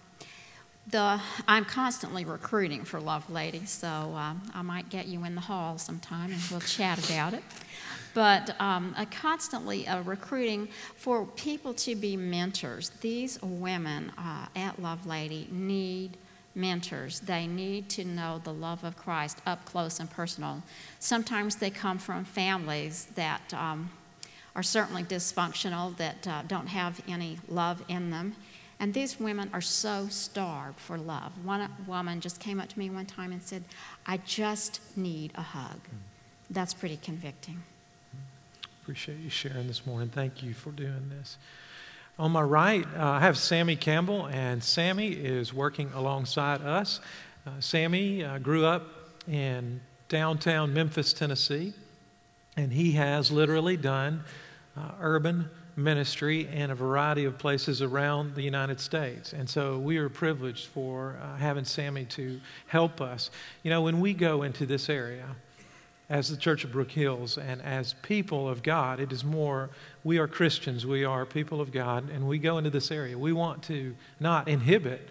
the, 0.87 1.19
I'm 1.47 1.63
constantly 1.63 2.25
recruiting 2.25 2.83
for 2.83 2.99
Lovelady, 2.99 3.67
so 3.67 3.87
um, 3.87 4.41
I 4.53 4.61
might 4.61 4.89
get 4.89 5.07
you 5.07 5.23
in 5.23 5.35
the 5.35 5.41
hall 5.41 5.77
sometime 5.77 6.31
and 6.31 6.41
we'll 6.51 6.59
chat 6.59 7.03
about 7.05 7.33
it. 7.33 7.43
But 8.13 8.59
um, 8.59 8.95
constantly 9.09 9.87
uh, 9.87 10.01
recruiting 10.01 10.67
for 10.95 11.25
people 11.25 11.73
to 11.75 11.95
be 11.95 12.15
mentors. 12.15 12.89
These 13.01 13.41
women 13.41 14.11
uh, 14.17 14.47
at 14.55 14.77
Lovelady 14.77 15.51
need 15.51 16.17
mentors. 16.55 17.21
They 17.21 17.47
need 17.47 17.89
to 17.89 18.05
know 18.05 18.39
the 18.43 18.53
love 18.53 18.83
of 18.83 18.97
Christ 18.97 19.39
up 19.45 19.65
close 19.65 19.99
and 19.99 20.09
personal. 20.09 20.61
Sometimes 20.99 21.55
they 21.55 21.69
come 21.69 21.97
from 21.97 22.25
families 22.25 23.07
that 23.15 23.53
um, 23.53 23.89
are 24.55 24.63
certainly 24.63 25.03
dysfunctional, 25.03 25.95
that 25.97 26.27
uh, 26.27 26.41
don't 26.47 26.67
have 26.67 27.01
any 27.07 27.39
love 27.47 27.83
in 27.87 28.11
them. 28.11 28.35
And 28.79 28.93
these 28.93 29.19
women 29.19 29.49
are 29.53 29.61
so 29.61 30.07
starved 30.09 30.79
for 30.79 30.97
love. 30.97 31.31
One 31.45 31.69
woman 31.87 32.19
just 32.19 32.39
came 32.39 32.59
up 32.59 32.69
to 32.69 32.79
me 32.79 32.89
one 32.89 33.05
time 33.05 33.31
and 33.31 33.41
said, 33.41 33.63
I 34.05 34.17
just 34.17 34.81
need 34.97 35.31
a 35.35 35.41
hug. 35.41 35.79
That's 36.49 36.73
pretty 36.73 36.97
convicting. 36.97 37.63
Appreciate 38.81 39.19
you 39.19 39.29
sharing 39.29 39.67
this 39.67 39.85
morning. 39.85 40.09
Thank 40.09 40.43
you 40.43 40.53
for 40.53 40.71
doing 40.71 41.09
this. 41.09 41.37
On 42.19 42.31
my 42.31 42.41
right, 42.41 42.85
uh, 42.97 43.11
I 43.11 43.19
have 43.21 43.37
Sammy 43.37 43.75
Campbell, 43.75 44.27
and 44.27 44.63
Sammy 44.63 45.07
is 45.13 45.53
working 45.53 45.89
alongside 45.95 46.61
us. 46.61 46.99
Uh, 47.47 47.51
Sammy 47.59 48.23
uh, 48.23 48.37
grew 48.37 48.65
up 48.65 48.83
in 49.27 49.81
downtown 50.09 50.73
Memphis, 50.73 51.13
Tennessee, 51.13 51.73
and 52.55 52.71
he 52.71 52.93
has 52.93 53.31
literally 53.31 53.77
done 53.77 54.23
uh, 54.77 54.91
urban 54.99 55.49
ministry 55.75 56.47
in 56.47 56.69
a 56.69 56.75
variety 56.75 57.25
of 57.25 57.37
places 57.37 57.81
around 57.81 58.35
the 58.35 58.41
United 58.41 58.79
States. 58.79 59.33
And 59.33 59.49
so 59.49 59.79
we 59.79 59.97
are 59.97 60.09
privileged 60.09 60.67
for 60.67 61.17
uh, 61.21 61.37
having 61.37 61.65
Sammy 61.65 62.05
to 62.05 62.39
help 62.67 63.01
us. 63.01 63.31
You 63.63 63.71
know, 63.71 63.81
when 63.81 63.99
we 63.99 64.13
go 64.13 64.43
into 64.43 64.65
this 64.65 64.89
area, 64.89 65.35
as 66.09 66.29
the 66.29 66.37
Church 66.37 66.63
of 66.63 66.71
Brook 66.71 66.91
Hills 66.91 67.37
and 67.37 67.61
as 67.61 67.93
people 68.03 68.47
of 68.47 68.61
God, 68.61 68.99
it 68.99 69.11
is 69.11 69.23
more, 69.23 69.69
we 70.03 70.19
are 70.19 70.27
Christians, 70.27 70.85
we 70.85 71.03
are 71.03 71.25
people 71.25 71.59
of 71.59 71.71
God, 71.71 72.09
and 72.09 72.27
we 72.27 72.37
go 72.37 72.57
into 72.57 72.69
this 72.69 72.91
area. 72.91 73.17
We 73.17 73.33
want 73.33 73.63
to 73.63 73.95
not 74.19 74.47
inhibit 74.47 75.09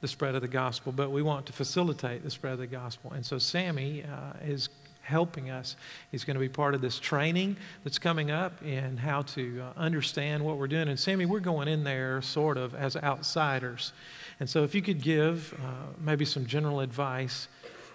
the 0.00 0.06
spread 0.06 0.34
of 0.34 0.42
the 0.42 0.48
gospel, 0.48 0.92
but 0.92 1.10
we 1.10 1.22
want 1.22 1.46
to 1.46 1.52
facilitate 1.52 2.22
the 2.22 2.30
spread 2.30 2.52
of 2.52 2.58
the 2.58 2.66
gospel. 2.66 3.12
And 3.12 3.24
so 3.24 3.38
Sammy 3.38 4.04
uh, 4.04 4.34
is 4.44 4.68
helping 5.04 5.50
us. 5.50 5.76
He's 6.10 6.24
going 6.24 6.34
to 6.34 6.40
be 6.40 6.48
part 6.48 6.74
of 6.74 6.80
this 6.80 6.98
training 6.98 7.56
that's 7.84 7.98
coming 7.98 8.30
up 8.30 8.62
in 8.62 8.96
how 8.96 9.22
to 9.22 9.62
uh, 9.62 9.78
understand 9.78 10.44
what 10.44 10.56
we're 10.56 10.66
doing. 10.66 10.88
And 10.88 10.98
Sammy, 10.98 11.26
we're 11.26 11.40
going 11.40 11.68
in 11.68 11.84
there 11.84 12.20
sort 12.22 12.56
of 12.56 12.74
as 12.74 12.96
outsiders. 12.96 13.92
And 14.40 14.48
so 14.48 14.64
if 14.64 14.74
you 14.74 14.82
could 14.82 15.02
give 15.02 15.54
uh, 15.62 15.92
maybe 16.00 16.24
some 16.24 16.46
general 16.46 16.80
advice, 16.80 17.48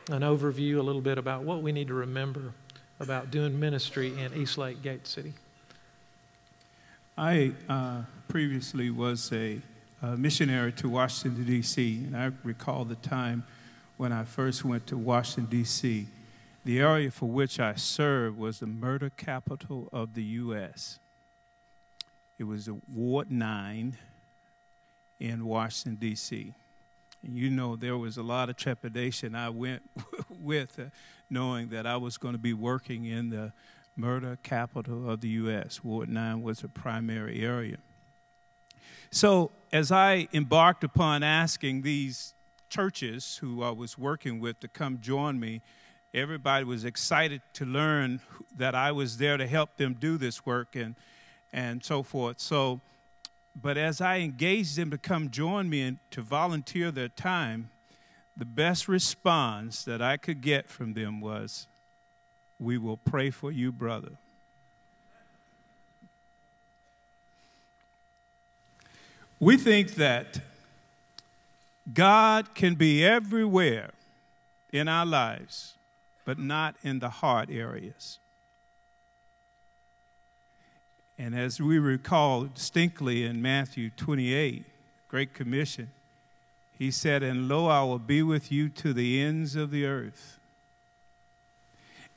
an 0.10 0.22
overview 0.22 0.78
a 0.78 0.82
little 0.82 1.02
bit 1.02 1.18
about 1.18 1.44
what 1.44 1.62
we 1.62 1.72
need 1.72 1.88
to 1.88 1.94
remember 1.94 2.54
about 3.00 3.32
doing 3.32 3.60
ministry 3.60 4.14
in 4.20 4.34
East 4.34 4.58
Lake 4.58 4.82
Gate 4.82 5.08
City. 5.08 5.34
I 7.18 7.52
uh, 7.68 8.04
previously 8.28 8.90
was 8.90 9.32
a, 9.34 9.62
a 10.02 10.16
missionary 10.16 10.72
to 10.74 10.90
Washington, 10.90 11.44
D.C., 11.44 12.04
and 12.06 12.16
I 12.16 12.32
recall 12.44 12.86
the 12.86 12.96
time 12.96 13.44
when 13.98 14.12
I 14.14 14.24
first 14.24 14.64
went 14.64 14.88
to 14.88 14.98
Washington, 14.98 15.46
D.C. 15.50 16.08
The 16.70 16.82
area 16.82 17.10
for 17.10 17.26
which 17.26 17.60
I 17.60 17.74
served 17.74 18.38
was 18.38 18.60
the 18.60 18.68
murder 18.68 19.10
capital 19.10 19.90
of 19.92 20.14
the 20.14 20.22
U.S. 20.22 21.00
It 22.38 22.44
was 22.44 22.70
Ward 22.94 23.32
9 23.32 23.98
in 25.20 25.46
Washington, 25.46 25.96
D.C. 25.96 26.54
You 27.24 27.50
know, 27.50 27.76
there 27.76 27.98
was 27.98 28.18
a 28.18 28.22
lot 28.22 28.52
of 28.52 28.56
trepidation 28.56 29.34
I 29.34 29.50
went 29.50 29.82
with, 30.40 30.78
uh, 30.78 30.84
knowing 31.28 31.70
that 31.70 31.88
I 31.88 31.98
was 31.98 32.20
going 32.20 32.36
to 32.36 32.40
be 32.40 32.54
working 32.54 33.06
in 33.06 33.32
the 33.32 33.52
murder 33.96 34.38
capital 34.44 35.10
of 35.10 35.22
the 35.22 35.30
U.S. 35.30 35.84
Ward 35.84 36.08
9 36.08 36.44
was 36.44 36.64
a 36.64 36.70
primary 36.70 37.42
area. 37.44 37.78
So, 39.10 39.50
as 39.74 39.92
I 39.92 40.28
embarked 40.34 40.84
upon 40.84 41.24
asking 41.24 41.82
these 41.82 42.36
churches 42.70 43.38
who 43.38 43.64
I 43.64 43.72
was 43.72 43.98
working 43.98 44.40
with 44.40 44.60
to 44.60 44.68
come 44.68 45.00
join 45.02 45.40
me 45.40 45.64
everybody 46.14 46.66
was 46.66 46.86
excited 46.86 47.42
to 47.54 47.66
learn 47.66 48.20
that 48.56 48.74
I 48.74 48.92
was 48.92 49.18
there 49.18 49.38
to 49.38 49.48
help 49.48 49.78
them 49.78 49.94
do 49.94 50.18
this 50.18 50.46
work 50.46 50.76
and, 50.76 50.96
and 51.54 51.84
so 51.84 52.04
forth. 52.04 52.40
So, 52.40 52.82
but 53.60 53.78
as 53.78 54.02
I 54.02 54.18
engaged 54.18 54.76
them 54.76 54.90
to 54.92 54.98
come 54.98 55.30
join 55.30 55.70
me 55.70 55.82
and 55.82 55.98
to 56.12 56.22
volunteer 56.22 56.92
their 56.92 57.10
time, 57.10 57.70
the 58.36 58.46
best 58.46 58.88
response 58.88 59.84
that 59.84 60.02
I 60.02 60.18
could 60.18 60.42
get 60.42 60.70
from 60.70 60.94
them 60.94 61.22
was, 61.22 61.68
We 62.58 62.78
will 62.78 62.98
pray 62.98 63.30
for 63.30 63.52
you, 63.52 63.72
brother. 63.72 64.18
We 69.40 69.56
think 69.56 69.96
that 69.96 70.40
God 71.94 72.54
can 72.56 72.76
be 72.76 73.06
everywhere 73.06 73.92
in 74.72 74.88
our 74.90 75.06
lives 75.06 75.76
but 76.30 76.38
not 76.38 76.76
in 76.84 77.00
the 77.00 77.10
heart 77.10 77.50
areas. 77.52 78.20
And 81.18 81.34
as 81.34 81.60
we 81.60 81.80
recall 81.80 82.44
distinctly 82.44 83.26
in 83.26 83.42
Matthew 83.42 83.90
28, 83.90 84.64
Great 85.08 85.34
Commission, 85.34 85.90
he 86.78 86.92
said, 86.92 87.24
And 87.24 87.50
lo, 87.50 87.66
I 87.66 87.82
will 87.82 87.98
be 87.98 88.22
with 88.22 88.52
you 88.52 88.70
to 88.70 88.94
the 88.94 89.20
ends 89.20 89.56
of 89.56 89.72
the 89.72 89.88
earth. 89.88 90.38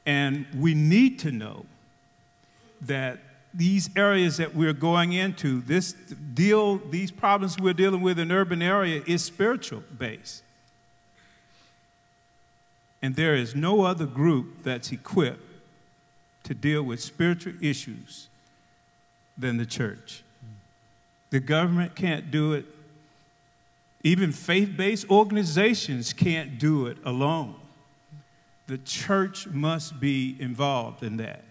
And 0.04 0.44
we 0.54 0.74
need 0.74 1.18
to 1.20 1.30
know 1.30 1.64
that 2.82 3.18
these 3.54 3.88
areas 3.96 4.36
that 4.36 4.54
we're 4.54 4.74
going 4.74 5.14
into, 5.14 5.62
this 5.62 5.94
deal, 5.94 6.76
these 6.76 7.10
problems 7.10 7.58
we're 7.58 7.72
dealing 7.72 8.02
with 8.02 8.18
in 8.18 8.30
urban 8.30 8.60
area 8.60 9.02
is 9.06 9.24
spiritual 9.24 9.82
based. 9.96 10.42
And 13.02 13.16
there 13.16 13.34
is 13.34 13.54
no 13.56 13.82
other 13.82 14.06
group 14.06 14.62
that's 14.62 14.92
equipped 14.92 15.42
to 16.44 16.54
deal 16.54 16.82
with 16.82 17.00
spiritual 17.00 17.54
issues 17.60 18.28
than 19.36 19.56
the 19.56 19.66
church. 19.66 20.22
The 21.30 21.40
government 21.40 21.96
can't 21.96 22.30
do 22.30 22.52
it. 22.52 22.64
Even 24.04 24.32
faith 24.32 24.76
based 24.76 25.08
organizations 25.10 26.12
can't 26.12 26.58
do 26.58 26.86
it 26.86 26.98
alone. 27.04 27.54
The 28.66 28.78
church 28.78 29.48
must 29.48 30.00
be 30.00 30.36
involved 30.38 31.02
in 31.02 31.16
that. 31.18 31.42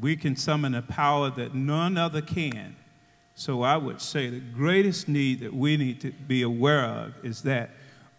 We 0.00 0.16
can 0.16 0.36
summon 0.36 0.74
a 0.74 0.82
power 0.82 1.30
that 1.30 1.54
none 1.54 1.96
other 1.96 2.22
can. 2.22 2.76
So 3.34 3.62
I 3.62 3.76
would 3.76 4.00
say 4.00 4.28
the 4.28 4.40
greatest 4.40 5.08
need 5.08 5.40
that 5.40 5.54
we 5.54 5.76
need 5.76 6.00
to 6.00 6.10
be 6.10 6.42
aware 6.42 6.84
of 6.84 7.14
is 7.24 7.42
that 7.42 7.70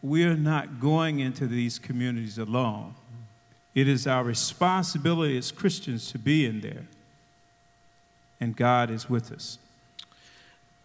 we're 0.01 0.35
not 0.35 0.79
going 0.79 1.19
into 1.19 1.47
these 1.47 1.77
communities 1.77 2.37
alone. 2.37 2.95
It 3.75 3.87
is 3.87 4.07
our 4.07 4.23
responsibility 4.23 5.37
as 5.37 5.51
Christians 5.51 6.11
to 6.11 6.17
be 6.17 6.45
in 6.45 6.61
there. 6.61 6.87
And 8.39 8.55
God 8.55 8.89
is 8.89 9.09
with 9.09 9.31
us. 9.31 9.57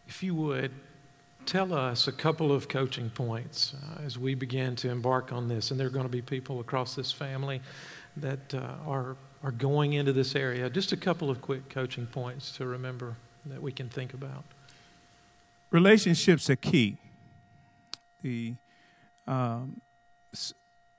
If 0.08 0.22
you 0.22 0.34
would, 0.34 0.72
tell 1.46 1.72
us 1.72 2.08
a 2.08 2.12
couple 2.12 2.52
of 2.52 2.68
coaching 2.68 3.10
points 3.10 3.74
uh, 3.74 4.02
as 4.02 4.18
we 4.18 4.34
begin 4.34 4.76
to 4.76 4.90
embark 4.90 5.32
on 5.32 5.48
this. 5.48 5.70
And 5.70 5.78
there 5.78 5.86
are 5.86 5.90
going 5.90 6.04
to 6.04 6.10
be 6.10 6.22
people 6.22 6.60
across 6.60 6.94
this 6.94 7.12
family 7.12 7.60
that 8.16 8.54
uh, 8.54 8.74
are, 8.86 9.16
are 9.42 9.52
going 9.52 9.92
into 9.92 10.12
this 10.12 10.34
area. 10.34 10.68
Just 10.68 10.92
a 10.92 10.96
couple 10.96 11.30
of 11.30 11.40
quick 11.40 11.68
coaching 11.68 12.06
points 12.06 12.52
to 12.56 12.66
remember 12.66 13.16
that 13.46 13.62
we 13.62 13.72
can 13.72 13.88
think 13.88 14.14
about. 14.14 14.44
Relationships 15.70 16.50
are 16.50 16.56
key. 16.56 16.98
The 18.22 18.54
um, 19.27 19.81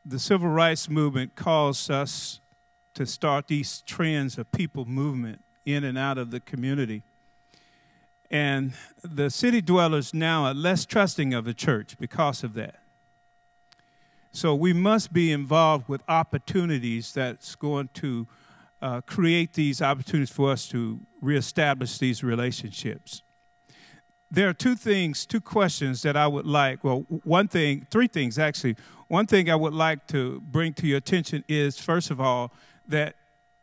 the 0.05 0.19
civil 0.19 0.49
rights 0.49 0.89
movement 0.89 1.35
caused 1.35 1.89
us 1.89 2.39
to 2.93 3.05
start 3.05 3.47
these 3.47 3.81
trends 3.81 4.37
of 4.37 4.51
people 4.51 4.85
movement 4.85 5.43
in 5.65 5.83
and 5.83 5.97
out 5.97 6.17
of 6.17 6.31
the 6.31 6.39
community. 6.39 7.03
And 8.31 8.73
the 9.03 9.29
city 9.29 9.61
dwellers 9.61 10.13
now 10.13 10.45
are 10.45 10.53
less 10.53 10.85
trusting 10.85 11.33
of 11.33 11.45
the 11.45 11.53
church 11.53 11.97
because 11.99 12.43
of 12.43 12.53
that. 12.53 12.75
So 14.31 14.53
we 14.53 14.73
must 14.73 15.13
be 15.13 15.31
involved 15.31 15.87
with 15.87 16.01
opportunities 16.07 17.13
that's 17.13 17.55
going 17.55 17.89
to 17.95 18.27
uh, 18.81 19.01
create 19.01 19.53
these 19.53 19.81
opportunities 19.81 20.29
for 20.29 20.51
us 20.51 20.67
to 20.69 20.99
reestablish 21.21 21.97
these 21.97 22.23
relationships 22.23 23.23
there 24.31 24.49
are 24.49 24.53
two 24.53 24.75
things, 24.75 25.25
two 25.25 25.41
questions 25.41 26.01
that 26.01 26.17
I 26.17 26.27
would 26.27 26.45
like. 26.45 26.83
Well, 26.83 27.05
one 27.23 27.47
thing, 27.47 27.87
three 27.89 28.07
things 28.07 28.37
actually. 28.37 28.75
One 29.07 29.27
thing 29.27 29.49
I 29.49 29.55
would 29.55 29.73
like 29.73 30.07
to 30.07 30.41
bring 30.41 30.73
to 30.73 30.87
your 30.87 30.97
attention 30.97 31.43
is, 31.47 31.79
first 31.79 32.09
of 32.09 32.19
all, 32.19 32.51
that 32.87 33.15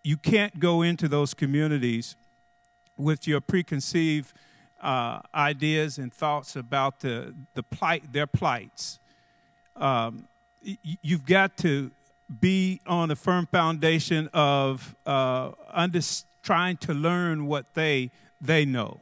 you 0.05 0.17
can't 0.17 0.61
go 0.61 0.83
into 0.83 1.09
those 1.09 1.35
communities 1.35 2.17
with 2.97 3.27
your 3.27 3.41
preconceived 3.41 4.33
uh, 4.81 5.21
ideas 5.35 5.99
and 5.99 6.13
thoughts 6.13 6.57
about 6.57 7.01
the, 7.01 7.35
the 7.55 7.63
plight, 7.63 8.13
their 8.13 8.27
plights. 8.27 8.99
Um, 9.77 10.29
you've 10.63 11.27
got 11.27 11.57
to 11.59 11.91
be 12.41 12.81
on 12.87 13.11
a 13.11 13.17
firm 13.17 13.47
foundation 13.47 14.29
of 14.33 14.95
uh, 15.07 15.53
under, 15.71 16.01
trying 16.43 16.77
to 16.79 16.95
learn 16.95 17.47
what 17.47 17.75
they 17.75 18.11
they 18.41 18.65
know. 18.65 19.01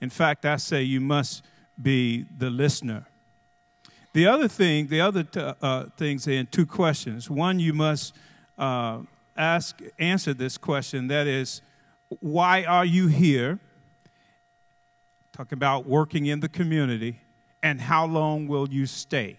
In 0.00 0.10
fact, 0.10 0.44
I 0.44 0.56
say 0.56 0.82
you 0.82 1.00
must 1.00 1.44
be 1.80 2.26
the 2.36 2.50
listener. 2.50 3.06
The 4.12 4.26
other 4.26 4.48
thing, 4.48 4.86
the 4.86 5.00
other 5.00 5.26
uh, 5.34 5.84
things 5.96 6.26
in 6.26 6.46
two 6.46 6.66
questions. 6.66 7.28
One, 7.28 7.58
you 7.58 7.72
must 7.72 8.14
uh, 8.56 9.00
ask, 9.36 9.80
answer 9.98 10.32
this 10.32 10.56
question. 10.56 11.08
That 11.08 11.26
is, 11.26 11.60
why 12.20 12.64
are 12.64 12.84
you 12.84 13.08
here? 13.08 13.60
talking 15.36 15.56
about 15.58 15.86
working 15.86 16.26
in 16.26 16.40
the 16.40 16.48
community, 16.48 17.20
and 17.62 17.82
how 17.82 18.06
long 18.06 18.48
will 18.48 18.70
you 18.70 18.86
stay? 18.86 19.36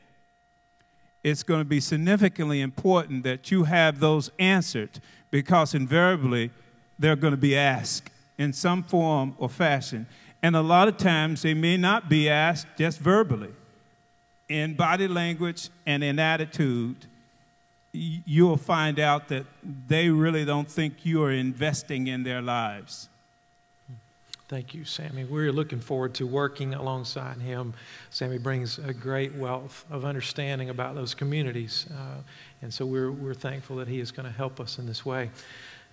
It's 1.23 1.41
going 1.41 1.61
to 1.61 1.65
be 1.65 1.79
significantly 1.79 2.61
important 2.61 3.23
that 3.23 3.49
you 3.49 3.63
have 3.63 3.99
those 3.99 4.29
answered 4.37 4.99
because 5.31 5.73
invariably 5.73 6.51
they're 6.99 7.15
going 7.15 7.31
to 7.31 7.37
be 7.37 7.57
asked 7.57 8.11
in 8.37 8.53
some 8.53 8.83
form 8.83 9.33
or 9.39 9.49
fashion. 9.49 10.05
And 10.41 10.55
a 10.55 10.61
lot 10.61 10.87
of 10.87 10.97
times 10.97 11.41
they 11.41 11.53
may 11.53 11.77
not 11.77 12.09
be 12.09 12.29
asked 12.29 12.67
just 12.77 12.99
verbally. 12.99 13.51
In 14.47 14.75
body 14.75 15.07
language 15.07 15.69
and 15.85 16.03
in 16.03 16.19
attitude, 16.19 17.05
you'll 17.91 18.57
find 18.57 18.99
out 18.99 19.27
that 19.29 19.45
they 19.63 20.09
really 20.09 20.45
don't 20.45 20.69
think 20.69 21.05
you 21.05 21.23
are 21.23 21.31
investing 21.31 22.07
in 22.07 22.23
their 22.23 22.41
lives. 22.41 23.09
Thank 24.47 24.73
you, 24.73 24.85
Sammy. 24.85 25.25
We're 25.25 25.51
looking 25.51 25.81
forward 25.81 26.13
to 26.15 26.25
working 26.25 26.73
alongside 26.73 27.41
him. 27.41 27.73
Sammy 28.11 28.37
brings 28.37 28.79
a 28.79 28.93
great 28.93 29.35
wealth 29.35 29.85
of 29.91 30.05
understanding 30.05 30.69
about 30.69 30.95
those 30.95 31.13
communities, 31.13 31.85
uh, 31.91 32.21
and 32.61 32.73
so 32.73 32.85
we're, 32.85 33.11
we're 33.11 33.33
thankful 33.33 33.75
that 33.75 33.89
he 33.89 33.99
is 33.99 34.09
going 34.09 34.25
to 34.25 34.31
help 34.31 34.61
us 34.61 34.79
in 34.79 34.85
this 34.85 35.05
way. 35.05 35.31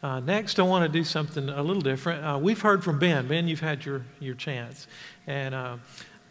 Uh, 0.05 0.20
next, 0.20 0.61
I 0.61 0.64
want 0.64 0.84
to 0.84 0.88
do 0.98 1.02
something 1.02 1.48
a 1.48 1.62
little 1.62 1.80
different. 1.80 2.22
Uh, 2.22 2.38
we've 2.38 2.61
heard 2.61 2.84
from 2.84 2.98
Ben. 2.98 3.26
Ben, 3.26 3.48
you've 3.48 3.61
had 3.61 3.86
your, 3.86 4.05
your 4.20 4.34
chance. 4.34 4.86
And, 5.26 5.55
uh, 5.55 5.78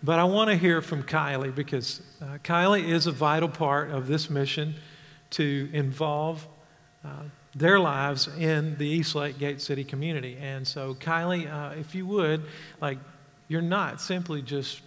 but 0.03 0.19
I 0.19 0.25
want 0.25 0.51
to 0.51 0.55
hear 0.55 0.79
from 0.79 1.01
Kylie 1.01 1.55
because 1.55 1.99
uh, 2.21 2.37
Kylie 2.43 2.87
is 2.87 3.07
a 3.07 3.11
vital 3.11 3.49
part 3.49 3.89
of 3.89 4.05
this 4.05 4.29
mission 4.29 4.75
to 5.31 5.71
involve 5.73 6.47
uh, 7.03 7.23
their 7.55 7.79
lives 7.79 8.27
in 8.37 8.77
the 8.77 8.85
East 8.85 9.15
Lake 9.15 9.39
Gate 9.39 9.59
City 9.59 9.83
community. 9.83 10.37
And 10.39 10.67
so, 10.67 10.93
Kylie, 10.93 11.51
uh, 11.51 11.73
if 11.73 11.95
you 11.95 12.05
would, 12.05 12.43
like, 12.79 12.99
you're 13.47 13.63
not 13.63 13.99
simply 13.99 14.43
just 14.43 14.81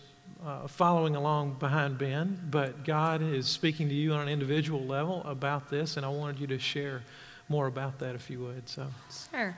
uh, 0.47 0.68
following 0.68 1.16
along 1.16 1.55
behind 1.55 1.99
Ben, 1.99 2.41
but 2.53 2.84
God 2.84 3.20
is 3.20 3.49
speaking 3.49 3.89
to 3.89 3.95
you 3.97 4.12
on 4.12 4.20
an 4.20 4.28
individual 4.28 4.84
level 4.84 5.24
about 5.24 5.70
this, 5.70 5.97
and 5.97 6.07
I 6.07 6.09
wanted 6.09 6.39
you 6.39 6.47
to 6.47 6.59
share 6.61 7.03
more 7.49 7.66
about 7.66 7.99
that 8.01 8.14
if 8.14 8.30
you 8.30 8.40
would. 8.40 8.68
So 8.68 8.86
sure, 9.30 9.57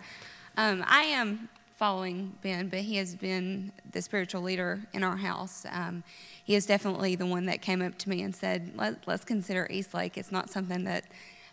um, 0.56 0.84
I 0.86 1.02
am 1.02 1.48
following 1.76 2.36
Ben, 2.42 2.68
but 2.68 2.80
he 2.80 2.96
has 2.96 3.14
been 3.14 3.70
the 3.92 4.02
spiritual 4.02 4.42
leader 4.42 4.80
in 4.92 5.04
our 5.04 5.16
house. 5.16 5.64
Um, 5.70 6.02
he 6.44 6.56
is 6.56 6.66
definitely 6.66 7.14
the 7.14 7.26
one 7.26 7.46
that 7.46 7.62
came 7.62 7.80
up 7.80 7.96
to 7.98 8.08
me 8.08 8.22
and 8.22 8.34
said, 8.34 8.72
Let, 8.76 9.06
us 9.06 9.24
consider 9.24 9.66
East 9.70 9.94
Lake." 9.94 10.18
It's 10.18 10.32
not 10.32 10.50
something 10.50 10.84
that 10.84 11.04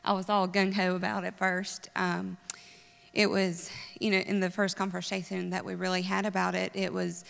I 0.03 0.13
was 0.13 0.29
all 0.29 0.47
gung 0.47 0.73
ho 0.73 0.95
about 0.95 1.23
at 1.23 1.37
first. 1.37 1.89
Um, 1.95 2.37
it 3.13 3.29
was, 3.29 3.69
you 3.99 4.11
know, 4.11 4.17
in 4.17 4.39
the 4.39 4.49
first 4.49 4.75
conversation 4.75 5.51
that 5.51 5.63
we 5.63 5.75
really 5.75 6.01
had 6.01 6.25
about 6.25 6.53
it, 6.53 6.71
it 6.73 6.91
was 6.91 7.23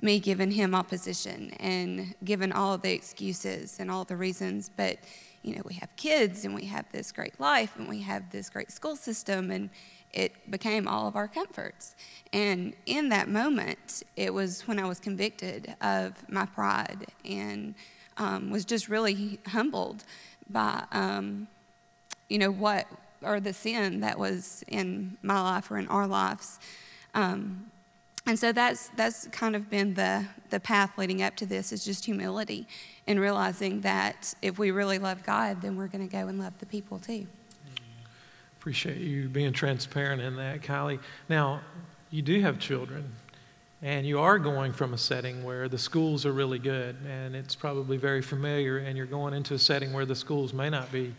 me 0.00 0.20
giving 0.20 0.50
him 0.50 0.74
opposition 0.74 1.50
and 1.58 2.14
giving 2.24 2.52
all 2.52 2.76
the 2.76 2.92
excuses 2.92 3.78
and 3.80 3.90
all 3.90 4.04
the 4.04 4.16
reasons, 4.16 4.70
but 4.76 4.98
you 5.42 5.54
know, 5.54 5.62
we 5.64 5.74
have 5.74 5.94
kids 5.96 6.44
and 6.44 6.54
we 6.54 6.64
have 6.66 6.84
this 6.92 7.12
great 7.12 7.38
life 7.38 7.76
and 7.78 7.88
we 7.88 8.02
have 8.02 8.30
this 8.30 8.50
great 8.50 8.70
school 8.70 8.96
system 8.96 9.50
and 9.50 9.70
it 10.12 10.50
became 10.50 10.88
all 10.88 11.06
of 11.06 11.14
our 11.14 11.28
comforts. 11.28 11.94
And 12.32 12.74
in 12.86 13.10
that 13.10 13.28
moment, 13.28 14.02
it 14.16 14.34
was 14.34 14.66
when 14.66 14.78
I 14.78 14.86
was 14.86 14.98
convicted 14.98 15.74
of 15.80 16.28
my 16.28 16.46
pride 16.46 17.06
and 17.24 17.74
um, 18.16 18.50
was 18.50 18.64
just 18.64 18.88
really 18.88 19.38
humbled 19.46 20.04
by, 20.48 20.84
um, 20.90 21.48
you 22.28 22.38
know, 22.38 22.50
what, 22.50 22.86
or 23.22 23.40
the 23.40 23.52
sin 23.52 24.00
that 24.00 24.18
was 24.18 24.64
in 24.68 25.16
my 25.22 25.40
life 25.40 25.70
or 25.70 25.78
in 25.78 25.86
our 25.88 26.06
lives. 26.06 26.58
Um, 27.14 27.70
and 28.26 28.38
so 28.38 28.52
that's, 28.52 28.88
that's 28.96 29.28
kind 29.28 29.54
of 29.54 29.70
been 29.70 29.94
the, 29.94 30.26
the 30.50 30.58
path 30.58 30.98
leading 30.98 31.22
up 31.22 31.36
to 31.36 31.46
this 31.46 31.72
is 31.72 31.84
just 31.84 32.04
humility 32.04 32.66
and 33.06 33.20
realizing 33.20 33.82
that 33.82 34.34
if 34.42 34.58
we 34.58 34.70
really 34.70 34.98
love 34.98 35.22
God, 35.24 35.62
then 35.62 35.76
we're 35.76 35.86
going 35.86 36.06
to 36.06 36.12
go 36.12 36.26
and 36.26 36.38
love 36.38 36.58
the 36.58 36.66
people 36.66 36.98
too. 36.98 37.26
Appreciate 38.58 38.98
you 38.98 39.28
being 39.28 39.52
transparent 39.52 40.20
in 40.20 40.34
that, 40.36 40.60
Kylie. 40.60 40.98
Now, 41.28 41.60
you 42.10 42.20
do 42.20 42.40
have 42.40 42.58
children, 42.58 43.12
and 43.80 44.04
you 44.04 44.18
are 44.18 44.40
going 44.40 44.72
from 44.72 44.92
a 44.92 44.98
setting 44.98 45.44
where 45.44 45.68
the 45.68 45.78
schools 45.78 46.26
are 46.26 46.32
really 46.32 46.58
good, 46.58 46.96
and 47.08 47.36
it's 47.36 47.54
probably 47.54 47.96
very 47.96 48.22
familiar, 48.22 48.78
and 48.78 48.96
you're 48.96 49.06
going 49.06 49.34
into 49.34 49.54
a 49.54 49.58
setting 49.58 49.92
where 49.92 50.04
the 50.04 50.16
schools 50.16 50.52
may 50.52 50.68
not 50.68 50.90
be 50.90 51.14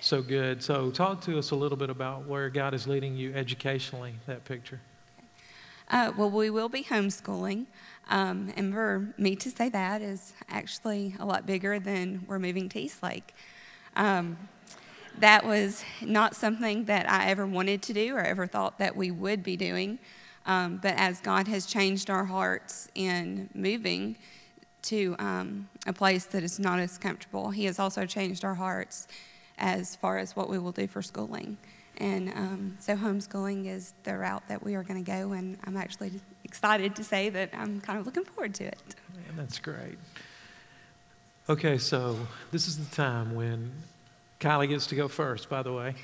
so 0.00 0.20
good. 0.20 0.62
So, 0.62 0.90
talk 0.90 1.22
to 1.22 1.38
us 1.38 1.52
a 1.52 1.56
little 1.56 1.78
bit 1.78 1.88
about 1.88 2.26
where 2.26 2.50
God 2.50 2.74
is 2.74 2.86
leading 2.86 3.16
you 3.16 3.32
educationally, 3.34 4.14
that 4.26 4.44
picture. 4.44 4.80
Uh, 5.90 6.12
well, 6.16 6.30
we 6.30 6.50
will 6.50 6.68
be 6.68 6.84
homeschooling. 6.84 7.66
Um, 8.10 8.52
and 8.56 8.72
for 8.72 9.12
me 9.18 9.34
to 9.34 9.50
say 9.50 9.68
that 9.70 10.02
is 10.02 10.34
actually 10.48 11.16
a 11.18 11.26
lot 11.26 11.46
bigger 11.46 11.80
than 11.80 12.24
we're 12.28 12.38
moving 12.38 12.68
to 12.68 12.80
East 12.80 13.02
Lake. 13.02 13.34
Um, 13.96 14.38
that 15.18 15.44
was 15.44 15.82
not 16.00 16.36
something 16.36 16.84
that 16.84 17.10
I 17.10 17.26
ever 17.26 17.44
wanted 17.44 17.82
to 17.82 17.92
do 17.92 18.14
or 18.14 18.20
ever 18.20 18.46
thought 18.46 18.78
that 18.78 18.96
we 18.96 19.10
would 19.10 19.42
be 19.42 19.56
doing. 19.56 19.98
Um, 20.46 20.78
but 20.80 20.94
as 20.96 21.20
God 21.20 21.48
has 21.48 21.66
changed 21.66 22.08
our 22.08 22.24
hearts 22.24 22.88
in 22.94 23.50
moving 23.52 24.16
to 24.82 25.16
um, 25.18 25.68
a 25.88 25.92
place 25.92 26.24
that 26.26 26.44
is 26.44 26.60
not 26.60 26.78
as 26.78 26.98
comfortable, 26.98 27.50
He 27.50 27.64
has 27.64 27.80
also 27.80 28.06
changed 28.06 28.44
our 28.44 28.54
hearts 28.54 29.08
as 29.58 29.96
far 29.96 30.18
as 30.18 30.36
what 30.36 30.48
we 30.48 30.58
will 30.58 30.72
do 30.72 30.86
for 30.86 31.02
schooling. 31.02 31.58
And 32.00 32.30
um, 32.30 32.76
so 32.80 32.96
homeschooling 32.96 33.66
is 33.66 33.92
the 34.04 34.16
route 34.16 34.42
that 34.48 34.62
we 34.62 34.74
are 34.74 34.82
going 34.82 35.04
to 35.04 35.08
go, 35.08 35.32
and 35.32 35.58
I'm 35.64 35.76
actually 35.76 36.12
excited 36.44 36.96
to 36.96 37.04
say 37.04 37.28
that 37.28 37.50
I'm 37.52 37.80
kind 37.82 37.98
of 37.98 38.06
looking 38.06 38.24
forward 38.24 38.54
to 38.54 38.64
it. 38.64 38.78
Man, 39.14 39.36
that's 39.36 39.58
great. 39.58 39.98
Okay, 41.48 41.76
so 41.76 42.16
this 42.52 42.66
is 42.66 42.78
the 42.78 42.96
time 42.96 43.34
when 43.34 43.70
Kylie 44.40 44.68
gets 44.68 44.86
to 44.86 44.94
go 44.94 45.08
first, 45.08 45.50
by 45.50 45.62
the 45.62 45.72
way, 45.72 45.94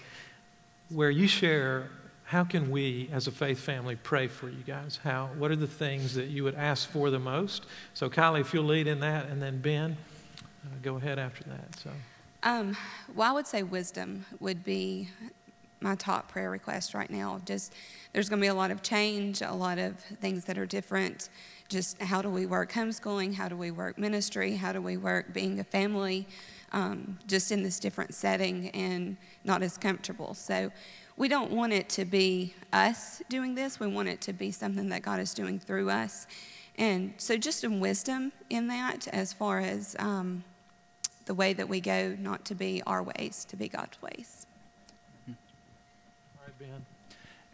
where 0.90 1.11
you 1.11 1.26
share 1.26 1.88
how 2.24 2.44
can 2.44 2.70
we 2.70 3.09
as 3.12 3.26
a 3.26 3.30
faith 3.30 3.61
family 3.61 3.97
pray 3.97 4.26
for 4.26 4.49
you 4.51 4.62
guys? 4.66 4.99
How, 5.03 5.30
what 5.38 5.51
are 5.51 5.57
the 5.57 5.66
things 5.66 6.14
that 6.14 6.26
you 6.26 6.44
would 6.44 6.57
ask 6.57 6.88
for 6.90 7.09
the 7.09 7.20
most? 7.20 7.64
So, 7.94 8.11
Kylie, 8.11 8.40
if 8.40 8.53
you'll 8.53 8.64
lead 8.64 8.86
in 8.86 9.01
that, 9.01 9.26
and 9.26 9.40
then 9.40 9.61
Ben, 9.61 9.97
uh, 10.64 10.68
go 10.82 10.97
ahead 10.97 11.18
after 11.18 11.44
that. 11.44 11.78
So. 11.78 11.90
Um, 12.42 12.76
well, 13.14 13.30
I 13.30 13.34
would 13.34 13.47
say 13.47 13.62
wisdom 13.62 14.26
would 14.40 14.64
be 14.64 15.09
my 15.81 15.95
top 15.95 16.29
prayer 16.29 16.51
request 16.51 16.95
right 16.95 17.11
now. 17.11 17.41
Just 17.45 17.72
there's 18.12 18.29
going 18.29 18.41
to 18.41 18.45
be 18.45 18.49
a 18.49 18.55
lot 18.55 18.70
of 18.70 18.83
change, 18.83 19.43
a 19.43 19.53
lot 19.53 19.79
of 19.79 19.99
things 19.99 20.45
that 20.47 20.59
are 20.59 20.66
different. 20.66 21.29
Just 21.68 22.01
how 22.01 22.22
do 22.22 22.31
we 22.31 22.47
work 22.47 22.72
homeschooling? 22.72 23.35
How 23.35 23.49
do 23.49 23.57
we 23.57 23.70
work 23.70 23.99
ministry? 23.99 24.57
How 24.57 24.72
do 24.72 24.81
we 24.81 24.97
work 24.97 25.33
being 25.33 25.61
a 25.61 25.64
family? 25.64 26.27
Um, 26.72 27.18
just 27.27 27.53
in 27.53 27.62
this 27.62 27.79
different 27.79 28.14
setting 28.14 28.70
and 28.70 29.16
not 29.45 29.62
as 29.62 29.79
comfortable. 29.79 30.35
So 30.35 30.70
we 31.16 31.29
don't 31.29 31.51
want 31.53 31.72
it 31.72 31.89
to 31.91 32.05
be 32.05 32.55
us 32.72 33.22
doing 33.29 33.55
this. 33.55 33.81
We 33.81 33.87
want 33.87 34.09
it 34.09 34.20
to 34.22 34.33
be 34.33 34.51
something 34.51 34.89
that 34.91 35.03
God 35.03 35.20
is 35.20 35.33
doing 35.33 35.59
through 35.59 35.91
us. 35.91 36.27
And 36.77 37.14
so 37.16 37.37
just 37.37 37.61
some 37.61 37.81
wisdom 37.81 38.33
in 38.51 38.66
that 38.66 39.09
as 39.09 39.33
far 39.33 39.61
as 39.61 39.97
um, 39.99 40.45
the 41.24 41.35
way 41.35 41.53
that 41.53 41.68
we 41.68 41.81
go, 41.81 42.16
not 42.18 42.45
to 42.47 42.55
be 42.55 42.83
our 42.87 43.03
ways, 43.03 43.47
to 43.49 43.57
be 43.57 43.68
God's 43.68 44.01
ways. 44.03 44.45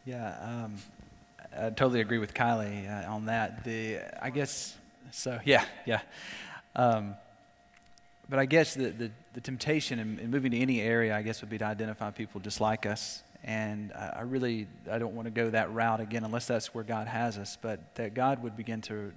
Yeah, 0.05 0.65
um, 0.65 0.77
I 1.57 1.71
totally 1.71 2.01
agree 2.01 2.19
with 2.19 2.35
Kylie 2.35 2.89
uh, 2.89 3.13
on 3.13 3.27
that. 3.27 3.65
The 3.65 4.01
I 4.21 4.31
guess 4.31 4.77
so. 5.11 5.39
Yeah, 5.45 5.65
yeah. 5.87 6.01
Um, 6.75 7.15
but 8.29 8.39
I 8.39 8.47
guess 8.47 8.75
the, 8.75 8.91
the, 8.91 9.11
the 9.35 9.41
temptation 9.41 9.99
in, 9.99 10.19
in, 10.19 10.31
moving 10.31 10.53
to 10.53 10.59
any 10.59 10.81
area, 10.81 11.15
I 11.15 11.23
guess, 11.23 11.41
would 11.41 11.51
be 11.51 11.59
to 11.59 11.67
identify 11.67 12.11
people 12.11 12.41
just 12.41 12.61
like 12.61 12.87
us. 12.87 13.23
And 13.45 13.93
I, 13.93 14.15
I 14.17 14.21
really, 14.23 14.69
I 14.91 14.99
don't 14.99 15.15
want 15.15 15.27
to 15.27 15.31
go 15.31 15.51
that 15.51 15.73
route 15.73 16.01
again 16.01 16.25
unless 16.25 16.47
that's 16.47 16.75
where 16.75 16.85
God 16.85 17.09
has 17.09 17.37
us. 17.37 17.59
But 17.61 17.95
that 17.97 18.15
God 18.15 18.43
would 18.43 18.57
begin 18.57 18.81
to 18.83 19.13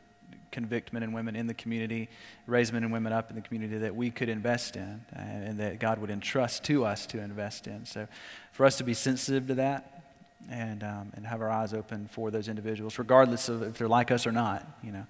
convict 0.55 0.93
men 0.93 1.03
and 1.03 1.13
women 1.13 1.35
in 1.35 1.47
the 1.47 1.53
community, 1.53 2.07
raise 2.47 2.71
men 2.71 2.83
and 2.83 2.93
women 2.93 3.11
up 3.11 3.29
in 3.29 3.35
the 3.35 3.41
community 3.41 3.77
that 3.77 3.93
we 3.93 4.09
could 4.09 4.29
invest 4.29 4.77
in, 4.77 5.01
and 5.13 5.59
that 5.59 5.79
God 5.79 5.99
would 5.99 6.09
entrust 6.09 6.63
to 6.63 6.85
us 6.85 7.05
to 7.07 7.19
invest 7.19 7.67
in. 7.67 7.85
So, 7.85 8.07
for 8.53 8.65
us 8.65 8.77
to 8.77 8.85
be 8.85 8.93
sensitive 8.93 9.47
to 9.47 9.55
that 9.55 10.03
and 10.49 10.81
um, 10.81 11.11
and 11.13 11.27
have 11.27 11.41
our 11.41 11.49
eyes 11.49 11.73
open 11.73 12.07
for 12.07 12.31
those 12.31 12.47
individuals, 12.47 12.97
regardless 12.97 13.49
of 13.49 13.63
if 13.63 13.77
they're 13.77 13.89
like 13.89 14.11
us 14.11 14.25
or 14.25 14.31
not, 14.31 14.65
you 14.81 14.93
know. 14.93 15.05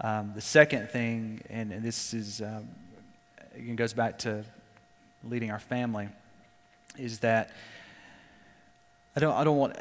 Um, 0.00 0.32
the 0.34 0.40
second 0.40 0.90
thing, 0.90 1.42
and, 1.48 1.70
and 1.70 1.84
this 1.84 2.12
is 2.12 2.42
um, 2.42 2.68
goes 3.76 3.92
back 3.92 4.18
to 4.20 4.44
leading 5.22 5.52
our 5.52 5.60
family, 5.60 6.08
is 6.98 7.20
that 7.20 7.52
I 9.14 9.20
don't 9.20 9.34
I 9.34 9.44
don't 9.44 9.56
want 9.56 9.76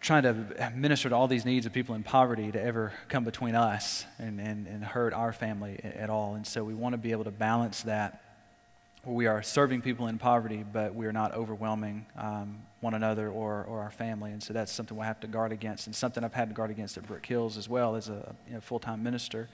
trying 0.00 0.22
to 0.22 0.72
minister 0.74 1.08
to 1.08 1.14
all 1.14 1.26
these 1.26 1.44
needs 1.44 1.66
of 1.66 1.72
people 1.72 1.94
in 1.94 2.02
poverty 2.02 2.52
to 2.52 2.62
ever 2.62 2.92
come 3.08 3.24
between 3.24 3.56
us 3.56 4.04
and, 4.18 4.40
and, 4.40 4.68
and 4.68 4.84
hurt 4.84 5.12
our 5.12 5.32
family 5.32 5.80
at 5.82 6.10
all. 6.10 6.36
And 6.36 6.46
so 6.46 6.62
we 6.62 6.74
want 6.74 6.92
to 6.92 6.98
be 6.98 7.10
able 7.10 7.24
to 7.24 7.32
balance 7.32 7.82
that 7.82 8.22
where 9.02 9.16
we 9.16 9.26
are 9.26 9.42
serving 9.42 9.82
people 9.82 10.06
in 10.06 10.18
poverty, 10.18 10.64
but 10.70 10.94
we 10.94 11.06
are 11.06 11.12
not 11.12 11.34
overwhelming 11.34 12.06
um, 12.16 12.58
one 12.80 12.94
another 12.94 13.28
or, 13.30 13.64
or 13.64 13.80
our 13.80 13.90
family. 13.90 14.30
And 14.30 14.42
so 14.42 14.52
that's 14.52 14.70
something 14.70 14.96
we'll 14.96 15.06
have 15.06 15.20
to 15.20 15.26
guard 15.26 15.50
against, 15.50 15.86
and 15.86 15.96
something 15.96 16.22
I've 16.22 16.34
had 16.34 16.50
to 16.50 16.54
guard 16.54 16.70
against 16.70 16.96
at 16.96 17.06
Brook 17.06 17.24
Hills 17.24 17.56
as 17.56 17.68
well 17.68 17.96
as 17.96 18.08
a 18.08 18.34
you 18.46 18.54
know, 18.54 18.60
full 18.60 18.78
time 18.78 19.02
minister. 19.02 19.48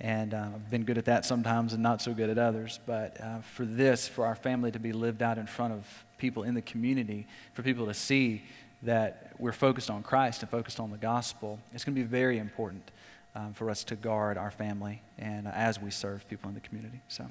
And 0.00 0.34
uh, 0.34 0.48
I've 0.54 0.70
been 0.70 0.84
good 0.84 0.98
at 0.98 1.04
that 1.06 1.24
sometimes 1.24 1.72
and 1.72 1.82
not 1.82 2.02
so 2.02 2.12
good 2.12 2.30
at 2.30 2.38
others. 2.38 2.80
But 2.86 3.20
uh, 3.20 3.40
for 3.40 3.64
this, 3.64 4.08
for 4.08 4.26
our 4.26 4.34
family 4.34 4.70
to 4.72 4.78
be 4.78 4.92
lived 4.92 5.22
out 5.22 5.38
in 5.38 5.46
front 5.46 5.72
of 5.72 6.04
people 6.18 6.42
in 6.42 6.54
the 6.54 6.62
community, 6.62 7.26
for 7.52 7.62
people 7.62 7.86
to 7.86 7.94
see 7.94 8.42
that 8.82 9.32
we're 9.38 9.52
focused 9.52 9.90
on 9.90 10.02
Christ 10.02 10.42
and 10.42 10.50
focused 10.50 10.78
on 10.78 10.90
the 10.90 10.96
gospel, 10.96 11.58
it's 11.72 11.84
going 11.84 11.94
to 11.94 12.00
be 12.00 12.06
very 12.06 12.38
important 12.38 12.90
um, 13.34 13.52
for 13.52 13.70
us 13.70 13.84
to 13.84 13.96
guard 13.96 14.36
our 14.36 14.50
family 14.50 15.02
and 15.18 15.46
uh, 15.46 15.52
as 15.54 15.80
we 15.80 15.90
serve 15.90 16.28
people 16.28 16.48
in 16.48 16.54
the 16.54 16.60
community. 16.60 17.00
So, 17.08 17.26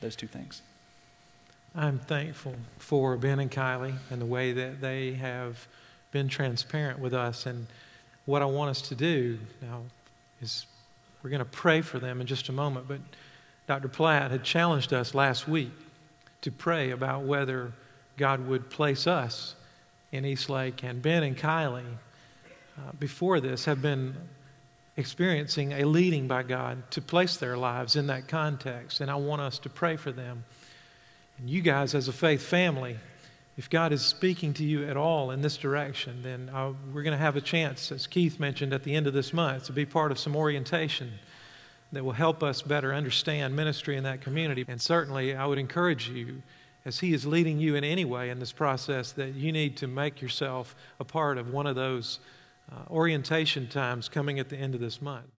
those 0.00 0.16
two 0.16 0.26
things. 0.26 0.62
I'm 1.76 1.98
thankful 1.98 2.54
for 2.78 3.16
Ben 3.16 3.40
and 3.40 3.50
Kylie 3.50 3.96
and 4.10 4.20
the 4.20 4.26
way 4.26 4.52
that 4.52 4.80
they 4.80 5.14
have 5.14 5.66
been 6.12 6.28
transparent 6.28 7.00
with 7.00 7.12
us. 7.12 7.46
And 7.46 7.66
what 8.26 8.42
I 8.42 8.44
want 8.44 8.70
us 8.70 8.82
to 8.82 8.94
do 8.94 9.38
now 9.60 9.82
is 10.40 10.66
we're 11.24 11.30
going 11.30 11.38
to 11.38 11.46
pray 11.46 11.80
for 11.80 11.98
them 11.98 12.20
in 12.20 12.26
just 12.26 12.50
a 12.50 12.52
moment. 12.52 12.86
But 12.86 13.00
Dr. 13.66 13.88
Platt 13.88 14.30
had 14.30 14.44
challenged 14.44 14.92
us 14.92 15.14
last 15.14 15.48
week 15.48 15.72
to 16.42 16.52
pray 16.52 16.90
about 16.90 17.22
whether 17.22 17.72
God 18.18 18.46
would 18.46 18.68
place 18.68 19.06
us 19.06 19.54
in 20.12 20.26
East 20.26 20.50
Lake. 20.50 20.84
And 20.84 21.00
Ben 21.00 21.22
and 21.22 21.34
Kylie, 21.34 21.82
uh, 22.76 22.92
before 22.98 23.40
this, 23.40 23.64
have 23.64 23.80
been 23.80 24.14
experiencing 24.98 25.72
a 25.72 25.84
leading 25.84 26.28
by 26.28 26.42
God 26.42 26.90
to 26.90 27.00
place 27.00 27.38
their 27.38 27.56
lives 27.56 27.96
in 27.96 28.06
that 28.08 28.28
context. 28.28 29.00
And 29.00 29.10
I 29.10 29.14
want 29.14 29.40
us 29.40 29.58
to 29.60 29.70
pray 29.70 29.96
for 29.96 30.12
them. 30.12 30.44
And 31.38 31.48
you 31.48 31.62
guys, 31.62 31.94
as 31.94 32.06
a 32.06 32.12
faith 32.12 32.42
family, 32.42 32.98
if 33.56 33.70
God 33.70 33.92
is 33.92 34.02
speaking 34.02 34.52
to 34.54 34.64
you 34.64 34.84
at 34.84 34.96
all 34.96 35.30
in 35.30 35.42
this 35.42 35.56
direction, 35.56 36.22
then 36.22 36.50
uh, 36.52 36.72
we're 36.92 37.04
going 37.04 37.16
to 37.16 37.22
have 37.22 37.36
a 37.36 37.40
chance, 37.40 37.92
as 37.92 38.06
Keith 38.06 38.40
mentioned 38.40 38.72
at 38.72 38.82
the 38.82 38.94
end 38.94 39.06
of 39.06 39.12
this 39.12 39.32
month, 39.32 39.66
to 39.66 39.72
be 39.72 39.86
part 39.86 40.10
of 40.10 40.18
some 40.18 40.34
orientation 40.34 41.12
that 41.92 42.04
will 42.04 42.12
help 42.12 42.42
us 42.42 42.62
better 42.62 42.92
understand 42.92 43.54
ministry 43.54 43.96
in 43.96 44.02
that 44.02 44.20
community. 44.20 44.64
And 44.66 44.80
certainly, 44.80 45.36
I 45.36 45.46
would 45.46 45.58
encourage 45.58 46.08
you, 46.08 46.42
as 46.84 46.98
He 46.98 47.14
is 47.14 47.26
leading 47.26 47.60
you 47.60 47.76
in 47.76 47.84
any 47.84 48.04
way 48.04 48.28
in 48.28 48.40
this 48.40 48.50
process, 48.50 49.12
that 49.12 49.34
you 49.34 49.52
need 49.52 49.76
to 49.76 49.86
make 49.86 50.20
yourself 50.20 50.74
a 50.98 51.04
part 51.04 51.38
of 51.38 51.52
one 51.52 51.68
of 51.68 51.76
those 51.76 52.18
uh, 52.72 52.90
orientation 52.90 53.68
times 53.68 54.08
coming 54.08 54.40
at 54.40 54.48
the 54.48 54.56
end 54.56 54.74
of 54.74 54.80
this 54.80 55.00
month. 55.00 55.33